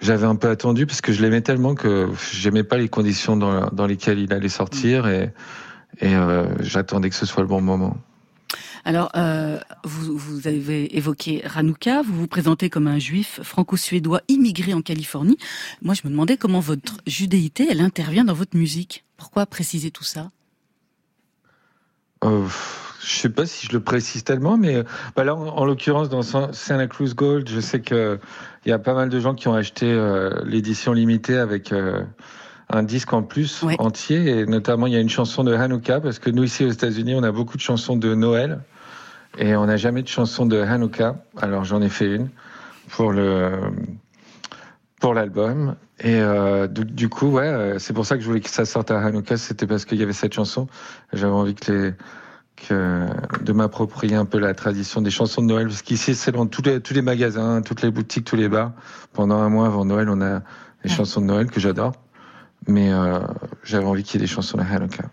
j'avais 0.00 0.26
un 0.26 0.36
peu 0.36 0.48
attendu 0.48 0.86
parce 0.86 1.00
que 1.00 1.12
je 1.12 1.22
l'aimais 1.22 1.40
tellement 1.40 1.74
que 1.74 2.08
j'aimais 2.32 2.64
pas 2.64 2.78
les 2.78 2.88
conditions 2.88 3.36
dans, 3.36 3.68
dans 3.70 3.86
lesquelles 3.86 4.18
il 4.18 4.32
allait 4.32 4.48
sortir 4.48 5.06
et 5.06 5.32
et 6.00 6.14
euh, 6.14 6.46
j'attendais 6.60 7.10
que 7.10 7.16
ce 7.16 7.26
soit 7.26 7.42
le 7.42 7.48
bon 7.48 7.60
moment. 7.60 7.96
Alors, 8.84 9.10
euh, 9.14 9.58
vous, 9.84 10.16
vous 10.16 10.48
avez 10.48 10.96
évoqué 10.96 11.42
Hanouka, 11.54 12.02
vous 12.02 12.14
vous 12.14 12.26
présentez 12.26 12.70
comme 12.70 12.86
un 12.86 12.98
juif 12.98 13.40
franco-suédois 13.42 14.22
immigré 14.28 14.72
en 14.72 14.80
Californie. 14.80 15.36
Moi, 15.82 15.94
je 15.94 16.02
me 16.04 16.10
demandais 16.10 16.38
comment 16.38 16.60
votre 16.60 16.96
judéité, 17.06 17.66
elle 17.70 17.82
intervient 17.82 18.24
dans 18.24 18.34
votre 18.34 18.56
musique. 18.56 19.04
Pourquoi 19.18 19.44
préciser 19.44 19.90
tout 19.90 20.04
ça? 20.04 20.30
Euh, 22.24 22.46
je 23.02 23.10
sais 23.18 23.28
pas 23.30 23.46
si 23.46 23.66
je 23.66 23.72
le 23.72 23.80
précise 23.80 24.24
tellement, 24.24 24.56
mais 24.58 24.82
bah 25.16 25.24
là, 25.24 25.34
en, 25.34 25.46
en 25.48 25.64
l'occurrence, 25.64 26.08
dans 26.08 26.22
San- 26.22 26.52
Santa 26.52 26.86
Cruz 26.86 27.14
Gold, 27.14 27.48
je 27.48 27.60
sais 27.60 27.80
que 27.80 28.18
il 28.66 28.68
y 28.68 28.72
a 28.72 28.78
pas 28.78 28.94
mal 28.94 29.08
de 29.08 29.18
gens 29.20 29.34
qui 29.34 29.48
ont 29.48 29.54
acheté 29.54 29.86
euh, 29.90 30.30
l'édition 30.44 30.92
limitée 30.92 31.38
avec 31.38 31.72
euh, 31.72 32.02
un 32.68 32.82
disque 32.82 33.12
en 33.12 33.22
plus 33.22 33.62
Ouais. 33.62 33.76
entier, 33.78 34.28
et 34.40 34.46
notamment 34.46 34.86
il 34.86 34.92
y 34.92 34.96
a 34.96 35.00
une 35.00 35.08
chanson 35.08 35.44
de 35.44 35.54
Hanouka, 35.54 36.00
parce 36.00 36.18
que 36.18 36.30
nous 36.30 36.44
ici 36.44 36.64
aux 36.64 36.70
États-Unis, 36.70 37.14
on 37.16 37.22
a 37.22 37.32
beaucoup 37.32 37.56
de 37.56 37.62
chansons 37.62 37.96
de 37.96 38.14
Noël, 38.14 38.60
et 39.38 39.56
on 39.56 39.66
n'a 39.66 39.76
jamais 39.76 40.02
de 40.02 40.08
chanson 40.08 40.44
de 40.44 40.60
Hanouka. 40.60 41.16
Alors 41.40 41.64
j'en 41.64 41.80
ai 41.80 41.88
fait 41.88 42.14
une 42.16 42.28
pour 42.90 43.12
le 43.12 43.52
pour 45.00 45.14
l'album. 45.14 45.76
Et 46.00 46.20
euh, 46.20 46.66
du, 46.66 46.84
du 46.84 47.08
coup, 47.08 47.28
ouais, 47.30 47.74
c'est 47.78 47.92
pour 47.92 48.04
ça 48.06 48.16
que 48.16 48.22
je 48.22 48.26
voulais 48.26 48.40
que 48.40 48.50
ça 48.50 48.64
sorte 48.64 48.90
à 48.90 48.98
Hanouka, 49.00 49.36
c'était 49.36 49.66
parce 49.66 49.84
qu'il 49.84 49.98
y 49.98 50.02
avait 50.02 50.12
cette 50.12 50.34
chanson. 50.34 50.66
J'avais 51.12 51.32
envie 51.32 51.54
que 51.54 51.72
les 51.72 51.94
de 52.70 53.52
m'approprier 53.52 54.14
un 54.14 54.26
peu 54.26 54.38
la 54.38 54.52
tradition 54.54 55.00
des 55.00 55.10
chansons 55.10 55.40
de 55.42 55.46
Noël, 55.46 55.68
parce 55.68 55.82
qu'ici 55.82 56.14
c'est 56.14 56.32
dans 56.32 56.46
tous 56.46 56.62
les 56.62 56.80
tous 56.80 56.92
les 56.94 57.02
magasins, 57.02 57.62
toutes 57.62 57.80
les 57.82 57.90
boutiques, 57.90 58.24
tous 58.26 58.36
les 58.36 58.48
bars. 58.48 58.72
Pendant 59.12 59.38
un 59.38 59.48
mois 59.48 59.66
avant 59.66 59.84
Noël, 59.84 60.08
on 60.10 60.20
a 60.20 60.42
les 60.84 60.90
Ouais. 60.90 60.96
chansons 60.96 61.20
de 61.20 61.26
Noël 61.26 61.46
que 61.50 61.60
j'adore. 61.60 61.92
Mais 62.68 62.92
euh, 62.92 63.20
j'avais 63.64 63.86
envie 63.86 64.02
qu'il 64.02 64.20
y 64.20 64.22
ait 64.22 64.26
des 64.26 64.32
chansons 64.32 64.58
de 64.58 64.62
Hanouka. 64.62 65.04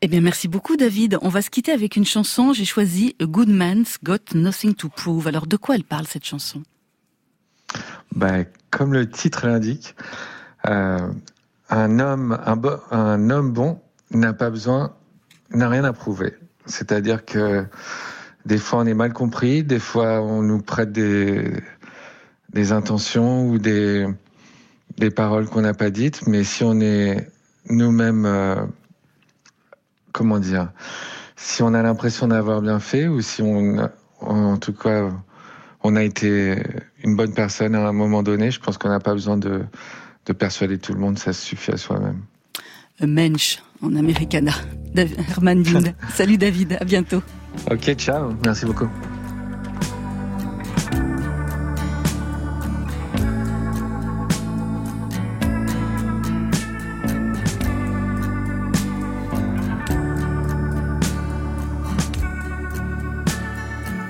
Eh 0.00 0.08
bien, 0.08 0.20
merci 0.20 0.48
beaucoup, 0.48 0.76
David. 0.76 1.18
On 1.22 1.28
va 1.28 1.42
se 1.42 1.50
quitter 1.50 1.72
avec 1.72 1.94
une 1.94 2.06
chanson. 2.06 2.52
J'ai 2.52 2.64
choisi 2.64 3.14
A 3.20 3.24
Good 3.26 3.48
Man's 3.50 3.98
Got 4.02 4.34
Nothing 4.34 4.74
to 4.74 4.88
Prove. 4.88 5.28
Alors, 5.28 5.46
de 5.46 5.56
quoi 5.56 5.74
elle 5.76 5.84
parle, 5.84 6.06
cette 6.06 6.24
chanson? 6.24 6.62
Bah, 8.14 8.44
comme 8.70 8.92
le 8.92 9.08
titre 9.08 9.46
l'indique, 9.46 9.94
euh, 10.68 10.98
un 11.70 11.98
homme, 12.00 12.38
un 12.90 13.30
homme 13.30 13.52
bon 13.52 13.80
n'a 14.10 14.32
pas 14.32 14.50
besoin, 14.50 14.92
n'a 15.54 15.68
rien 15.68 15.84
à 15.84 15.92
prouver. 15.92 16.34
C'est-à-dire 16.66 17.24
que 17.24 17.64
des 18.46 18.58
fois 18.58 18.80
on 18.80 18.86
est 18.86 18.94
mal 18.94 19.12
compris, 19.12 19.62
des 19.62 19.78
fois 19.78 20.20
on 20.22 20.42
nous 20.42 20.60
prête 20.60 20.92
des, 20.92 21.52
intentions 22.72 23.46
ou 23.46 23.58
des, 23.58 24.06
des 24.96 25.10
paroles 25.10 25.46
qu'on 25.48 25.62
n'a 25.62 25.74
pas 25.74 25.90
dites, 25.90 26.26
mais 26.26 26.44
si 26.44 26.64
on 26.64 26.80
est 26.80 27.28
nous-mêmes, 27.68 28.26
euh, 28.26 28.66
comment 30.12 30.38
dire, 30.38 30.70
si 31.36 31.62
on 31.62 31.74
a 31.74 31.82
l'impression 31.82 32.28
d'avoir 32.28 32.60
bien 32.60 32.78
fait 32.78 33.08
ou 33.08 33.20
si 33.20 33.42
on, 33.42 33.88
en 34.20 34.56
tout 34.58 34.72
cas, 34.72 35.10
on 35.82 35.96
a 35.96 36.02
été 36.02 36.62
une 37.02 37.16
bonne 37.16 37.34
personne 37.34 37.74
à 37.74 37.88
un 37.88 37.92
moment 37.92 38.22
donné, 38.22 38.50
je 38.50 38.60
pense 38.60 38.78
qu'on 38.78 38.88
n'a 38.88 39.00
pas 39.00 39.14
besoin 39.14 39.36
de, 39.36 39.64
de 40.26 40.32
persuader 40.32 40.78
tout 40.78 40.92
le 40.92 41.00
monde, 41.00 41.18
ça 41.18 41.32
suffit 41.32 41.72
à 41.72 41.76
soi-même. 41.76 42.22
A 43.02 43.06
Mensch, 43.06 43.58
en 43.82 43.96
americana. 43.96 44.52
Herman 44.94 45.62
Dund. 45.64 45.94
Salut, 46.14 46.36
David. 46.38 46.76
À 46.80 46.84
bientôt. 46.84 47.20
Ok, 47.68 47.94
ciao, 47.96 48.32
merci 48.44 48.64
beaucoup. 48.64 48.88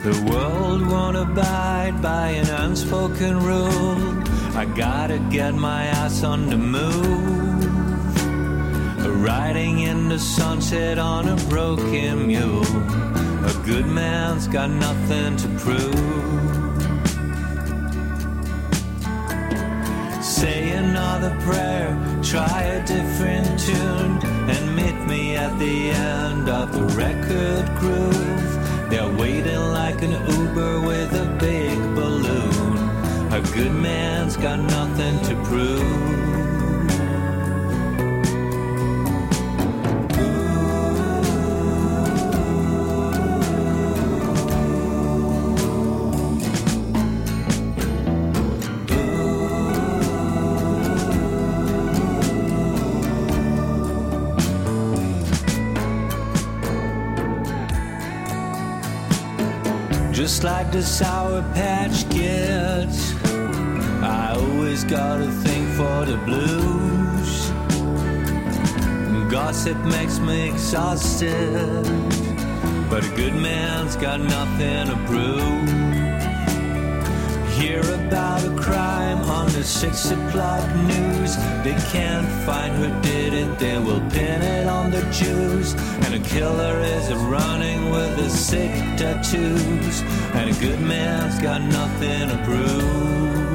The 0.03 0.12
world 0.30 0.86
won't 0.90 1.16
abide 1.16 2.03
by 2.03 2.30
an 2.30 2.51
unspoken 2.64 3.38
rule. 3.43 4.22
I 4.55 4.66
gotta 4.66 5.18
get 5.30 5.55
my 5.55 5.84
ass 5.86 6.22
on 6.24 6.51
the 6.51 6.59
move. 6.59 7.31
Riding 9.22 9.78
in 9.78 10.08
the 10.08 10.18
sunset 10.18 10.98
on 10.98 11.28
a 11.28 11.36
broken 11.48 12.26
mule. 12.26 12.66
A 13.46 13.62
good 13.64 13.86
man's 13.86 14.48
got 14.48 14.68
nothing 14.68 15.36
to 15.36 15.48
prove. 15.60 15.94
Say 20.24 20.70
another 20.70 21.30
prayer, 21.42 21.96
try 22.24 22.62
a 22.62 22.84
different 22.84 23.60
tune, 23.60 24.18
and 24.50 24.74
meet 24.74 24.98
me 25.06 25.36
at 25.36 25.56
the 25.60 25.90
end 25.90 26.48
of 26.48 26.72
the 26.72 26.82
record 26.96 27.64
groove. 27.78 28.90
They're 28.90 29.14
waiting 29.16 29.62
like 29.70 30.02
an 30.02 30.14
Uber 30.32 30.80
with 30.80 31.12
a 31.14 31.26
big 31.38 31.78
balloon. 31.94 32.76
A 33.32 33.40
good 33.54 33.72
man's 33.72 34.36
got 34.36 34.58
nothing 34.58 35.16
to 35.26 35.36
prove. 35.44 36.11
The 60.72 60.82
Sour 60.82 61.42
Patch 61.52 62.08
Kids, 62.08 63.14
I 64.02 64.34
always 64.34 64.84
got 64.84 65.20
a 65.20 65.30
thing 65.30 65.66
for 65.72 66.06
the 66.06 66.16
blues. 66.24 67.50
Gossip 69.30 69.76
makes 69.84 70.18
me 70.18 70.48
exhausted, 70.48 71.84
but 72.88 73.04
a 73.04 73.08
good 73.14 73.34
man's 73.34 73.96
got 73.96 74.20
nothing 74.20 74.86
to 74.86 74.96
prove. 75.06 75.68
Hear 77.52 77.80
about 78.06 78.42
a 78.42 78.56
crime 78.56 79.18
on 79.28 79.52
the 79.52 79.62
six 79.62 80.10
o'clock 80.10 80.66
news. 80.74 81.36
They 81.62 81.76
can't 81.92 82.26
find 82.46 82.74
who 82.76 82.88
did 83.02 83.34
it, 83.34 83.58
they 83.58 83.78
will 83.78 84.00
pin 84.08 84.40
it 84.40 84.66
on 84.66 84.90
the 84.90 85.02
Jews. 85.12 85.74
And 86.04 86.14
a 86.14 86.28
killer 86.28 86.80
is 86.80 87.12
running 87.12 87.90
with 87.90 88.16
the 88.16 88.30
sick 88.30 88.72
tattoos. 88.96 90.02
And 90.34 90.50
a 90.50 90.60
good 90.60 90.80
man's 90.80 91.40
got 91.40 91.60
nothing 91.60 92.28
to 92.28 92.36
prove. 92.44 93.51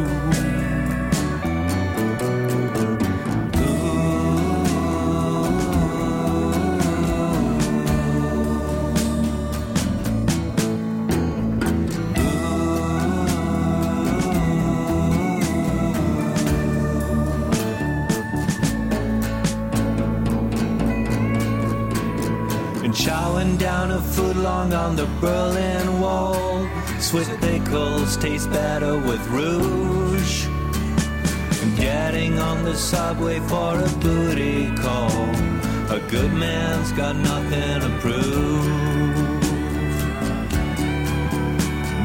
Pickles 28.27 28.45
taste 28.45 28.51
better 28.51 28.97
with 28.97 29.25
rouge. 29.27 30.47
And 31.61 31.77
getting 31.77 32.39
on 32.39 32.63
the 32.63 32.75
subway 32.75 33.39
for 33.39 33.79
a 33.79 33.89
booty 33.99 34.73
call. 34.75 35.29
A 35.89 35.99
good 36.09 36.33
man's 36.33 36.91
got 36.91 37.15
nothing 37.15 37.81
to 37.81 37.89
prove. 37.99 38.65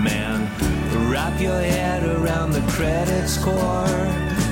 Man, 0.03 0.49
wrap 1.11 1.41
your 1.41 1.61
head 1.61 2.05
around 2.05 2.53
the 2.53 2.65
credit 2.73 3.29
score. 3.29 3.99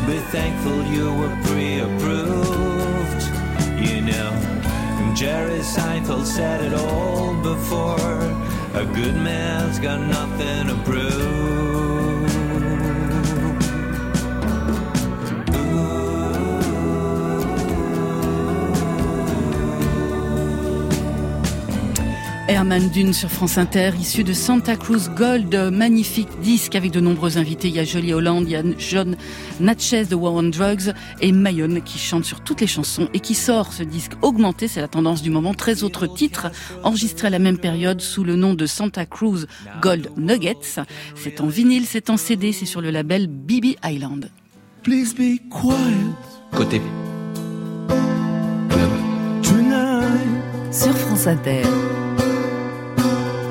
Be 0.06 0.18
thankful 0.30 0.84
you 0.84 1.12
were 1.14 1.36
pre-approved. 1.44 3.22
You 3.78 4.00
know. 4.02 4.46
Jerry 5.14 5.60
Seinfeld 5.60 6.24
said 6.24 6.64
it 6.64 6.74
all 6.74 7.34
before. 7.42 8.49
A 8.72 8.84
good 8.84 9.16
man's 9.16 9.80
got 9.80 10.00
nothing 10.00 10.68
to 10.68 10.74
prove. 10.84 11.69
Herman 22.50 22.88
Dune 22.88 23.12
sur 23.12 23.30
France 23.30 23.58
Inter, 23.58 23.92
issu 24.00 24.24
de 24.24 24.32
Santa 24.32 24.74
Cruz 24.74 25.08
Gold, 25.16 25.54
magnifique 25.72 26.28
disque 26.42 26.74
avec 26.74 26.90
de 26.90 26.98
nombreux 26.98 27.38
invités. 27.38 27.68
Il 27.68 27.76
y 27.76 27.78
a 27.78 27.84
Jolie 27.84 28.12
Holland, 28.12 28.42
il 28.44 28.50
y 28.50 28.56
a 28.56 28.62
John 28.76 29.16
Natchez 29.60 30.06
de 30.06 30.16
War 30.16 30.34
on 30.34 30.42
Drugs 30.42 30.92
et 31.20 31.30
Mayonne 31.30 31.80
qui 31.80 32.00
chante 32.00 32.24
sur 32.24 32.40
toutes 32.40 32.60
les 32.60 32.66
chansons 32.66 33.08
et 33.14 33.20
qui 33.20 33.36
sort 33.36 33.72
ce 33.72 33.84
disque 33.84 34.14
augmenté, 34.22 34.66
c'est 34.66 34.80
la 34.80 34.88
tendance 34.88 35.22
du 35.22 35.30
moment. 35.30 35.54
13 35.54 35.84
autres 35.84 36.08
titres 36.08 36.50
enregistrés 36.82 37.28
à 37.28 37.30
la 37.30 37.38
même 37.38 37.56
période 37.56 38.00
sous 38.00 38.24
le 38.24 38.34
nom 38.34 38.54
de 38.54 38.66
Santa 38.66 39.06
Cruz 39.06 39.46
Gold 39.80 40.10
Nuggets. 40.16 40.82
C'est 41.14 41.40
en 41.40 41.46
vinyle, 41.46 41.86
c'est 41.86 42.10
en 42.10 42.16
CD, 42.16 42.50
c'est 42.50 42.66
sur 42.66 42.80
le 42.80 42.90
label 42.90 43.28
BB 43.28 43.76
Island. 43.84 44.28
Please 44.82 45.14
be 45.14 45.38
quiet 45.50 46.16
Côté 46.50 46.82
tonight 49.40 50.72
Sur 50.72 50.96
France 50.96 51.28
Inter. 51.28 51.62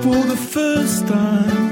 For 0.02 0.26
the 0.26 0.36
first 0.38 1.08
time. 1.08 1.68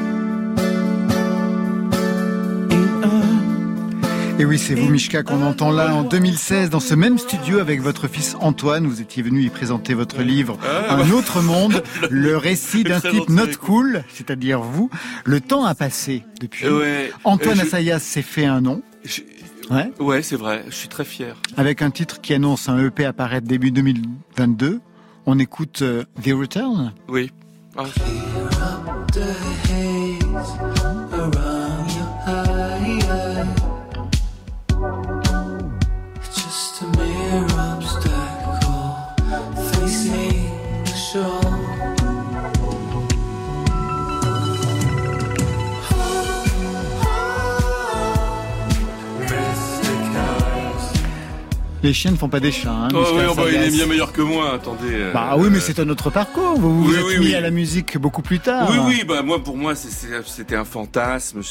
Et 4.39 4.45
oui, 4.45 4.59
c'est 4.59 4.75
vous, 4.75 4.88
Mishka, 4.89 5.23
qu'on 5.23 5.41
entend 5.41 5.71
là 5.71 5.95
en 5.95 6.03
2016 6.03 6.69
dans 6.69 6.80
ce 6.80 6.93
même 6.93 7.17
studio 7.17 7.57
avec 7.57 7.82
votre 7.82 8.07
fils 8.07 8.36
Antoine. 8.39 8.86
Vous 8.86 9.01
étiez 9.01 9.23
venu 9.23 9.41
y 9.41 9.49
présenter 9.49 9.95
votre 9.95 10.21
livre 10.21 10.59
Un 10.89 11.09
autre 11.09 11.41
monde, 11.41 11.82
le 12.11 12.38
récit 12.38 12.84
d'un 12.84 12.99
type 12.99 13.30
not 13.30 13.47
cool, 13.59 14.03
c'est-à-dire 14.13 14.61
vous. 14.61 14.91
Le 15.25 15.41
temps 15.41 15.65
a 15.65 15.73
passé 15.73 16.23
depuis. 16.39 16.67
Ouais. 16.69 17.11
Antoine 17.23 17.57
Euh, 17.57 17.61
je- 17.63 17.67
Assayas 17.67 17.97
s'est 17.99 18.21
fait 18.21 18.45
un 18.45 18.61
nom. 18.61 18.84
je- 19.03 19.21
Ouais. 19.71 19.91
Ouais, 19.99 20.21
c'est 20.21 20.36
vrai. 20.38 20.63
Je 20.69 20.75
suis 20.75 20.88
très 20.88 21.03
fier. 21.03 21.36
avec 21.57 21.82
un 21.82 21.89
titre 21.89 22.21
qui 22.21 22.34
annonce 22.36 22.69
un 22.69 22.78
EP 22.86 23.05
apparaître 23.05 23.47
début 23.47 23.71
2022. 23.71 24.80
On 25.25 25.39
écoute 25.39 25.82
euh, 25.82 26.03
The 26.23 26.30
Return. 26.34 26.93
Oui. 27.09 27.32
Ah, 27.80 27.86
the 29.13 29.34
haze 29.67 30.51
around 31.13 31.89
your. 31.93 32.17
Just 36.23 36.82
a 36.82 36.84
mere 36.97 37.45
obstacle 37.53 38.95
facing 39.69 40.49
the 40.86 40.95
shore. 40.95 41.46
Les 51.88 51.93
chiens 51.93 52.11
ne 52.11 52.17
font 52.17 52.27
pas 52.27 52.41
des 52.41 52.51
chats. 52.51 52.69
Hein, 52.69 52.89
Oh, 52.93 53.05
oui, 53.15 53.21
oh, 53.29 53.33
bah, 53.33 53.43
il 53.47 53.55
est 53.55 53.69
bien 53.69 53.85
meilleur 53.85 54.11
que 54.11 54.21
moi, 54.21 54.53
attendez. 54.55 54.89
euh, 54.91 55.13
Bah 55.13 55.35
oui, 55.38 55.47
mais 55.49 55.61
c'est 55.61 55.79
un 55.79 55.88
autre 55.88 56.09
parcours. 56.09 56.59
Vous 56.59 56.83
vous 56.83 56.89
Oui, 56.91 56.95
êtes 56.97 57.05
oui, 57.05 57.19
mis 57.19 57.25
oui. 57.27 57.35
à 57.35 57.39
la 57.39 57.49
musique 57.49 57.97
beaucoup 57.97 58.21
plus 58.21 58.39
tard. 58.39 58.67
Oui, 58.69 58.77
oui, 58.85 59.03
bah 59.07 59.21
moi, 59.21 59.41
pour 59.41 59.55
moi, 59.55 59.73
c'était 59.73 60.57
un 60.57 60.65
fantasme. 60.65 61.38
Moi, 61.39 61.45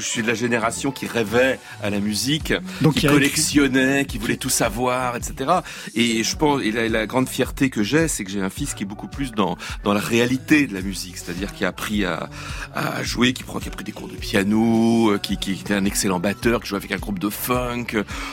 je 0.00 0.04
suis 0.04 0.22
de 0.22 0.26
la 0.26 0.34
génération 0.34 0.90
qui 0.90 1.06
rêvait 1.06 1.60
à 1.84 1.90
la 1.90 2.00
musique, 2.00 2.52
Donc, 2.80 2.94
qui 2.94 3.06
collectionnait, 3.06 4.06
qui 4.06 4.18
voulait 4.18 4.36
tout 4.38 4.48
savoir, 4.48 5.14
etc. 5.14 5.50
Et 5.94 6.24
je 6.24 6.36
pense, 6.36 6.62
et 6.64 6.72
la, 6.72 6.88
la 6.88 7.06
grande 7.06 7.28
fierté 7.28 7.70
que 7.70 7.84
j'ai, 7.84 8.08
c'est 8.08 8.24
que 8.24 8.30
j'ai 8.32 8.40
un 8.42 8.50
fils 8.50 8.74
qui 8.74 8.82
est 8.82 8.86
beaucoup 8.86 9.06
plus 9.06 9.30
dans 9.30 9.56
dans 9.84 9.92
la 9.94 10.00
réalité 10.00 10.66
de 10.66 10.74
la 10.74 10.80
musique, 10.80 11.16
c'est-à-dire 11.16 11.54
qui 11.54 11.64
a 11.64 11.68
appris 11.68 12.04
à, 12.04 12.28
à 12.74 13.04
jouer, 13.04 13.32
qui 13.34 13.44
prend, 13.44 13.60
qui 13.60 13.68
a 13.68 13.70
pris 13.70 13.84
des 13.84 13.92
cours 13.92 14.08
de 14.08 14.16
piano, 14.16 15.12
euh, 15.12 15.18
qui, 15.18 15.36
qui 15.36 15.52
était 15.52 15.74
un 15.74 15.84
excellent 15.84 16.18
batteur, 16.18 16.60
qui 16.60 16.70
joue 16.70 16.76
avec 16.76 16.90
un 16.90 16.96
groupe 16.98 17.20
de 17.20 17.28
funk. 17.28 17.86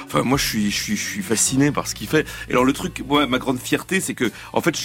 Enfin, 0.07 0.23
moi, 0.23 0.39
je 0.39 0.45
suis, 0.47 0.71
je 0.71 0.81
suis, 0.81 0.97
je 0.97 1.03
suis 1.07 1.21
fasciné 1.21 1.42
ce 1.43 1.95
qu'il 1.95 2.07
fait. 2.07 2.25
Et 2.47 2.51
alors, 2.51 2.65
le 2.65 2.73
truc, 2.73 3.03
moi, 3.07 3.27
ma 3.27 3.39
grande 3.39 3.59
fierté, 3.59 3.99
c'est 3.99 4.13
que, 4.13 4.31
en 4.53 4.61
fait, 4.61 4.75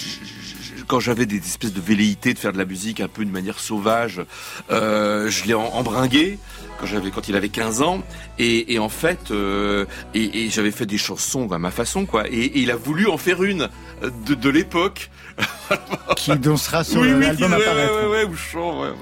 quand 0.87 0.99
j'avais 0.99 1.25
des 1.25 1.37
espèces 1.37 1.73
de 1.73 1.81
velléités 1.81 2.33
de 2.33 2.39
faire 2.39 2.53
de 2.53 2.57
la 2.57 2.65
musique 2.65 2.99
un 2.99 3.07
peu 3.07 3.23
de 3.23 3.31
manière 3.31 3.59
sauvage, 3.59 4.21
euh, 4.71 5.29
je 5.29 5.45
l'ai 5.45 5.53
embringué 5.53 6.39
quand 6.79 6.85
j'avais, 6.85 7.11
quand 7.11 7.27
il 7.27 7.35
avait 7.35 7.49
15 7.49 7.81
ans, 7.81 8.01
et, 8.37 8.73
et 8.73 8.79
en 8.79 8.89
fait, 8.89 9.31
euh, 9.31 9.85
et, 10.13 10.45
et 10.45 10.49
j'avais 10.49 10.71
fait 10.71 10.85
des 10.85 10.97
chansons 10.97 11.51
à 11.51 11.59
ma 11.59 11.71
façon, 11.71 12.05
quoi. 12.05 12.27
Et, 12.29 12.37
et 12.39 12.59
il 12.59 12.71
a 12.71 12.75
voulu 12.75 13.07
en 13.07 13.17
faire 13.17 13.43
une 13.43 13.63
euh, 14.03 14.09
de, 14.25 14.33
de 14.35 14.49
l'époque. 14.49 15.09
Qui 16.17 16.35
dansera 16.37 16.83
sur 16.83 16.99
oui, 17.01 17.13
oui, 17.13 17.21
l'album 17.21 17.51
qui- 17.51 17.55
ouais, 17.57 17.63
apparaître. 17.63 18.09
ouais, 18.09 18.25
ouais, 18.25 18.93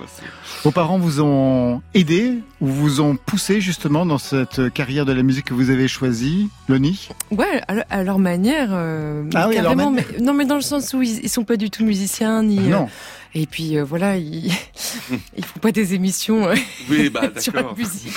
Vos 0.63 0.71
parents 0.71 0.99
vous 0.99 1.19
ont 1.21 1.82
aidé 1.95 2.36
ou 2.61 2.67
vous 2.67 3.01
ont 3.01 3.15
poussé 3.15 3.59
justement 3.61 4.05
dans 4.05 4.17
cette 4.19 4.71
carrière 4.73 5.05
de 5.05 5.13
la 5.13 5.23
musique 5.23 5.45
que 5.45 5.53
vous 5.55 5.69
avez 5.71 5.88
choisie, 5.88 6.49
Loni? 6.67 7.07
Ouais, 7.32 7.61
à, 7.67 7.73
leur- 7.73 7.86
à 7.89 8.03
leur 8.03 8.19
manière. 8.19 8.69
euh, 8.71 9.23
Ah 9.34 9.47
oui, 9.49 9.57
à 9.57 9.61
leur 9.63 9.75
manière. 9.75 9.91
mais- 10.13 10.19
non, 10.23 10.34
mais 10.34 10.45
dans 10.45 10.55
le 10.55 10.61
sens 10.61 10.93
où 10.93 11.01
ils, 11.01 11.23
ils 11.23 11.30
sont 11.30 11.43
pas 11.43 11.57
du 11.57 11.69
tout 11.71 11.84
musiciens 11.84 12.43
ni. 12.43 12.59
Ah 12.59 12.63
euh, 12.65 12.69
Non. 12.69 12.89
Et 13.36 13.45
puis 13.45 13.78
euh, 13.78 13.84
voilà, 13.84 14.17
ils, 14.17 14.51
ils 15.38 15.43
font 15.45 15.59
pas 15.59 15.71
des 15.71 15.93
émissions 15.93 16.47
euh, 16.47 16.55
Oui, 16.89 17.09
bah, 17.09 17.32
sur 17.39 17.53
la 17.53 17.61
d'accord. 17.63 17.78
musique. 17.78 18.13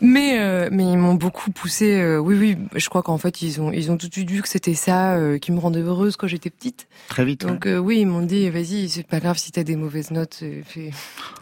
mais 0.00 0.38
euh, 0.40 0.68
mais 0.72 0.84
ils 0.92 0.98
m'ont 0.98 1.14
beaucoup 1.14 1.50
poussé. 1.50 1.94
euh, 2.00 2.18
oui, 2.18 2.34
oui, 2.38 2.56
je 2.74 2.88
crois 2.88 3.02
qu'en 3.02 3.18
fait 3.18 3.42
ils 3.42 3.60
ont 3.60 3.72
ils 3.72 3.90
ont 3.90 3.96
tout 3.96 4.08
de 4.08 4.12
suite 4.12 4.30
vu 4.30 4.42
que 4.42 4.48
c'était 4.48 4.74
ça 4.74 5.14
euh, 5.16 5.38
qui 5.38 5.52
me 5.52 5.58
rendait 5.58 5.80
heureuse 5.80 6.16
quand 6.16 6.26
j'étais 6.26 6.50
petite. 6.50 6.86
Très 7.08 7.24
vite. 7.24 7.44
ouais. 7.44 7.50
Donc 7.50 7.66
euh, 7.66 7.78
oui, 7.78 8.00
ils 8.00 8.06
m'ont 8.06 8.22
dit 8.22 8.48
vas-y, 8.50 8.88
c'est 8.88 9.06
pas 9.06 9.20
grave 9.20 9.38
si 9.38 9.52
t'as 9.52 9.62
des 9.64 9.76
mauvaises 9.76 10.10
notes, 10.10 10.40
euh, 10.42 10.62
fais 10.66 10.90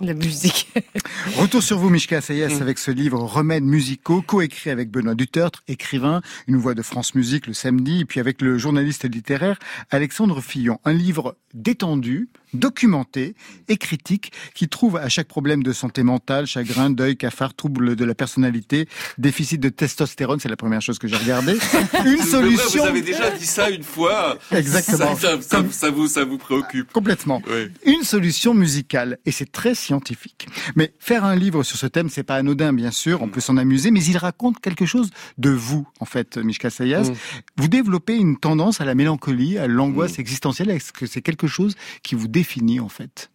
de 0.01 0.07
la 0.07 0.15
musique. 0.15 0.73
Retour 1.37 1.63
sur 1.63 1.79
vous, 1.79 1.91
Mishka 1.91 2.19
Assayas, 2.19 2.49
Mm. 2.59 2.63
avec 2.63 2.79
ce 2.79 2.91
livre 2.91 3.19
Remèdes 3.23 3.63
musicaux, 3.65 4.21
coécrit 4.23 4.71
avec 4.71 4.91
Benoît 4.91 5.15
Dutertre, 5.15 5.63
écrivain, 5.69 6.21
une 6.49 6.57
voix 6.57 6.75
de 6.75 6.83
France 6.83 7.15
Musique 7.15 7.47
le 7.47 7.53
samedi, 7.55 8.01
et 8.01 8.05
puis 8.05 8.21
avec 8.21 8.43
le 8.43 8.59
journaliste 8.59 9.09
littéraire 9.09 9.59
Alexandre 9.91 10.41
Fillon. 10.41 10.79
Un 10.85 10.93
livre 10.93 11.37
détendu, 11.55 12.29
documenté 12.55 13.35
et 13.69 13.77
critique 13.77 14.33
qui 14.55 14.69
trouve 14.69 14.97
à 14.97 15.09
chaque 15.09 15.29
problème 15.29 15.63
de 15.63 15.73
santé 15.73 16.03
mentale, 16.03 16.47
chagrin, 16.47 16.91
deuil, 16.91 17.17
cafard, 17.17 17.55
trouble 17.55 17.97
de 17.97 18.05
la 18.05 18.15
personnalité, 18.15 18.89
déficit 19.19 19.61
de 19.61 19.69
testostérone, 19.69 20.41
c'est 20.41 20.49
la 20.49 20.57
première 20.57 20.81
chose 20.83 20.99
que 20.99 21.09
j'ai 21.09 21.17
regardée, 21.17 21.53
une 22.05 22.17
vrai, 22.17 22.27
solution. 22.27 22.83
Vous 22.83 22.89
avez 22.89 23.03
déjà 23.03 23.31
dit 23.31 23.47
ça 23.47 23.71
une 23.71 23.83
fois. 23.83 24.39
Exactement. 24.51 25.17
Ça, 25.17 25.41
ça- 25.41 25.43
ça- 25.43 25.65
ça 25.71 25.91
vous, 25.91 26.07
ça 26.07 26.25
vous 26.25 26.39
préoccupe. 26.39 26.93
Complètement. 26.93 27.43
Oui. 27.49 27.69
Une 27.85 28.03
solution 28.05 28.55
musicale. 28.55 29.19
Et 29.27 29.33
c'est 29.33 29.51
très 29.51 29.75
scientifique. 29.75 30.47
Mais 30.77 30.93
faire 30.99 31.25
un 31.25 31.35
livre 31.37 31.63
sur 31.63 31.77
ce 31.79 31.87
thème, 31.87 32.09
c'est 32.09 32.23
pas 32.23 32.37
anodin, 32.37 32.73
bien 32.73 32.91
sûr. 32.91 33.23
On 33.23 33.29
peut 33.29 33.41
s'en 33.41 33.57
amuser, 33.57 33.91
mais 33.91 34.03
il 34.05 34.17
raconte 34.17 34.61
quelque 34.61 34.87
chose 34.87 35.11
de 35.39 35.51
vous, 35.51 35.87
en 36.01 36.05
fait, 36.05 36.37
Mishka 36.37 36.71
Sayas. 36.71 37.11
Mm. 37.11 37.15
Vous 37.57 37.69
développez 37.69 38.17
une 38.17 38.37
tendance 38.39 38.81
à 38.81 38.85
la 38.85 38.95
mélancolie, 38.95 39.59
à 39.59 39.67
l'angoisse 39.67 40.19
Mm. 40.19 40.21
existentielle. 40.21 40.71
Est-ce 40.71 40.93
que 40.93 41.07
c'est 41.07 41.23
quelque 41.23 41.47
chose 41.47 41.75
qui 42.03 42.15
vous 42.15 42.29
définit, 42.43 42.81
en 42.81 42.89
fait? 42.89 43.31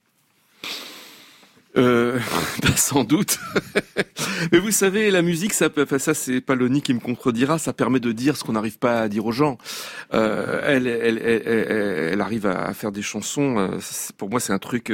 Euh, 1.78 2.20
sans 2.76 3.06
doute. 3.06 3.40
Mais 4.52 4.60
vous 4.60 4.72
savez, 4.72 5.12
la 5.12 5.22
musique, 5.22 5.54
ça, 5.54 5.70
ça 5.98 6.14
c'est 6.14 6.42
Paloni 6.42 6.82
qui 6.82 6.94
me 6.94 7.00
contredira, 7.00 7.58
ça 7.58 7.72
permet 7.72 8.02
de 8.02 8.12
dire 8.12 8.36
ce 8.36 8.44
qu'on 8.44 8.54
n'arrive 8.54 8.80
pas 8.80 9.00
à 9.02 9.08
dire 9.08 9.26
aux 9.26 9.32
gens. 9.32 9.58
Euh, 10.14 10.60
elle, 10.64 10.88
elle, 10.88 11.20
elle, 11.20 12.22
arrive 12.22 12.48
à 12.48 12.74
faire 12.74 12.92
des 12.92 13.02
chansons. 13.02 13.58
euh, 13.60 13.80
Pour 14.18 14.30
moi, 14.30 14.40
c'est 14.42 14.54
un 14.54 14.60
truc. 14.60 14.92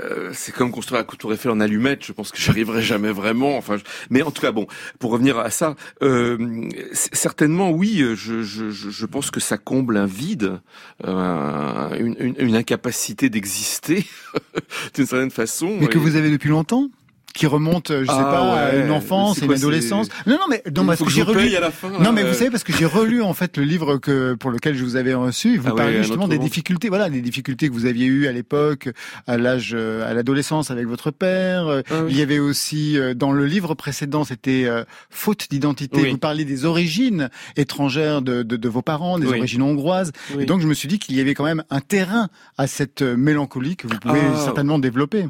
Euh, 0.00 0.30
c'est 0.32 0.52
comme 0.52 0.70
construire 0.70 1.00
la 1.00 1.04
tour 1.16 1.32
Eiffel 1.32 1.50
en 1.50 1.60
allumette. 1.60 2.04
Je 2.04 2.12
pense 2.12 2.30
que 2.30 2.38
j'arriverai 2.38 2.82
jamais 2.82 3.10
vraiment. 3.12 3.56
Enfin, 3.56 3.76
je- 3.76 3.82
mais 4.10 4.22
en 4.22 4.30
tout 4.30 4.40
cas, 4.42 4.52
bon, 4.52 4.66
pour 4.98 5.10
revenir 5.10 5.38
à 5.38 5.50
ça, 5.50 5.74
euh, 6.02 6.68
certainement, 6.92 7.70
oui. 7.70 8.04
Je, 8.14 8.42
je, 8.42 8.70
je 8.70 9.06
pense 9.06 9.30
que 9.30 9.40
ça 9.40 9.58
comble 9.58 9.96
un 9.96 10.06
vide, 10.06 10.60
euh, 11.06 11.96
une, 11.98 12.16
une, 12.18 12.34
une 12.38 12.56
incapacité 12.56 13.30
d'exister 13.30 14.06
d'une 14.94 15.06
certaine 15.06 15.30
façon. 15.30 15.76
Mais 15.80 15.86
que 15.88 15.98
vous 15.98 16.16
avez 16.16 16.30
depuis 16.30 16.48
longtemps? 16.48 16.90
Qui 17.34 17.46
remonte, 17.46 17.92
je 17.92 18.04
sais 18.04 18.10
Ah 18.12 18.24
pas, 18.24 18.38
à 18.40 18.70
ouais, 18.74 18.84
une 18.84 18.90
enfance, 18.90 19.38
c'est 19.38 19.44
une 19.44 19.52
adolescence. 19.52 20.08
Non, 20.26 20.34
non, 20.34 20.46
mais 20.50 20.62
non, 20.74 20.84
parce 20.86 20.98
que 21.00 21.04
que 21.04 21.10
j'ai 21.10 21.22
vous 21.22 21.28
relu. 21.30 21.44
paye 21.46 21.56
à 21.56 21.60
la 21.60 21.70
fin, 21.70 21.88
non, 21.90 22.10
mais 22.12 22.22
vous 22.22 22.30
euh. 22.30 22.32
savez 22.34 22.50
parce 22.50 22.64
que 22.64 22.72
j'ai 22.72 22.84
relu 22.86 23.22
en 23.22 23.32
fait 23.34 23.56
le 23.58 23.64
livre 23.64 23.98
que 23.98 24.34
pour 24.34 24.50
lequel 24.50 24.74
je 24.74 24.82
vous 24.82 24.96
avais 24.96 25.14
reçu. 25.14 25.56
Vous 25.58 25.68
Ah 25.70 25.74
parlez 25.76 25.98
justement 25.98 26.26
des 26.26 26.36
monde. 26.36 26.44
difficultés, 26.46 26.88
voilà, 26.88 27.08
des 27.10 27.20
difficultés 27.20 27.68
que 27.68 27.74
vous 27.74 27.86
aviez 27.86 28.06
eues 28.06 28.26
à 28.26 28.32
l'époque, 28.32 28.88
à 29.26 29.36
l'âge, 29.36 29.72
euh, 29.74 30.10
à 30.10 30.14
l'adolescence 30.14 30.70
avec 30.70 30.86
votre 30.86 31.10
père. 31.12 31.66
Euh, 31.68 31.82
Ah 31.90 32.02
oui. 32.04 32.12
Il 32.12 32.18
y 32.18 32.22
avait 32.22 32.38
aussi 32.40 32.98
euh, 32.98 33.14
dans 33.14 33.30
le 33.30 33.46
livre 33.46 33.74
précédent, 33.74 34.24
c'était 34.24 34.64
euh, 34.66 34.82
faute 35.10 35.46
d'identité. 35.50 36.00
Oui. 36.02 36.10
Vous 36.10 36.18
parliez 36.18 36.44
des 36.44 36.64
origines 36.64 37.28
étrangères 37.56 38.22
de, 38.22 38.42
de, 38.42 38.56
de 38.56 38.68
vos 38.68 38.82
parents, 38.82 39.18
des 39.18 39.26
Oui. 39.26 39.38
origines 39.38 39.62
hongroises. 39.62 40.10
Et 40.38 40.44
donc 40.46 40.60
je 40.60 40.66
me 40.66 40.74
suis 40.74 40.88
dit 40.88 40.98
qu'il 40.98 41.14
y 41.16 41.20
avait 41.20 41.34
quand 41.34 41.44
même 41.44 41.62
un 41.70 41.80
terrain 41.80 42.28
à 42.56 42.66
cette 42.66 43.02
euh, 43.02 43.16
mélancolie 43.16 43.76
que 43.76 43.86
vous 43.86 43.98
pouvez 44.00 44.20
Ah. 44.34 44.40
certainement 44.44 44.78
développer. 44.78 45.26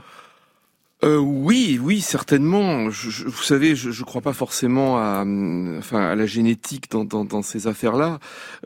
Euh, 1.04 1.18
oui, 1.18 1.78
oui, 1.80 2.00
certainement. 2.00 2.90
Je, 2.90 3.24
vous 3.24 3.42
savez, 3.42 3.76
je 3.76 3.88
ne 3.90 4.04
crois 4.04 4.20
pas 4.20 4.32
forcément 4.32 4.98
à, 4.98 5.22
hum, 5.22 5.78
enfin, 5.78 6.00
à 6.08 6.16
la 6.16 6.26
génétique 6.26 6.90
dans, 6.90 7.04
dans, 7.04 7.24
dans 7.24 7.42
ces 7.42 7.68
affaires-là. 7.68 8.18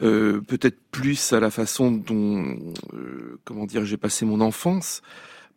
Euh, 0.02 0.40
Peut-être 0.40 0.78
plus 0.90 1.32
à 1.34 1.40
la 1.40 1.50
façon 1.50 1.90
dont, 1.92 2.56
euh, 2.94 3.38
comment 3.44 3.66
dire, 3.66 3.84
j'ai 3.84 3.98
passé 3.98 4.24
mon 4.24 4.40
enfance. 4.40 5.02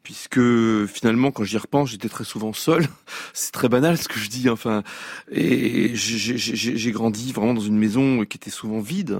Puisque 0.06 0.40
finalement, 0.86 1.32
quand 1.32 1.44
j'y 1.44 1.58
repense, 1.58 1.90
j'étais 1.90 2.10
très 2.10 2.24
souvent 2.24 2.54
seul. 2.54 2.86
C'est 3.34 3.52
très 3.52 3.70
banal 3.70 3.98
ce 3.98 4.08
que 4.08 4.20
je 4.20 4.30
dis. 4.30 4.50
Enfin, 4.50 4.84
et 5.32 5.96
j'ai- 5.96 6.92
grandi 6.92 7.34
vraiment 7.34 7.56
dans 7.56 7.62
une 7.62 7.78
maison 7.78 8.24
qui 8.24 8.38
était 8.38 8.52
souvent 8.52 8.80
vide. 8.80 9.18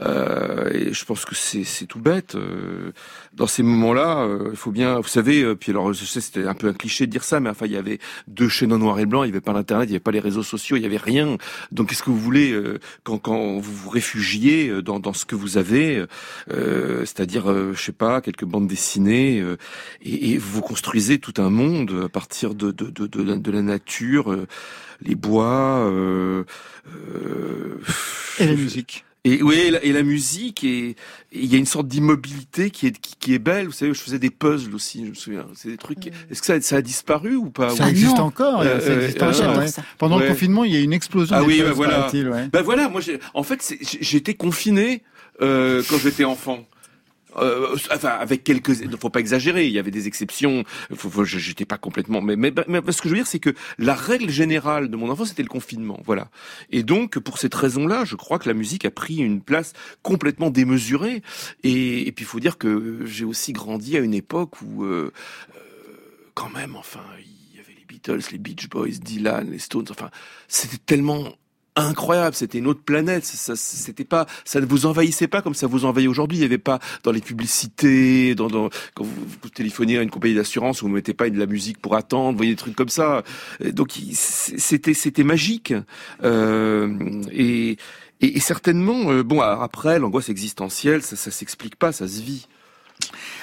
Euh, 0.00 0.70
et 0.72 0.92
je 0.92 1.04
pense 1.04 1.24
que 1.24 1.34
c'est 1.36 1.86
tout 1.86 2.00
bête. 2.00 2.34
Euh, 2.34 2.90
dans 3.32 3.46
ces 3.46 3.62
moments-là, 3.62 4.24
euh, 4.24 4.48
il 4.50 4.56
faut 4.56 4.72
bien, 4.72 4.98
vous 4.98 5.06
savez, 5.06 5.42
euh, 5.42 5.54
puis 5.54 5.70
alors 5.70 5.92
je 5.92 6.04
sais 6.04 6.20
c'était 6.20 6.46
un 6.46 6.54
peu 6.54 6.66
un 6.68 6.72
cliché 6.72 7.06
de 7.06 7.12
dire 7.12 7.22
ça, 7.22 7.38
mais 7.38 7.48
enfin 7.50 7.66
il 7.66 7.72
y 7.72 7.76
avait 7.76 8.00
deux 8.26 8.48
chaînes 8.48 8.72
en 8.72 8.78
noir 8.78 8.98
et 8.98 9.06
blanc, 9.06 9.22
il 9.22 9.28
n'y 9.28 9.32
avait 9.32 9.40
pas 9.40 9.52
l'internet, 9.52 9.86
il 9.88 9.90
n'y 9.90 9.94
avait 9.96 10.00
pas 10.02 10.10
les 10.10 10.18
réseaux 10.18 10.42
sociaux, 10.42 10.76
il 10.76 10.80
n'y 10.80 10.86
avait 10.86 10.96
rien. 10.96 11.36
Donc 11.70 11.90
qu'est-ce 11.90 12.02
que 12.02 12.10
vous 12.10 12.18
voulez 12.18 12.58
quand 13.04 13.18
quand 13.18 13.58
vous 13.58 13.72
vous 13.72 13.90
réfugiez 13.90 14.82
dans 14.82 14.98
dans 14.98 15.12
ce 15.12 15.24
que 15.26 15.36
vous 15.36 15.58
avez, 15.58 16.04
euh, 16.50 17.00
c'est-à-dire 17.00 17.44
je 17.72 17.80
sais 17.80 17.92
pas 17.92 18.20
quelques 18.20 18.44
bandes 18.44 18.66
dessinées, 18.66 19.40
euh, 19.40 19.56
et, 20.14 20.32
et 20.32 20.38
vous 20.38 20.60
construisez 20.60 21.18
tout 21.18 21.34
un 21.38 21.50
monde 21.50 22.02
à 22.04 22.08
partir 22.08 22.54
de 22.54 22.70
de 22.70 22.86
de, 22.90 23.06
de, 23.06 23.22
la, 23.22 23.36
de 23.36 23.50
la 23.50 23.62
nature, 23.62 24.32
euh, 24.32 24.46
les 25.02 25.14
bois. 25.14 25.86
Euh, 25.90 26.44
euh, 26.88 27.80
Et 28.38 28.46
la 28.46 28.54
musique. 28.54 29.04
et 29.24 29.42
oui, 29.42 29.54
et 29.54 29.70
la, 29.70 29.82
et 29.82 29.92
la 29.92 30.02
musique, 30.02 30.64
et 30.64 30.96
il 31.32 31.46
y 31.46 31.54
a 31.54 31.58
une 31.58 31.66
sorte 31.66 31.88
d'immobilité 31.88 32.70
qui 32.70 32.86
est 32.88 32.98
qui, 32.98 33.14
qui 33.18 33.34
est 33.34 33.38
belle. 33.38 33.66
Vous 33.66 33.72
savez, 33.72 33.94
je 33.94 34.00
faisais 34.00 34.18
des 34.18 34.30
puzzles 34.30 34.74
aussi, 34.74 35.04
je 35.04 35.10
me 35.10 35.14
souviens. 35.14 35.46
C'est 35.54 35.70
des 35.70 35.78
trucs. 35.78 36.08
Est-ce 36.30 36.40
que 36.40 36.46
ça, 36.46 36.60
ça 36.60 36.76
a 36.76 36.82
disparu 36.82 37.34
ou 37.36 37.48
pas? 37.50 37.70
Ça 37.70 37.88
existe 37.88 38.18
non. 38.18 38.24
encore. 38.24 38.60
Euh, 38.60 38.80
ça 38.80 38.94
existe 38.94 39.22
euh, 39.22 39.26
encore, 39.26 39.32
j'adore 39.32 39.58
ouais. 39.58 39.68
ça. 39.68 39.82
Pendant 39.98 40.18
le 40.18 40.26
confinement, 40.28 40.64
il 40.64 40.72
y 40.72 40.76
a 40.76 40.80
eu 40.80 40.84
une 40.84 40.92
explosion. 40.92 41.34
Ah 41.36 41.40
des 41.40 41.46
oui, 41.46 41.54
puzzles, 41.58 41.68
bah 41.68 41.74
voilà. 41.74 42.10
ouais. 42.12 42.48
Ben 42.52 42.62
voilà, 42.62 42.88
moi, 42.88 43.00
en 43.32 43.42
fait, 43.42 43.74
j'étais 44.00 44.34
confiné 44.34 45.02
euh, 45.40 45.82
quand 45.88 45.98
j'étais 45.98 46.24
enfant. 46.24 46.66
Euh, 47.36 47.76
enfin, 47.92 48.10
avec 48.10 48.44
quelques, 48.44 48.80
il 48.80 48.96
faut 48.98 49.10
pas 49.10 49.20
exagérer. 49.20 49.66
Il 49.66 49.72
y 49.72 49.78
avait 49.78 49.90
des 49.90 50.06
exceptions. 50.06 50.64
Faut, 50.94 51.10
faut- 51.10 51.24
j'étais 51.24 51.64
pas 51.64 51.78
complètement. 51.78 52.20
Mais, 52.20 52.36
mais, 52.36 52.52
mais 52.68 52.80
ce 52.92 53.02
que 53.02 53.08
je 53.08 53.14
veux 53.14 53.18
dire, 53.20 53.26
c'est 53.26 53.38
que 53.40 53.54
la 53.78 53.94
règle 53.94 54.30
générale 54.30 54.88
de 54.88 54.96
mon 54.96 55.10
enfance, 55.10 55.28
c'était 55.28 55.42
le 55.42 55.48
confinement. 55.48 56.00
Voilà. 56.04 56.30
Et 56.70 56.82
donc, 56.82 57.18
pour 57.18 57.38
cette 57.38 57.54
raison-là, 57.54 58.04
je 58.04 58.16
crois 58.16 58.38
que 58.38 58.48
la 58.48 58.54
musique 58.54 58.84
a 58.84 58.90
pris 58.90 59.16
une 59.16 59.40
place 59.40 59.72
complètement 60.02 60.50
démesurée. 60.50 61.22
Et, 61.62 62.06
et 62.06 62.12
puis, 62.12 62.24
il 62.24 62.28
faut 62.28 62.40
dire 62.40 62.58
que 62.58 63.00
j'ai 63.04 63.24
aussi 63.24 63.52
grandi 63.52 63.96
à 63.96 64.00
une 64.00 64.14
époque 64.14 64.60
où, 64.62 64.84
euh, 64.84 65.12
euh, 65.56 65.60
quand 66.34 66.50
même, 66.50 66.76
enfin, 66.76 67.04
il 67.20 67.56
y 67.56 67.60
avait 67.60 67.74
les 67.78 67.84
Beatles, 67.86 68.20
les 68.32 68.38
Beach 68.38 68.68
Boys, 68.68 68.88
Dylan, 69.00 69.50
les 69.50 69.58
Stones. 69.58 69.86
Enfin, 69.90 70.10
c'était 70.48 70.78
tellement 70.78 71.32
incroyable, 71.76 72.36
c'était 72.36 72.58
une 72.58 72.66
autre 72.66 72.82
planète, 72.82 73.24
ça, 73.24 73.56
c'était 73.56 74.04
pas, 74.04 74.26
ça 74.44 74.60
ne 74.60 74.66
vous 74.66 74.86
envahissait 74.86 75.26
pas 75.26 75.42
comme 75.42 75.54
ça 75.54 75.66
vous 75.66 75.84
envahit 75.84 76.08
aujourd'hui, 76.08 76.38
il 76.38 76.40
n'y 76.40 76.46
avait 76.46 76.58
pas 76.58 76.78
dans 77.02 77.10
les 77.10 77.20
publicités, 77.20 78.34
dans, 78.34 78.48
dans 78.48 78.70
quand 78.94 79.04
vous, 79.04 79.48
téléphoniez 79.48 79.98
à 79.98 80.02
une 80.02 80.10
compagnie 80.10 80.34
d'assurance, 80.34 80.82
vous 80.82 80.88
ne 80.88 80.94
mettez 80.94 81.14
pas 81.14 81.28
de 81.30 81.38
la 81.38 81.46
musique 81.46 81.78
pour 81.78 81.96
attendre, 81.96 82.32
vous 82.32 82.36
voyez 82.38 82.52
des 82.52 82.56
trucs 82.58 82.76
comme 82.76 82.88
ça, 82.88 83.22
donc 83.60 83.92
c'était 84.12 84.94
c'était 84.94 85.24
magique, 85.24 85.74
euh, 86.22 87.22
et, 87.32 87.76
et, 88.20 88.36
et 88.36 88.40
certainement, 88.40 89.10
euh, 89.10 89.22
bon 89.22 89.40
après 89.40 89.98
l'angoisse 89.98 90.28
existentielle, 90.28 91.02
ça, 91.02 91.16
ça 91.16 91.30
s'explique 91.30 91.76
pas, 91.76 91.92
ça 91.92 92.06
se 92.06 92.22
vit. 92.22 92.46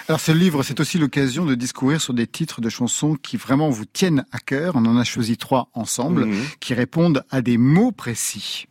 Alors 0.07 0.19
ce 0.19 0.31
livre, 0.31 0.63
c'est 0.63 0.79
aussi 0.79 0.97
l'occasion 0.97 1.45
de 1.45 1.55
discourir 1.55 2.01
sur 2.01 2.13
des 2.13 2.27
titres 2.27 2.59
de 2.61 2.69
chansons 2.69 3.15
qui 3.15 3.37
vraiment 3.37 3.69
vous 3.69 3.85
tiennent 3.85 4.25
à 4.31 4.39
cœur. 4.39 4.73
On 4.75 4.85
en 4.85 4.97
a 4.97 5.03
choisi 5.03 5.37
trois 5.37 5.69
ensemble, 5.73 6.25
Mhm. 6.25 6.43
qui 6.59 6.73
répondent 6.73 7.23
à 7.29 7.41
des 7.41 7.57
mots 7.57 7.91
précis. 7.91 8.67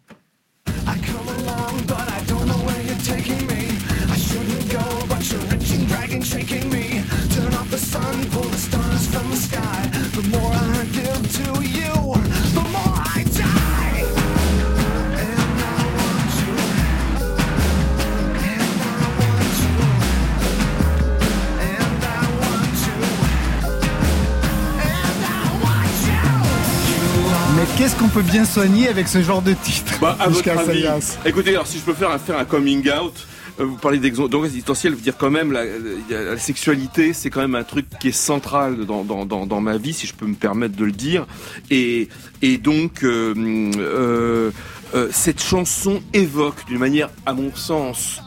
Qu'est-ce 27.80 27.96
qu'on 27.96 28.08
peut 28.08 28.20
bien 28.20 28.44
soigner 28.44 28.88
avec 28.88 29.08
ce 29.08 29.22
genre 29.22 29.40
de 29.40 29.54
titre 29.54 29.94
Bah, 30.02 30.14
à 30.20 30.28
votre 30.28 30.46
avis. 30.50 30.84
Écoutez, 31.24 31.50
alors 31.54 31.66
si 31.66 31.78
je 31.78 31.82
peux 31.82 31.94
faire 31.94 32.10
un, 32.10 32.18
faire 32.18 32.36
un 32.36 32.44
coming 32.44 32.86
out, 32.90 33.26
euh, 33.58 33.64
vous 33.64 33.76
parlez 33.76 33.98
d'angoisse 33.98 34.50
existentielle, 34.50 34.92
vous 34.92 35.00
dire 35.00 35.16
quand 35.16 35.30
même 35.30 35.50
la, 35.50 35.64
la- 35.64 36.24
la 36.32 36.36
sexualité, 36.38 37.14
c'est 37.14 37.30
quand 37.30 37.40
même 37.40 37.54
un 37.54 37.64
truc 37.64 37.86
qui 37.98 38.08
est 38.08 38.12
central 38.12 38.84
dans, 38.84 39.02
dans, 39.02 39.24
dans, 39.24 39.46
dans 39.46 39.62
ma 39.62 39.78
vie, 39.78 39.94
si 39.94 40.06
je 40.06 40.12
peux 40.12 40.26
me 40.26 40.34
permettre 40.34 40.76
de 40.76 40.84
le 40.84 40.92
dire. 40.92 41.26
Et, 41.70 42.10
et 42.42 42.58
donc, 42.58 43.02
euh, 43.02 43.32
euh, 43.78 44.50
euh, 44.94 45.08
cette 45.10 45.42
chanson 45.42 46.02
évoque 46.12 46.66
d'une 46.66 46.78
manière, 46.78 47.08
à 47.24 47.32
mon 47.32 47.50
sens, 47.54 48.20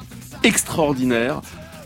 extraordinaire 0.43 1.41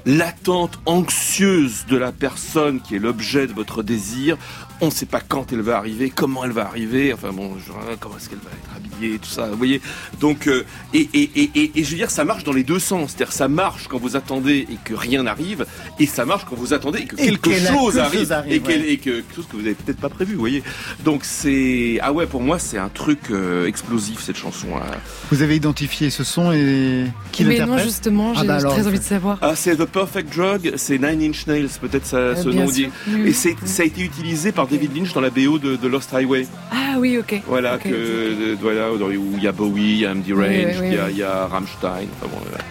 l'attente 0.05 0.79
anxieuse 0.85 1.85
de 1.89 1.97
la 1.97 2.13
personne 2.13 2.79
qui 2.79 2.95
est 2.95 2.99
l'objet 2.99 3.45
de 3.45 3.51
votre 3.51 3.83
désir. 3.83 4.37
On 4.81 4.87
ne 4.87 4.91
sait 4.91 5.05
pas 5.07 5.21
quand 5.21 5.51
elle 5.51 5.61
va 5.61 5.77
arriver, 5.77 6.11
comment 6.13 6.43
elle 6.45 6.51
va 6.51 6.65
arriver, 6.65 7.11
enfin 7.13 7.31
bon, 7.31 7.57
genre, 7.59 7.79
hein, 7.89 7.95
comment 7.99 8.15
est-ce 8.17 8.29
qu'elle 8.29 8.37
va 8.39 8.51
être 8.51 8.75
habillée, 8.95 9.17
tout 9.17 9.27
ça, 9.29 9.47
vous 9.47 9.57
voyez. 9.57 9.81
Donc, 10.19 10.47
euh, 10.47 10.65
et, 10.93 11.09
et, 11.13 11.29
et, 11.35 11.49
et, 11.55 11.71
et 11.79 11.83
je 11.83 11.89
veux 11.89 11.95
dire, 11.97 12.11
ça 12.11 12.23
marche 12.25 12.43
dans 12.43 12.53
les 12.53 12.63
deux 12.63 12.77
sens. 12.79 13.11
C'est-à-dire, 13.15 13.33
ça 13.33 13.47
marche 13.47 13.87
quand 13.87 13.97
vous 13.97 14.15
attendez 14.15 14.67
et 14.69 14.77
que 14.83 14.93
rien 14.93 15.23
n'arrive, 15.23 15.65
et 15.99 16.05
ça 16.05 16.25
marche 16.25 16.45
quand 16.47 16.55
vous 16.55 16.73
attendez 16.73 16.99
et 16.99 17.05
que 17.05 17.15
Et 17.15 17.29
quelque 17.29 17.51
chose 17.53 17.93
quelque 17.95 17.97
arrive, 18.05 18.19
chose 18.19 18.31
arrive, 18.31 18.53
et, 18.53 18.67
ouais. 18.67 18.89
et 18.91 18.97
que 18.97 19.03
quelque 19.09 19.35
chose 19.35 19.45
que 19.51 19.55
vous 19.57 19.65
avez 19.65 19.73
peut-être 19.73 19.99
pas 19.99 20.09
prévu, 20.09 20.33
vous 20.33 20.39
voyez. 20.39 20.61
Donc 21.03 21.21
c'est, 21.23 21.97
ah 22.03 22.13
ouais, 22.13 22.27
pour 22.27 22.41
moi, 22.41 22.59
c'est 22.59 22.77
un 22.77 22.89
truc 22.89 23.19
euh, 23.31 23.65
explosif 23.67 24.19
cette 24.21 24.37
chanson. 24.37 24.67
là. 24.77 24.85
Vous 25.31 25.41
avez 25.41 25.55
identifié 25.55 26.09
ce 26.11 26.23
son 26.23 26.51
et 26.51 27.05
qui 27.31 27.45
Mais 27.45 27.59
non, 27.65 27.77
justement, 27.79 28.33
Ah 28.35 28.41
j'ai 28.41 28.47
bah 28.47 28.55
alors, 28.57 28.73
très 28.73 28.85
envie 28.87 28.99
de 28.99 29.03
savoir. 29.03 29.39
Ah, 29.41 29.55
c'est 29.55 29.75
The 29.75 29.85
Perfect 29.85 30.35
Drug, 30.35 30.73
c'est 30.75 30.99
Nine 30.99 31.31
Inch 31.31 31.47
Nails, 31.47 31.69
peut-être 31.81 32.05
ça, 32.05 32.35
ce 32.35 32.47
Euh, 32.47 32.51
bien 32.51 32.65
nom 32.65 32.69
dit. 32.71 32.89
Et 33.25 33.33
ça 33.33 33.49
a 33.79 33.85
été 33.85 34.01
utilisé 34.01 34.51
par 34.51 34.66
David 34.69 34.95
Lynch 34.95 35.13
dans 35.13 35.21
la 35.21 35.29
BO 35.29 35.57
de, 35.59 35.75
de 35.75 35.87
Lost 35.87 36.13
Highway. 36.13 36.47
Ah 36.71 36.95
oui, 36.99 37.17
ok. 37.17 37.41
Voilà, 37.47 37.77
que, 37.77 37.89
euh, 37.89 38.55
voilà, 38.59 38.91
où 38.91 39.33
il 39.37 39.43
y 39.43 39.47
a 39.47 39.51
Bowie, 39.51 39.81
il 39.81 39.97
y 39.99 40.05
a 40.05 40.11
Andy 40.11 40.33
Range, 40.33 40.47
Oui, 40.47 40.65
oui, 40.65 40.75
oui, 40.81 40.87
il 40.89 40.93
y 40.93 40.99
a, 40.99 41.09
y 41.09 41.23
Rammstein. 41.23 42.07
Enfin 42.21 42.29
bon, 42.31 42.39
voilà. 42.41 42.63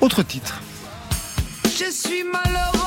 Autre 0.00 0.22
titre. 0.22 0.60
Je 1.64 1.90
suis 1.90 2.24
malheureuse 2.24 2.83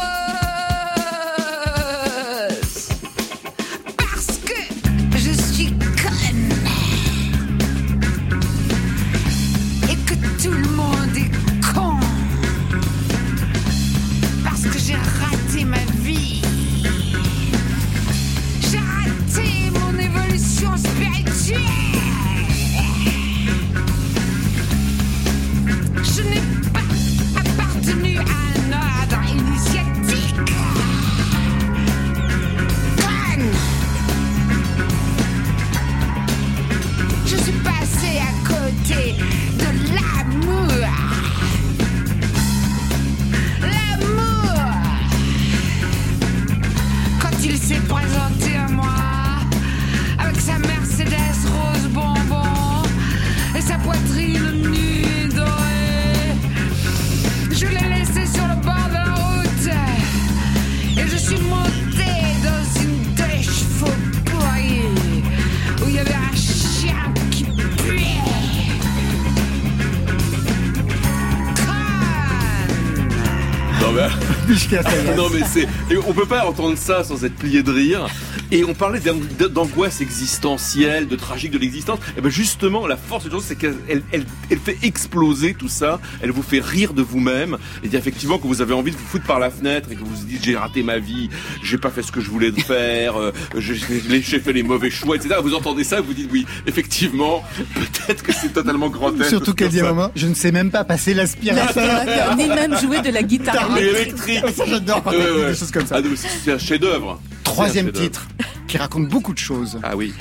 Non 75.16 75.30
mais 75.34 75.42
c'est, 75.46 75.68
on 76.08 76.14
peut 76.14 76.26
pas 76.26 76.46
entendre 76.46 76.78
ça 76.78 77.04
sans 77.04 77.24
être 77.24 77.36
plié 77.36 77.64
de 77.64 77.72
rire. 77.72 78.08
Et 78.52 78.64
on 78.64 78.74
parlait 78.74 79.00
d'ang- 79.00 79.20
d'angoisse 79.50 80.02
existentielle, 80.02 81.08
de 81.08 81.16
tragique 81.16 81.52
de 81.52 81.58
l'existence. 81.58 82.00
Et 82.18 82.22
ben 82.22 82.30
justement, 82.30 82.88
la 82.88 82.98
force 82.98 83.26
de 83.26 83.30
chose, 83.32 83.44
c'est 83.46 83.56
qu'elle 83.58 83.76
elle, 83.90 84.02
elle, 84.50 84.60
fait 84.60 84.78
exploser 84.84 85.54
tout 85.54 85.68
ça. 85.68 86.00
Elle 86.22 86.32
vous 86.32 86.42
fait 86.44 86.60
rire 86.60 86.94
de 86.94 87.02
vous-même. 87.02 87.58
Et 87.84 87.96
effectivement 87.96 88.38
que 88.38 88.48
vous 88.48 88.62
avez 88.62 88.74
envie 88.74 88.92
de 88.92 88.98
vous 88.98 89.06
foutre 89.06 89.26
par 89.26 89.40
la 89.40 89.50
fenêtre 89.50 89.90
et 89.92 89.96
que 89.96 90.00
vous 90.02 90.16
vous 90.16 90.26
dites 90.26 90.44
j'ai 90.44 90.56
raté 90.56 90.84
ma 90.84 91.00
vie, 91.00 91.30
j'ai 91.64 91.78
pas 91.78 91.90
fait 91.90 92.02
ce 92.02 92.12
que 92.12 92.22
je 92.22 92.30
voulais 92.30 92.52
faire, 92.52 93.18
euh, 93.20 93.32
j'ai 93.58 93.76
j'ai 94.22 94.40
fait 94.40 94.54
les 94.54 94.64
mauvais 94.64 94.90
choix, 94.90 95.16
etc. 95.16 95.36
Vous 95.42 95.54
entendez 95.54 95.84
ça, 95.84 96.02
vous 96.02 96.14
dites 96.14 96.30
oui, 96.32 96.46
effectivement, 96.66 97.44
peut-être 97.76 98.24
que 98.24 98.32
c'est 98.34 98.54
totalement 98.54 98.90
grotesque. 98.90 99.30
Surtout 99.30 99.54
qu'elle 99.54 99.70
dit 99.70 99.80
à 99.82 99.84
moment, 99.84 100.12
je 100.16 100.28
ne 100.28 100.34
sais 100.34 100.52
même 100.52 100.72
pas 100.72 100.84
passer 100.84 101.14
l'aspirateur. 101.14 102.36
Ni 102.36 102.48
même 102.48 102.78
jouer 102.80 103.02
de 103.02 103.10
la 103.10 103.24
guitare 103.24 103.78
électrique. 103.78 104.44
Ça, 104.56 104.64
j'adore 104.66 105.04
quand 105.04 105.12
Ouais, 105.12 105.18
ouais. 105.18 105.50
des 105.52 105.56
choses 105.56 105.72
comme 105.72 105.86
ça. 105.86 105.96
Ah, 105.98 106.02
non, 106.02 106.10
mais 106.12 106.16
c'est 106.16 106.28
c'est 106.44 106.52
un 106.52 106.58
chef-d'œuvre. 106.58 107.20
Troisième 107.48 107.92
titre 107.92 108.28
qui 108.68 108.78
raconte 108.78 109.08
beaucoup 109.08 109.34
de 109.34 109.40
choses. 109.40 109.80
Ah 109.84 109.96
oui. 109.96 110.14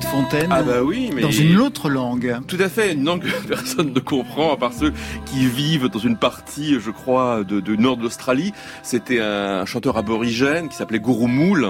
De 0.00 0.04
Brigitte 0.04 0.04
Fontaine. 0.04 0.48
Ah 0.50 0.62
bah 0.62 0.82
oui, 0.82 1.10
mais 1.14 1.22
Dans 1.22 1.30
une 1.30 1.58
autre 1.58 1.88
langue. 1.88 2.38
Tout 2.46 2.58
à 2.60 2.68
fait, 2.68 2.92
une 2.92 3.04
langue 3.04 3.22
que 3.22 3.48
personne 3.48 3.92
ne 3.92 4.00
comprend 4.00 4.52
à 4.52 4.56
part 4.56 4.72
ceux 4.72 4.92
qui 5.26 5.46
vivent 5.46 5.88
dans 5.88 5.98
une 5.98 6.16
partie, 6.16 6.78
je 6.80 6.90
crois, 6.90 7.44
de, 7.44 7.60
de 7.60 7.76
nord 7.76 7.96
de 7.96 8.02
l'Australie. 8.02 8.52
C'était 8.82 9.20
un 9.20 9.64
chanteur 9.66 9.96
aborigène 9.96 10.68
qui 10.68 10.76
s'appelait 10.76 11.00
Gurumul. 11.00 11.68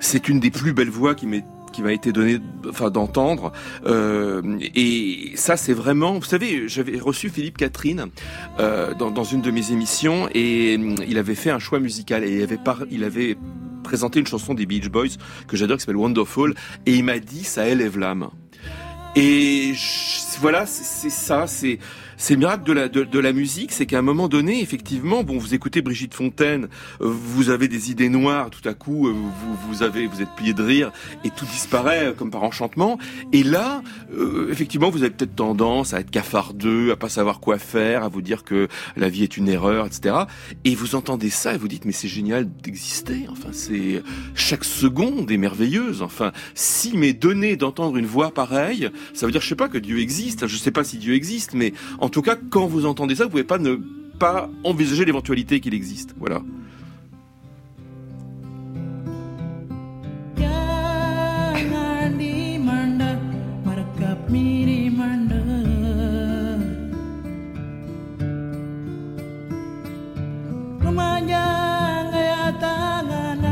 C'est 0.00 0.28
une 0.28 0.40
des 0.40 0.50
plus 0.50 0.72
belles 0.72 0.90
voix 0.90 1.14
qui 1.14 1.26
m'est 1.26 1.44
qui 1.72 1.80
m'a 1.80 1.94
été 1.94 2.12
donnée 2.12 2.38
enfin 2.68 2.90
d'entendre 2.90 3.50
euh, 3.86 4.42
et 4.74 5.32
ça 5.36 5.56
c'est 5.56 5.72
vraiment 5.72 6.18
vous 6.18 6.24
savez 6.26 6.68
j'avais 6.68 6.98
reçu 6.98 7.30
Philippe 7.30 7.56
Catherine 7.56 8.08
euh, 8.60 8.92
dans, 8.92 9.10
dans 9.10 9.24
une 9.24 9.40
de 9.40 9.50
mes 9.50 9.72
émissions 9.72 10.28
et 10.34 10.76
hum, 10.78 10.96
il 11.08 11.16
avait 11.16 11.34
fait 11.34 11.48
un 11.48 11.58
choix 11.58 11.80
musical 11.80 12.24
et 12.24 12.36
il 12.36 12.42
avait 12.42 12.58
par, 12.58 12.82
il 12.90 13.04
avait 13.04 13.38
présenté 13.82 14.20
une 14.20 14.26
chanson 14.26 14.54
des 14.54 14.66
Beach 14.66 14.88
Boys 14.88 15.16
que 15.48 15.56
j'adore 15.56 15.76
qui 15.76 15.82
s'appelle 15.82 15.96
Wonderful 15.96 16.54
et 16.86 16.94
il 16.94 17.04
m'a 17.04 17.18
dit 17.18 17.44
ça 17.44 17.68
élève 17.68 17.98
l'âme. 17.98 18.30
Et 19.14 19.74
voilà, 20.40 20.64
c'est 20.64 21.10
ça, 21.10 21.46
c'est 21.46 21.78
c'est 22.22 22.34
le 22.34 22.38
miracle 22.38 22.62
de 22.62 22.72
la 22.72 22.88
de, 22.88 23.02
de 23.02 23.18
la 23.18 23.32
musique, 23.32 23.72
c'est 23.72 23.84
qu'à 23.84 23.98
un 23.98 24.02
moment 24.02 24.28
donné, 24.28 24.62
effectivement, 24.62 25.24
bon, 25.24 25.38
vous 25.38 25.54
écoutez 25.54 25.82
Brigitte 25.82 26.14
Fontaine, 26.14 26.68
vous 27.00 27.50
avez 27.50 27.66
des 27.66 27.90
idées 27.90 28.08
noires, 28.08 28.48
tout 28.48 28.66
à 28.68 28.74
coup, 28.74 29.08
euh, 29.08 29.10
vous 29.10 29.56
vous 29.68 29.82
avez 29.82 30.06
vous 30.06 30.22
êtes 30.22 30.32
plié 30.36 30.54
de 30.54 30.62
rire 30.62 30.92
et 31.24 31.30
tout 31.30 31.44
disparaît 31.46 32.14
comme 32.16 32.30
par 32.30 32.44
enchantement. 32.44 32.96
Et 33.32 33.42
là, 33.42 33.82
euh, 34.16 34.46
effectivement, 34.52 34.88
vous 34.88 35.02
avez 35.02 35.10
peut-être 35.10 35.34
tendance 35.34 35.94
à 35.94 35.98
être 35.98 36.12
cafardeux, 36.12 36.92
à 36.92 36.96
pas 36.96 37.08
savoir 37.08 37.40
quoi 37.40 37.58
faire, 37.58 38.04
à 38.04 38.08
vous 38.08 38.22
dire 38.22 38.44
que 38.44 38.68
la 38.96 39.08
vie 39.08 39.24
est 39.24 39.36
une 39.36 39.48
erreur, 39.48 39.86
etc. 39.86 40.14
Et 40.64 40.76
vous 40.76 40.94
entendez 40.94 41.28
ça 41.28 41.54
et 41.54 41.58
vous 41.58 41.66
dites 41.66 41.86
mais 41.86 41.92
c'est 41.92 42.06
génial 42.06 42.48
d'exister. 42.62 43.26
Enfin, 43.32 43.48
c'est 43.50 44.00
chaque 44.36 44.62
seconde 44.62 45.28
est 45.32 45.38
merveilleuse. 45.38 46.02
Enfin, 46.02 46.30
si 46.54 46.96
m'est 46.96 47.14
donné 47.14 47.56
d'entendre 47.56 47.96
une 47.96 48.06
voix 48.06 48.30
pareille, 48.30 48.90
ça 49.12 49.26
veut 49.26 49.32
dire, 49.32 49.40
je 49.40 49.48
sais 49.48 49.56
pas, 49.56 49.68
que 49.68 49.78
Dieu 49.78 49.98
existe. 49.98 50.46
Je 50.46 50.56
sais 50.56 50.70
pas 50.70 50.84
si 50.84 50.98
Dieu 50.98 51.14
existe, 51.14 51.54
mais 51.54 51.72
tout 52.12 52.22
cas, 52.22 52.36
quand 52.50 52.66
vous 52.66 52.84
entendez 52.84 53.16
ça, 53.16 53.24
vous 53.24 53.30
pouvez 53.30 53.42
pas 53.42 53.58
ne 53.58 53.76
pas 54.18 54.48
envisager 54.62 55.04
l'éventualité 55.04 55.60
qu'il 55.60 55.74
existe. 55.74 56.14
Voilà. 56.18 56.42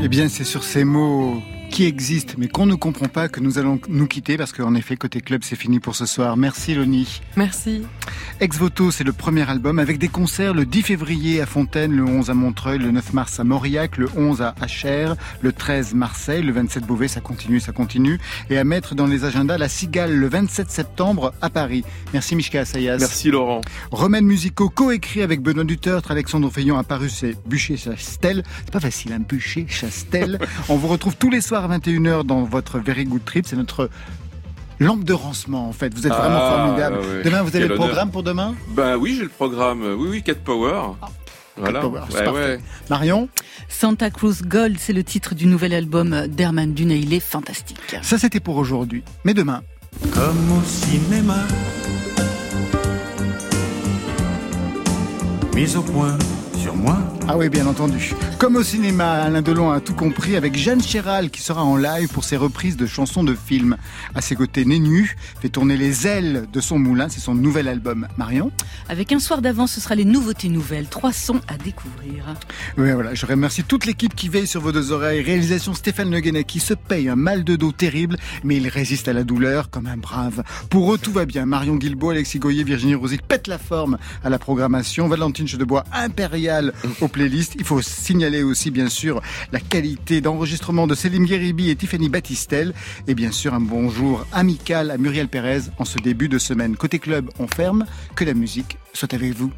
Eh 0.03 0.09
bien, 0.09 0.29
c'est 0.29 0.45
sur 0.45 0.65
ces 0.65 0.85
mots 0.85 1.41
qui 1.71 1.85
existent 1.85 2.35
mais 2.37 2.49
qu'on 2.49 2.67
ne 2.67 2.75
comprend 2.75 3.07
pas 3.07 3.29
que 3.29 3.41
nous 3.41 3.59
allons 3.59 3.81
nous 3.89 4.07
quitter 4.07 4.37
parce 4.37 4.53
qu'en 4.53 4.75
effet, 4.75 4.97
côté 4.97 5.21
club, 5.21 5.43
c'est 5.45 5.57
fini 5.57 5.81
pour 5.81 5.95
ce 5.97 6.05
soir. 6.05 6.37
Merci 6.37 6.75
Loni. 6.75 7.21
Merci. 7.37 7.83
Ex 8.41 8.57
Voto, 8.59 8.91
c'est 8.91 9.05
le 9.05 9.13
premier 9.13 9.49
album 9.49 9.79
avec 9.79 9.99
des 9.99 10.09
concerts 10.09 10.55
le 10.55 10.65
10 10.65 10.83
février 10.83 11.41
à 11.41 11.47
Fontaine, 11.47 11.93
le 11.93 12.05
11 12.05 12.31
à 12.31 12.35
Montreuil, 12.35 12.79
le 12.79 12.91
9 12.91 13.13
mars 13.13 13.41
à 13.41 13.45
Mauriac, 13.45 13.97
le 13.97 14.09
11 14.17 14.43
à 14.43 14.55
Achères, 14.61 15.17
le 15.41 15.53
13 15.53 15.95
Marseille, 15.95 16.43
le 16.43 16.53
27 16.53 16.85
Beauvais, 16.85 17.09
ça 17.09 17.21
continue, 17.21 17.61
ça 17.61 17.73
continue. 17.73 18.19
Et 18.49 18.59
à 18.59 18.65
mettre 18.65 18.95
dans 18.95 19.07
les 19.07 19.25
agendas 19.25 19.59
la 19.59 19.69
Cigale 19.69 20.15
le 20.15 20.29
27 20.29 20.71
septembre 20.71 21.33
à 21.41 21.51
Paris. 21.51 21.85
Merci 22.13 22.37
Mishka 22.37 22.61
Assayas. 22.61 22.99
Merci 22.99 23.31
Laurent. 23.31 23.61
Remèdes 23.91 24.25
musicaux 24.25 24.69
coécrits 24.69 25.23
avec 25.23 25.43
Benoît 25.43 25.65
Dutertre, 25.65 26.11
Alexandre 26.11 26.51
Feillon 26.51 26.79
apparu, 26.79 27.09
c'est 27.11 27.37
Bûcher-Chastel. 27.47 28.43
C'est 28.65 28.73
pas 28.73 28.81
facile, 28.81 29.13
un 29.13 29.21
Bûcher-Chastel. 29.21 30.39
On 30.69 30.77
vous 30.77 30.89
retrouve 30.89 31.17
tous 31.17 31.31
les 31.31 31.41
soirs 31.41 31.71
à 31.71 31.79
21h 31.79 32.25
dans 32.25 32.45
votre 32.45 32.79
Very 32.79 33.05
Good 33.05 33.25
Trip. 33.25 33.47
C'est 33.47 33.57
notre 33.57 33.91
lampe 34.81 35.05
de 35.05 35.13
rancement, 35.13 35.69
en 35.69 35.73
fait. 35.73 35.95
Vous 35.95 36.07
êtes 36.07 36.13
vraiment 36.13 36.39
Ah, 36.41 36.51
formidable. 36.65 36.97
ouais. 36.99 37.23
Demain, 37.23 37.43
vous 37.43 37.49
avez 37.49 37.61
Quel 37.61 37.69
le 37.69 37.75
honneur. 37.75 37.87
programme 37.89 38.11
pour 38.11 38.23
demain? 38.23 38.55
Ben 38.75 38.97
oui, 38.97 39.15
j'ai 39.17 39.23
le 39.25 39.29
programme. 39.29 39.83
Oui, 39.99 40.09
oui, 40.11 40.23
Cat 40.23 40.35
Power. 40.45 40.81
Voilà. 41.57 41.81
Power, 41.81 42.01
Ouais, 42.15 42.29
ouais. 42.31 42.59
Marion? 42.89 43.29
Santa 43.69 44.09
Cruz 44.11 44.37
Gold, 44.45 44.77
c'est 44.79 44.93
le 44.95 45.05
titre 45.05 45.35
du 45.35 45.47
nouvel 45.47 45.75
album 45.75 46.27
d'Herman 46.29 46.73
Dune 46.73 46.91
et 46.91 46.97
il 46.97 47.13
est 47.13 47.21
fantastique. 47.21 47.97
Ça, 48.03 48.17
c'était 48.19 48.41
pour 48.41 48.57
aujourd'hui. 48.57 49.03
Mais 49.25 49.35
demain, 49.35 49.63
Comme 50.15 50.53
au 50.59 50.63
cinéma. 50.65 51.37
Mise 55.55 55.77
au 55.77 55.83
point 55.83 56.17
moi. 56.81 56.99
Ah 57.29 57.37
oui, 57.37 57.49
bien 57.49 57.67
entendu. 57.67 58.13
Comme 58.39 58.57
au 58.57 58.63
cinéma, 58.63 59.13
Alain 59.13 59.43
Delon 59.43 59.71
a 59.71 59.81
tout 59.81 59.95
compris 59.95 60.37
avec 60.37 60.57
Jeanne 60.57 60.83
Chéral 60.83 61.31
qui 61.31 61.41
sera 61.41 61.63
en 61.63 61.77
live 61.77 62.09
pour 62.09 62.25
ses 62.25 62.37
reprises 62.37 62.77
de 62.77 62.87
chansons 62.87 63.23
de 63.23 63.35
films. 63.35 63.77
À 64.15 64.21
ses 64.21 64.35
côtés, 64.35 64.65
Nénu 64.65 65.17
fait 65.41 65.49
tourner 65.49 65.77
les 65.77 66.07
ailes 66.07 66.47
de 66.53 66.61
son 66.61 66.79
moulin, 66.79 67.09
c'est 67.09 67.21
son 67.21 67.35
nouvel 67.35 67.69
album. 67.69 68.09
Marion 68.17 68.51
Avec 68.89 69.13
un 69.13 69.21
soir 69.21 69.43
d'avance, 69.43 69.73
ce 69.73 69.81
sera 69.81 69.95
les 69.95 70.05
nouveautés 70.05 70.49
nouvelles, 70.49 70.87
trois 70.87 71.13
sons 71.13 71.41
à 71.47 71.57
découvrir. 71.57 72.25
Oui, 72.79 72.91
voilà, 72.93 73.15
je 73.15 73.27
remercie 73.27 73.63
toute 73.63 73.87
l'équipe 73.87 74.15
qui 74.15 74.29
veille 74.29 74.47
sur 74.47 74.61
vos 74.61 74.73
deux 74.73 74.91
oreilles. 74.91 75.23
Réalisation 75.23 75.75
Stéphane 75.75 76.11
Le 76.11 76.21
qui 76.43 76.61
se 76.61 76.75
paye 76.75 77.09
un 77.09 77.17
mal 77.17 77.45
de 77.45 77.57
dos 77.57 77.73
terrible, 77.73 78.17
mais 78.43 78.57
il 78.57 78.69
résiste 78.69 79.09
à 79.09 79.13
la 79.13 79.25
douleur 79.25 79.71
comme 79.71 79.87
un 79.87 79.97
brave. 79.97 80.43
Pour 80.69 80.95
eux, 80.95 80.99
tout 80.99 81.13
va 81.13 81.27
bien. 81.27 81.47
Marion 81.47 81.77
Guilbault, 81.77 82.11
Alexis 82.11 82.39
Goyer, 82.39 82.65
Virginie 82.65 82.95
Rosic 82.95 83.23
pètent 83.23 83.47
la 83.47 83.59
forme 83.59 83.99
à 84.25 84.31
la 84.31 84.39
programmation. 84.39 85.09
Valentine 85.09 85.47
Chedebois, 85.47 85.85
impériale 85.93 86.70
aux 87.01 87.09
playlists. 87.09 87.55
Il 87.59 87.65
faut 87.65 87.83
signaler 87.83 88.43
aussi, 88.43 88.71
bien 88.71 88.89
sûr, 88.89 89.21
la 89.53 89.61
qualité 89.61 90.21
d'enregistrement 90.21 90.87
de 90.87 90.95
Céline 90.95 91.25
Guéribi 91.25 91.71
et 91.71 91.77
Tiffany 91.77 92.09
Battistel. 92.09 92.75
Et 93.07 93.15
bien 93.15 93.33
sûr, 93.33 93.55
un 93.55 93.61
bonjour 93.61 94.27
amical 94.33 94.91
à 94.91 94.99
Muriel 94.99 95.29
Pérez 95.29 95.63
en 95.79 95.85
ce 95.85 95.99
début 95.99 96.29
de 96.29 96.39
semaine. 96.39 96.77
Côté 96.77 96.99
club, 96.99 97.31
on 97.39 97.47
ferme. 97.47 97.87
Que 98.15 98.25
la 98.25 98.35
musique 98.35 98.79
soit 98.93 99.15
avec 99.15 99.33
vous. 99.35 99.53